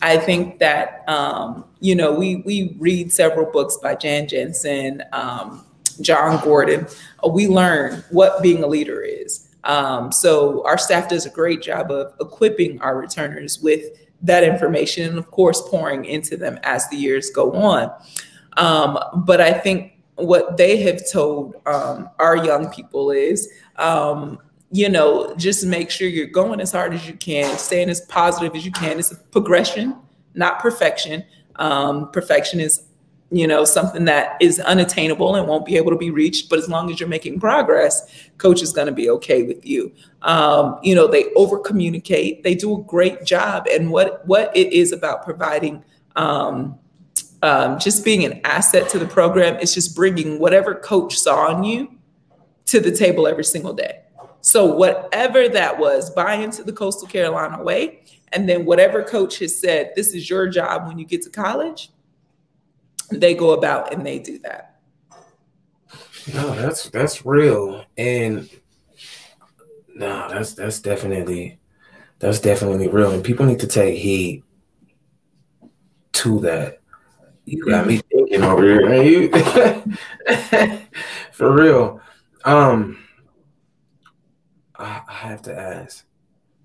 I 0.00 0.16
think 0.16 0.58
that 0.60 1.04
um, 1.08 1.64
you 1.80 1.94
know 1.94 2.12
we 2.12 2.36
we 2.36 2.76
read 2.78 3.12
several 3.12 3.50
books 3.50 3.76
by 3.76 3.96
Jan 3.96 4.28
Jensen, 4.28 5.02
um, 5.12 5.64
Jon 6.00 6.42
Gordon. 6.44 6.86
We 7.28 7.48
learn 7.48 8.04
what 8.10 8.42
being 8.42 8.62
a 8.62 8.66
leader 8.66 9.02
is. 9.02 9.48
Um, 9.64 10.12
so 10.12 10.64
our 10.64 10.78
staff 10.78 11.08
does 11.08 11.26
a 11.26 11.30
great 11.30 11.62
job 11.62 11.90
of 11.90 12.14
equipping 12.20 12.80
our 12.80 12.96
returners 12.96 13.60
with 13.60 13.84
that 14.22 14.42
information, 14.42 15.08
and 15.10 15.18
of 15.18 15.30
course 15.30 15.62
pouring 15.68 16.04
into 16.04 16.36
them 16.36 16.58
as 16.62 16.88
the 16.88 16.96
years 16.96 17.30
go 17.30 17.52
on. 17.52 17.92
Um, 18.56 18.98
but 19.24 19.40
I 19.40 19.52
think 19.52 19.92
what 20.16 20.56
they 20.56 20.78
have 20.78 21.02
told 21.10 21.54
um, 21.66 22.10
our 22.18 22.36
young 22.36 22.70
people 22.70 23.10
is 23.10 23.48
um, 23.76 24.38
you 24.70 24.88
know, 24.88 25.34
just 25.36 25.64
make 25.64 25.90
sure 25.90 26.08
you're 26.08 26.26
going 26.26 26.60
as 26.60 26.72
hard 26.72 26.92
as 26.92 27.06
you 27.06 27.14
can, 27.14 27.56
staying 27.56 27.88
as 27.88 28.02
positive 28.02 28.54
as 28.54 28.64
you 28.64 28.72
can. 28.72 28.98
It's 28.98 29.10
a 29.10 29.16
progression, 29.16 29.96
not 30.34 30.58
perfection. 30.60 31.24
Um, 31.56 32.10
perfection 32.10 32.60
is, 32.60 32.84
you 33.30 33.46
know, 33.46 33.64
something 33.64 34.06
that 34.06 34.36
is 34.40 34.58
unattainable 34.60 35.34
and 35.34 35.46
won't 35.46 35.66
be 35.66 35.76
able 35.76 35.90
to 35.90 35.98
be 35.98 36.10
reached. 36.10 36.48
But 36.48 36.58
as 36.58 36.68
long 36.68 36.90
as 36.90 36.98
you're 36.98 37.08
making 37.08 37.40
progress, 37.40 38.28
coach 38.38 38.62
is 38.62 38.72
going 38.72 38.86
to 38.86 38.92
be 38.92 39.10
okay 39.10 39.42
with 39.42 39.66
you. 39.66 39.92
Um, 40.22 40.78
you 40.82 40.94
know, 40.94 41.06
they 41.06 41.26
over 41.34 41.58
communicate. 41.58 42.42
They 42.42 42.54
do 42.54 42.78
a 42.78 42.82
great 42.84 43.24
job. 43.24 43.66
And 43.70 43.90
what 43.90 44.26
what 44.26 44.56
it 44.56 44.72
is 44.72 44.92
about 44.92 45.24
providing. 45.24 45.84
Um, 46.16 46.78
um, 47.42 47.78
just 47.78 48.04
being 48.04 48.24
an 48.24 48.40
asset 48.42 48.88
to 48.88 48.98
the 48.98 49.06
program 49.06 49.60
is 49.60 49.72
just 49.72 49.94
bringing 49.94 50.40
whatever 50.40 50.74
coach 50.74 51.16
saw 51.16 51.56
in 51.56 51.62
you 51.62 51.88
to 52.66 52.80
the 52.80 52.90
table 52.90 53.28
every 53.28 53.44
single 53.44 53.72
day. 53.72 54.00
So 54.40 54.64
whatever 54.64 55.48
that 55.48 55.78
was, 55.78 56.10
buy 56.10 56.34
into 56.34 56.64
the 56.64 56.72
Coastal 56.72 57.06
Carolina 57.06 57.62
way. 57.62 58.02
And 58.32 58.48
then 58.48 58.64
whatever 58.64 59.02
coach 59.02 59.38
has 59.38 59.58
said, 59.58 59.92
this 59.94 60.14
is 60.14 60.28
your 60.28 60.48
job 60.48 60.86
when 60.86 60.98
you 60.98 61.04
get 61.04 61.22
to 61.22 61.30
college, 61.30 61.90
they 63.10 63.34
go 63.34 63.50
about 63.52 63.92
and 63.92 64.04
they 64.04 64.18
do 64.18 64.38
that. 64.40 64.80
No, 66.32 66.54
that's 66.54 66.90
that's 66.90 67.24
real. 67.24 67.84
And 67.96 68.48
no, 69.94 70.28
that's 70.28 70.54
that's 70.54 70.80
definitely 70.80 71.58
that's 72.18 72.40
definitely 72.40 72.88
real. 72.88 73.12
And 73.12 73.24
people 73.24 73.46
need 73.46 73.60
to 73.60 73.66
take 73.66 73.98
heed 73.98 74.42
to 76.12 76.40
that. 76.40 76.80
You 77.44 77.64
got 77.64 77.86
me 77.86 78.00
thinking 78.12 78.42
over 78.42 78.62
here. 78.62 79.02
You 79.02 79.30
for 81.32 81.52
real. 81.52 82.00
Um 82.44 82.98
I, 84.78 85.02
I 85.08 85.12
have 85.12 85.42
to 85.42 85.58
ask, 85.58 86.04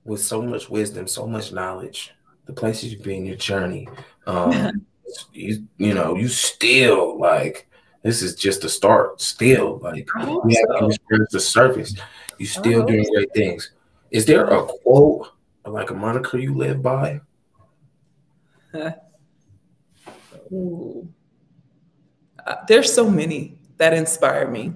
with 0.06 0.22
so 0.22 0.42
much 0.42 0.70
wisdom, 0.70 1.08
so 1.08 1.26
much 1.26 1.52
knowledge, 1.52 2.14
the 2.46 2.54
places 2.54 2.92
you've 2.92 3.04
been, 3.04 3.26
your 3.26 3.36
journey, 3.36 3.88
um, 4.28 4.86
you 5.34 5.68
you 5.78 5.94
know, 5.94 6.16
you 6.16 6.28
still 6.28 7.20
like 7.20 7.68
this 8.04 8.22
is 8.22 8.36
just 8.36 8.62
the 8.62 8.70
start. 8.70 9.22
Still, 9.22 9.80
like 9.80 10.08
we 10.44 10.56
haven't 10.56 10.92
experienced 10.92 11.32
the 11.32 11.40
surface. 11.40 11.96
You 12.38 12.46
still 12.46 12.86
doing 12.86 13.06
great 13.14 13.34
things. 13.34 13.72
Is 14.12 14.26
there 14.26 14.46
a 14.46 14.66
quote 14.66 15.30
or 15.64 15.72
like 15.72 15.90
a 15.90 15.94
moniker 15.94 16.38
you 16.38 16.54
live 16.54 16.82
by? 16.82 17.22
Ooh. 20.52 21.08
Uh, 22.46 22.56
there's 22.68 22.94
so 22.94 23.10
many 23.10 23.58
that 23.78 23.94
inspire 23.94 24.48
me. 24.50 24.74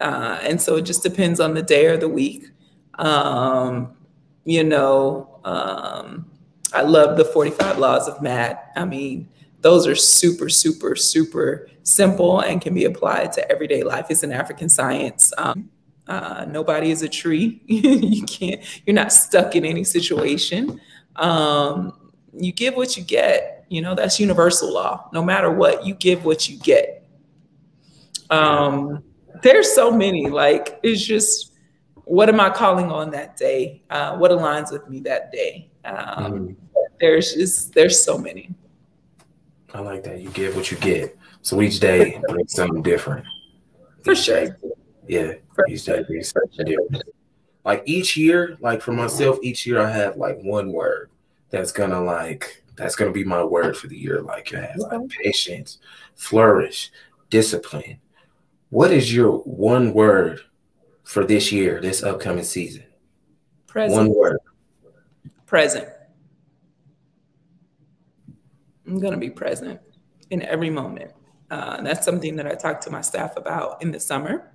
Uh, 0.00 0.38
and 0.42 0.60
so 0.60 0.76
it 0.76 0.82
just 0.82 1.02
depends 1.02 1.40
on 1.40 1.54
the 1.54 1.62
day 1.62 1.86
or 1.86 1.96
the 1.96 2.08
week. 2.08 2.50
Um, 2.98 3.96
you 4.44 4.64
know, 4.64 5.40
um, 5.44 6.30
I 6.72 6.82
love 6.82 7.16
the 7.16 7.24
45 7.24 7.78
laws 7.78 8.08
of 8.08 8.20
Maat. 8.20 8.72
I 8.76 8.84
mean, 8.84 9.28
those 9.60 9.86
are 9.86 9.94
super, 9.94 10.48
super, 10.48 10.96
super 10.96 11.68
simple 11.82 12.40
and 12.40 12.60
can 12.60 12.74
be 12.74 12.84
applied 12.84 13.32
to 13.32 13.50
everyday 13.50 13.82
life. 13.82 14.06
It's 14.10 14.22
an 14.22 14.32
African 14.32 14.68
science. 14.68 15.32
Um, 15.38 15.70
uh, 16.08 16.44
nobody 16.48 16.90
is 16.90 17.02
a 17.02 17.08
tree. 17.08 17.62
you 17.66 18.24
can't, 18.24 18.60
you're 18.86 18.94
not 18.94 19.12
stuck 19.12 19.56
in 19.56 19.64
any 19.64 19.84
situation. 19.84 20.80
Um, 21.16 22.12
you 22.32 22.52
give 22.52 22.76
what 22.76 22.96
you 22.96 23.02
get. 23.02 23.64
You 23.68 23.82
know, 23.82 23.94
that's 23.94 24.20
universal 24.20 24.72
law. 24.72 25.08
No 25.12 25.24
matter 25.24 25.50
what, 25.50 25.84
you 25.84 25.94
give 25.94 26.24
what 26.24 26.48
you 26.48 26.58
get. 26.58 27.08
Um, 28.30 29.02
there's 29.42 29.72
so 29.72 29.90
many, 29.90 30.28
like, 30.28 30.78
it's 30.82 31.04
just, 31.04 31.52
what 32.04 32.28
am 32.28 32.40
I 32.40 32.50
calling 32.50 32.92
on 32.92 33.10
that 33.10 33.36
day? 33.36 33.82
Uh, 33.90 34.16
what 34.16 34.30
aligns 34.30 34.70
with 34.70 34.88
me 34.88 35.00
that 35.00 35.32
day? 35.32 35.70
Um, 35.84 36.32
mm. 36.32 36.56
There's 37.00 37.34
just 37.34 37.74
there's 37.74 38.02
so 38.02 38.16
many. 38.16 38.50
I 39.76 39.80
like 39.80 40.04
that. 40.04 40.20
You 40.20 40.30
get 40.30 40.56
what 40.56 40.70
you 40.70 40.78
get. 40.78 41.18
So 41.42 41.60
each 41.60 41.80
day 41.80 42.18
brings 42.28 42.54
something 42.54 42.82
different. 42.82 43.26
For 44.02 44.12
each 44.12 44.18
sure. 44.20 44.46
Day, 44.46 44.52
yeah. 45.06 45.32
For 45.54 45.66
each 45.68 45.84
day 45.84 46.02
brings 46.02 46.30
something 46.30 46.64
different. 46.64 47.02
Like 47.62 47.82
each 47.84 48.16
year, 48.16 48.56
like 48.60 48.80
for 48.80 48.92
myself, 48.92 49.38
each 49.42 49.66
year 49.66 49.80
I 49.80 49.90
have 49.90 50.16
like 50.16 50.38
one 50.40 50.72
word 50.72 51.10
that's 51.50 51.72
gonna 51.72 52.00
like 52.02 52.64
that's 52.74 52.96
gonna 52.96 53.12
be 53.12 53.24
my 53.24 53.44
word 53.44 53.76
for 53.76 53.88
the 53.88 53.98
year. 53.98 54.22
Like 54.22 54.54
I 54.54 54.60
have 54.60 54.78
like 54.78 55.08
patience, 55.10 55.78
flourish, 56.14 56.90
discipline. 57.28 57.98
What 58.70 58.92
is 58.92 59.14
your 59.14 59.40
one 59.40 59.92
word 59.92 60.40
for 61.04 61.24
this 61.26 61.52
year, 61.52 61.80
this 61.82 62.02
upcoming 62.02 62.44
season? 62.44 62.84
Present. 63.66 64.08
One 64.08 64.16
word. 64.16 64.38
Present. 65.44 65.86
I'm 68.86 68.98
going 68.98 69.12
to 69.12 69.18
be 69.18 69.30
present 69.30 69.80
in 70.30 70.42
every 70.42 70.70
moment. 70.70 71.12
Uh, 71.50 71.80
that's 71.82 72.04
something 72.04 72.36
that 72.36 72.46
I 72.46 72.54
talk 72.54 72.80
to 72.82 72.90
my 72.90 73.00
staff 73.00 73.36
about 73.36 73.82
in 73.82 73.92
the 73.92 74.00
summer. 74.00 74.52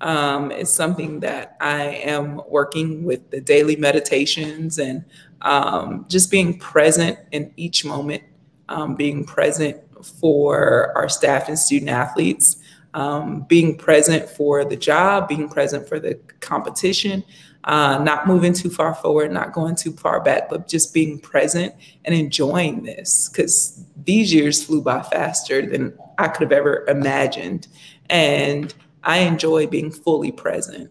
Um, 0.00 0.50
it's 0.50 0.72
something 0.72 1.20
that 1.20 1.56
I 1.60 1.84
am 1.84 2.40
working 2.48 3.04
with 3.04 3.30
the 3.30 3.40
daily 3.40 3.76
meditations 3.76 4.78
and 4.78 5.04
um, 5.42 6.06
just 6.08 6.30
being 6.30 6.58
present 6.58 7.18
in 7.30 7.52
each 7.56 7.84
moment, 7.84 8.22
um, 8.68 8.96
being 8.96 9.24
present 9.24 9.78
for 10.04 10.92
our 10.96 11.08
staff 11.08 11.48
and 11.48 11.58
student 11.58 11.90
athletes, 11.90 12.56
um, 12.94 13.42
being 13.42 13.76
present 13.76 14.28
for 14.28 14.64
the 14.64 14.76
job, 14.76 15.28
being 15.28 15.48
present 15.48 15.88
for 15.88 16.00
the 16.00 16.14
competition, 16.40 17.24
uh, 17.64 18.02
not 18.02 18.26
moving 18.26 18.52
too 18.52 18.70
far 18.70 18.94
forward, 18.94 19.30
not 19.32 19.52
going 19.52 19.76
too 19.76 19.92
far 19.92 20.20
back, 20.20 20.48
but 20.50 20.66
just 20.66 20.92
being 20.92 21.18
present 21.18 21.74
and 22.04 22.14
enjoying 22.14 22.82
this 22.82 23.28
because 23.28 23.84
these 24.04 24.32
years 24.34 24.64
flew 24.64 24.82
by 24.82 25.02
faster 25.02 25.64
than 25.64 25.96
I 26.18 26.28
could 26.28 26.42
have 26.42 26.52
ever 26.52 26.84
imagined. 26.88 27.68
And 28.10 28.74
I 29.04 29.18
enjoy 29.18 29.66
being 29.66 29.90
fully 29.90 30.32
present. 30.32 30.90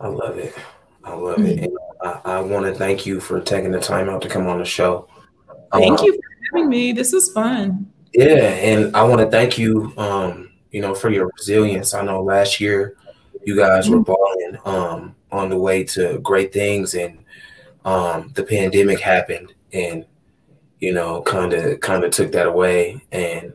I 0.00 0.08
love 0.08 0.38
it. 0.38 0.54
I 1.04 1.14
love 1.14 1.44
it. 1.44 1.60
And 1.60 1.78
I, 2.02 2.20
I 2.24 2.40
want 2.40 2.66
to 2.66 2.74
thank 2.74 3.04
you 3.04 3.20
for 3.20 3.40
taking 3.40 3.70
the 3.70 3.80
time 3.80 4.08
out 4.08 4.22
to 4.22 4.28
come 4.28 4.46
on 4.46 4.58
the 4.58 4.64
show. 4.64 5.08
Thank 5.72 6.00
um, 6.00 6.06
you 6.06 6.14
for 6.14 6.56
having 6.56 6.70
me. 6.70 6.92
This 6.92 7.12
is 7.12 7.30
fun. 7.32 7.90
Yeah, 8.14 8.26
and 8.26 8.94
I 8.96 9.02
want 9.04 9.20
to 9.20 9.30
thank 9.30 9.56
you, 9.58 9.92
um, 9.96 10.50
you 10.70 10.80
know, 10.80 10.94
for 10.94 11.10
your 11.10 11.30
resilience. 11.38 11.94
I 11.94 12.02
know 12.02 12.22
last 12.22 12.60
year 12.60 12.96
you 13.44 13.56
guys 13.56 13.88
were 13.88 14.00
balling 14.00 14.58
um, 14.64 15.14
on 15.30 15.48
the 15.48 15.58
way 15.58 15.84
to 15.84 16.18
great 16.20 16.52
things, 16.52 16.94
and 16.94 17.18
um, 17.84 18.30
the 18.34 18.44
pandemic 18.44 19.00
happened, 19.00 19.52
and 19.72 20.06
you 20.78 20.92
know, 20.92 21.22
kind 21.22 21.52
of 21.52 21.80
kind 21.80 22.04
of 22.04 22.10
took 22.10 22.32
that 22.32 22.46
away, 22.46 23.00
and 23.12 23.52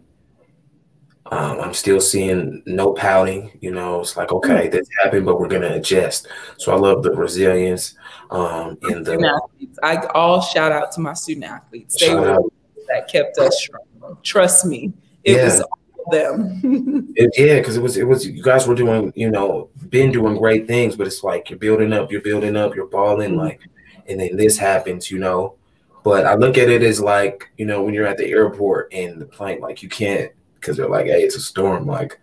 um, 1.32 1.60
I'm 1.60 1.74
still 1.74 2.00
seeing 2.00 2.64
no 2.66 2.94
pouting. 2.94 3.58
You 3.62 3.72
know, 3.72 4.02
it's 4.02 4.16
like 4.16 4.32
okay, 4.32 4.68
this 4.68 4.88
happened, 5.04 5.26
but 5.26 5.40
we're 5.40 5.48
gonna 5.48 5.74
adjust. 5.74 6.28
So 6.58 6.72
I 6.72 6.78
love 6.78 7.04
the 7.04 7.12
resilience 7.12 7.96
um, 8.32 8.78
in 8.90 9.04
the. 9.04 9.14
Athletes. 9.14 9.80
I 9.84 9.98
all 10.14 10.42
shout 10.42 10.72
out 10.72 10.92
to 10.94 11.02
my 11.02 11.14
student 11.14 11.46
athletes. 11.46 12.00
They 12.00 12.14
were 12.14 12.32
out. 12.32 12.54
that 12.88 13.08
kept 13.08 13.38
us 13.38 13.60
strong. 13.60 14.18
Trust 14.24 14.66
me, 14.66 14.94
it 15.24 15.38
yeah. 15.38 15.46
was 15.46 15.62
all 15.62 16.12
them. 16.12 17.12
it, 17.16 17.34
yeah, 17.38 17.60
because 17.60 17.78
it 17.78 17.82
was 17.82 17.98
it 17.98 18.08
was 18.08 18.26
you 18.28 18.42
guys 18.42 18.68
were 18.68 18.76
doing 18.76 19.12
you 19.16 19.30
know 19.30 19.70
been 19.90 20.12
doing 20.12 20.38
great 20.38 20.68
things, 20.68 20.96
but 20.96 21.08
it's 21.08 21.24
like 21.24 21.50
you're 21.50 21.60
building 21.60 21.94
up, 21.94 22.12
you're 22.12 22.22
building 22.22 22.56
up, 22.56 22.76
you're 22.76 22.88
balling 22.88 23.32
mm-hmm. 23.32 23.40
like, 23.40 23.62
and 24.08 24.20
then 24.20 24.36
this 24.36 24.58
happens, 24.58 25.12
you 25.12 25.20
know. 25.20 25.56
But 26.04 26.26
I 26.26 26.36
look 26.36 26.58
at 26.58 26.70
it 26.70 26.84
as 26.84 27.02
like 27.02 27.50
you 27.58 27.66
know 27.66 27.84
when 27.84 27.94
you're 27.94 28.08
at 28.08 28.18
the 28.18 28.30
airport 28.30 28.94
and 28.94 29.22
the 29.22 29.26
plane 29.26 29.60
like 29.60 29.84
you 29.84 29.90
can't 29.90 30.32
because 30.56 30.78
they're 30.78 30.90
like 30.90 31.08
hey 31.08 31.22
it's 31.22 31.36
a 31.36 31.42
storm 31.42 31.86
like 31.86 32.18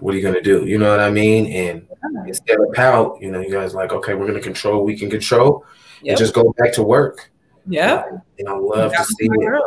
what 0.00 0.12
are 0.12 0.18
you 0.18 0.22
gonna 0.22 0.42
do? 0.42 0.66
You 0.66 0.78
know 0.78 0.90
what 0.90 0.98
I 0.98 1.10
mean? 1.10 1.46
And 1.46 1.86
instead 2.26 2.58
of 2.58 2.72
pout, 2.74 3.20
you 3.20 3.30
know, 3.30 3.40
you 3.40 3.50
guys 3.50 3.74
like, 3.74 3.92
okay, 3.92 4.14
we're 4.14 4.26
gonna 4.26 4.40
control 4.40 4.84
we 4.84 4.98
can 4.98 5.08
control 5.08 5.64
yep. 6.02 6.12
and 6.12 6.18
just 6.18 6.34
go 6.34 6.52
back 6.58 6.72
to 6.74 6.82
work. 6.82 7.30
Yeah. 7.66 8.04
And 8.38 8.48
I 8.48 8.56
love 8.56 8.92
to 8.92 9.04
see 9.04 9.28
it. 9.30 9.62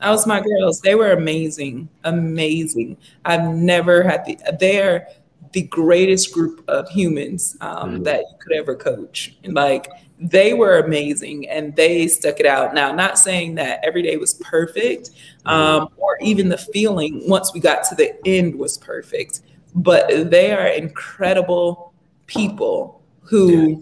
That 0.00 0.10
was 0.10 0.26
my 0.26 0.40
girls. 0.40 0.80
They 0.80 0.94
were 0.94 1.12
amazing, 1.12 1.88
amazing. 2.04 2.98
I've 3.24 3.44
never 3.54 4.02
had 4.02 4.26
the. 4.26 4.38
They're 4.60 5.06
the 5.54 5.62
greatest 5.62 6.34
group 6.34 6.64
of 6.68 6.88
humans 6.88 7.56
um, 7.60 7.94
mm-hmm. 7.94 8.02
that 8.02 8.18
you 8.18 8.36
could 8.40 8.56
ever 8.56 8.74
coach. 8.74 9.36
And 9.44 9.54
like 9.54 9.88
they 10.18 10.52
were 10.52 10.78
amazing 10.78 11.48
and 11.48 11.74
they 11.76 12.08
stuck 12.08 12.40
it 12.40 12.46
out. 12.46 12.74
Now, 12.74 12.92
not 12.92 13.18
saying 13.18 13.54
that 13.54 13.80
every 13.84 14.02
day 14.02 14.16
was 14.16 14.34
perfect 14.34 15.10
mm-hmm. 15.10 15.48
um, 15.48 15.88
or 15.96 16.18
even 16.20 16.48
the 16.48 16.58
feeling 16.58 17.22
once 17.28 17.54
we 17.54 17.60
got 17.60 17.84
to 17.84 17.94
the 17.94 18.14
end 18.26 18.56
was 18.56 18.78
perfect, 18.78 19.42
but 19.76 20.30
they 20.30 20.52
are 20.52 20.66
incredible 20.66 21.94
people 22.26 23.00
who, 23.20 23.68
yeah. 23.68 23.76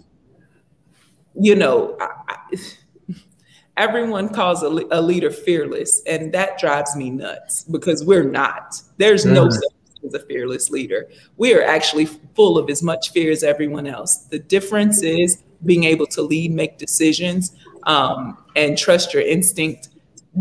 you 1.41 1.55
know, 1.55 1.97
I, 1.99 2.07
I, 2.29 3.15
everyone 3.77 4.29
calls 4.29 4.61
a, 4.61 4.67
a, 4.91 5.01
leader 5.01 5.31
fearless, 5.31 6.03
and 6.05 6.31
that 6.33 6.59
drives 6.59 6.95
me 6.95 7.09
nuts 7.09 7.63
because 7.63 8.03
we're 8.05 8.29
not. 8.29 8.79
There's 8.97 9.25
mm. 9.25 9.33
no 9.33 9.49
such 9.49 9.72
as 10.05 10.13
a 10.13 10.19
fearless 10.19 10.69
leader. 10.69 11.09
We 11.37 11.53
are 11.53 11.63
actually 11.63 12.05
full 12.35 12.57
of 12.57 12.69
as 12.69 12.83
much 12.83 13.11
fear 13.11 13.31
as 13.31 13.43
everyone 13.43 13.87
else. 13.87 14.25
The 14.29 14.39
difference 14.39 15.03
is 15.03 15.43
being 15.65 15.85
able 15.85 16.07
to 16.07 16.21
lead, 16.21 16.51
make 16.51 16.77
decisions, 16.77 17.55
um, 17.83 18.37
and 18.55 18.77
trust 18.77 19.13
your 19.13 19.23
instinct 19.23 19.89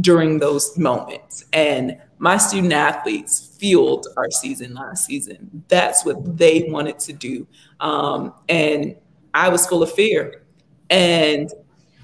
during 0.01 0.39
those 0.39 0.77
moments. 0.79 1.45
And 1.53 1.99
my 2.19 2.37
student 2.37 2.73
athletes 2.73 3.57
fueled 3.59 4.07
our 4.17 4.31
season 4.31 4.75
last 4.75 5.07
season. 5.07 5.65
That's 5.69 6.05
what 6.05 6.37
they 6.37 6.67
wanted 6.69 6.99
to 7.01 7.13
do. 7.13 7.47
Um, 7.81 8.35
and 8.49 8.97
I 9.35 9.49
was 9.49 9.67
full 9.67 9.83
of 9.83 9.93
fear. 9.93 10.45
And 10.91 11.51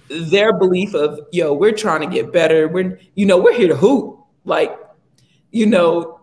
their 0.08 0.52
belief 0.52 0.94
of, 0.94 1.20
yo, 1.32 1.52
we're 1.52 1.72
trying 1.72 2.00
to 2.00 2.06
get 2.06 2.32
better. 2.32 2.68
We're, 2.68 2.98
you 3.14 3.26
know, 3.26 3.38
we're 3.38 3.54
here 3.54 3.68
to 3.68 3.76
hoop. 3.76 4.18
Like, 4.44 4.76
you 5.50 5.66
know, 5.66 6.20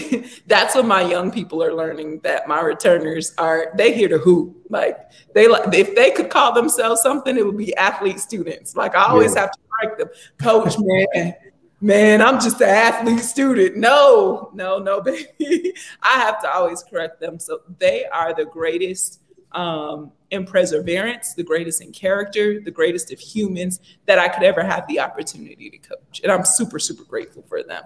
that's 0.46 0.74
what 0.74 0.86
my 0.86 1.02
young 1.02 1.30
people 1.30 1.62
are 1.62 1.74
learning 1.74 2.20
that 2.20 2.48
my 2.48 2.60
returners 2.60 3.34
are, 3.36 3.72
they 3.76 3.92
here 3.92 4.08
to 4.08 4.18
hoop. 4.18 4.56
Like 4.70 4.98
they 5.34 5.46
like 5.46 5.72
if 5.74 5.94
they 5.94 6.10
could 6.10 6.30
call 6.30 6.54
themselves 6.54 7.02
something, 7.02 7.36
it 7.36 7.44
would 7.44 7.58
be 7.58 7.76
athlete 7.76 8.20
students. 8.20 8.74
Like 8.74 8.94
I 8.94 9.04
always 9.04 9.34
yeah. 9.34 9.42
have 9.42 9.52
to 9.52 9.58
correct 9.68 9.98
them. 9.98 10.08
Coach, 10.38 10.76
man, 10.78 11.34
man, 11.80 12.22
I'm 12.22 12.40
just 12.40 12.60
an 12.62 12.70
athlete 12.70 13.20
student. 13.20 13.76
No, 13.76 14.50
no, 14.54 14.78
no, 14.78 15.00
baby. 15.38 15.74
I 16.02 16.14
have 16.20 16.40
to 16.42 16.50
always 16.50 16.82
correct 16.82 17.20
them. 17.20 17.38
So 17.38 17.60
they 17.78 18.06
are 18.06 18.32
the 18.34 18.46
greatest 18.46 19.20
um, 19.52 20.12
in 20.30 20.46
perseverance, 20.46 21.34
the 21.34 21.42
greatest 21.42 21.82
in 21.82 21.92
character, 21.92 22.58
the 22.58 22.70
greatest 22.70 23.12
of 23.12 23.20
humans 23.20 23.80
that 24.06 24.18
I 24.18 24.28
could 24.28 24.44
ever 24.44 24.62
have 24.62 24.86
the 24.88 24.98
opportunity 24.98 25.68
to 25.68 25.76
coach. 25.76 26.22
And 26.22 26.32
I'm 26.32 26.46
super, 26.46 26.78
super 26.78 27.04
grateful 27.04 27.44
for 27.46 27.62
them 27.62 27.82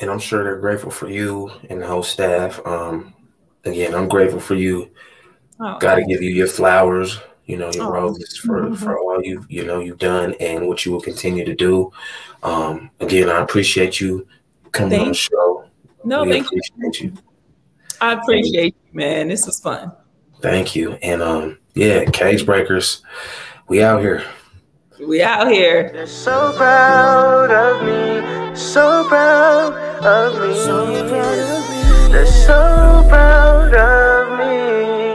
and 0.00 0.10
I'm 0.10 0.18
sure 0.18 0.42
they're 0.42 0.58
grateful 0.58 0.90
for 0.90 1.08
you 1.08 1.50
and 1.68 1.80
the 1.80 1.86
whole 1.86 2.02
staff. 2.02 2.60
Um, 2.66 3.14
again, 3.64 3.94
I'm 3.94 4.08
grateful 4.08 4.40
for 4.40 4.54
you. 4.54 4.90
Oh, 5.60 5.78
Got 5.78 5.96
to 5.96 6.04
give 6.04 6.22
you 6.22 6.30
your 6.30 6.46
flowers, 6.46 7.20
you 7.44 7.58
know, 7.58 7.70
your 7.72 7.84
oh. 7.84 7.90
roses 7.92 8.38
for 8.38 8.62
mm-hmm. 8.62 8.74
for 8.74 8.98
all 8.98 9.22
you 9.22 9.44
you 9.48 9.64
know 9.64 9.80
you've 9.80 9.98
done 9.98 10.34
and 10.40 10.66
what 10.66 10.84
you 10.84 10.92
will 10.92 11.02
continue 11.02 11.44
to 11.44 11.54
do. 11.54 11.92
Um, 12.42 12.90
again, 13.00 13.28
I 13.28 13.42
appreciate 13.42 14.00
you 14.00 14.26
coming 14.72 14.90
thank 14.90 15.02
on 15.02 15.08
the 15.08 15.14
show. 15.14 15.64
No, 16.02 16.24
we 16.24 16.32
thank 16.32 16.46
appreciate 16.46 17.00
you. 17.04 17.10
you. 17.10 17.22
I 18.00 18.14
appreciate 18.14 18.74
you, 18.74 18.98
man. 18.98 19.28
This 19.28 19.44
was 19.44 19.60
fun. 19.60 19.92
Thank 20.40 20.74
you, 20.74 20.92
and 21.02 21.20
um, 21.20 21.58
yeah, 21.74 22.04
Cagebreakers, 22.04 23.02
we 23.68 23.82
out 23.82 24.00
here. 24.00 24.24
We 25.06 25.22
out 25.22 25.50
here. 25.50 25.90
They're 25.92 26.06
so 26.06 26.54
proud 26.56 27.50
of 27.50 27.82
me, 27.82 28.56
so 28.56 29.04
proud 29.06 29.74
of 29.74 29.74
me. 29.74 29.80
So 29.80 29.80
proud 29.80 29.89
of 30.04 30.34
me. 30.34 32.12
They're 32.12 32.26
so 32.26 33.04
proud 33.08 33.74
of 33.74 34.38
me. 34.38 34.79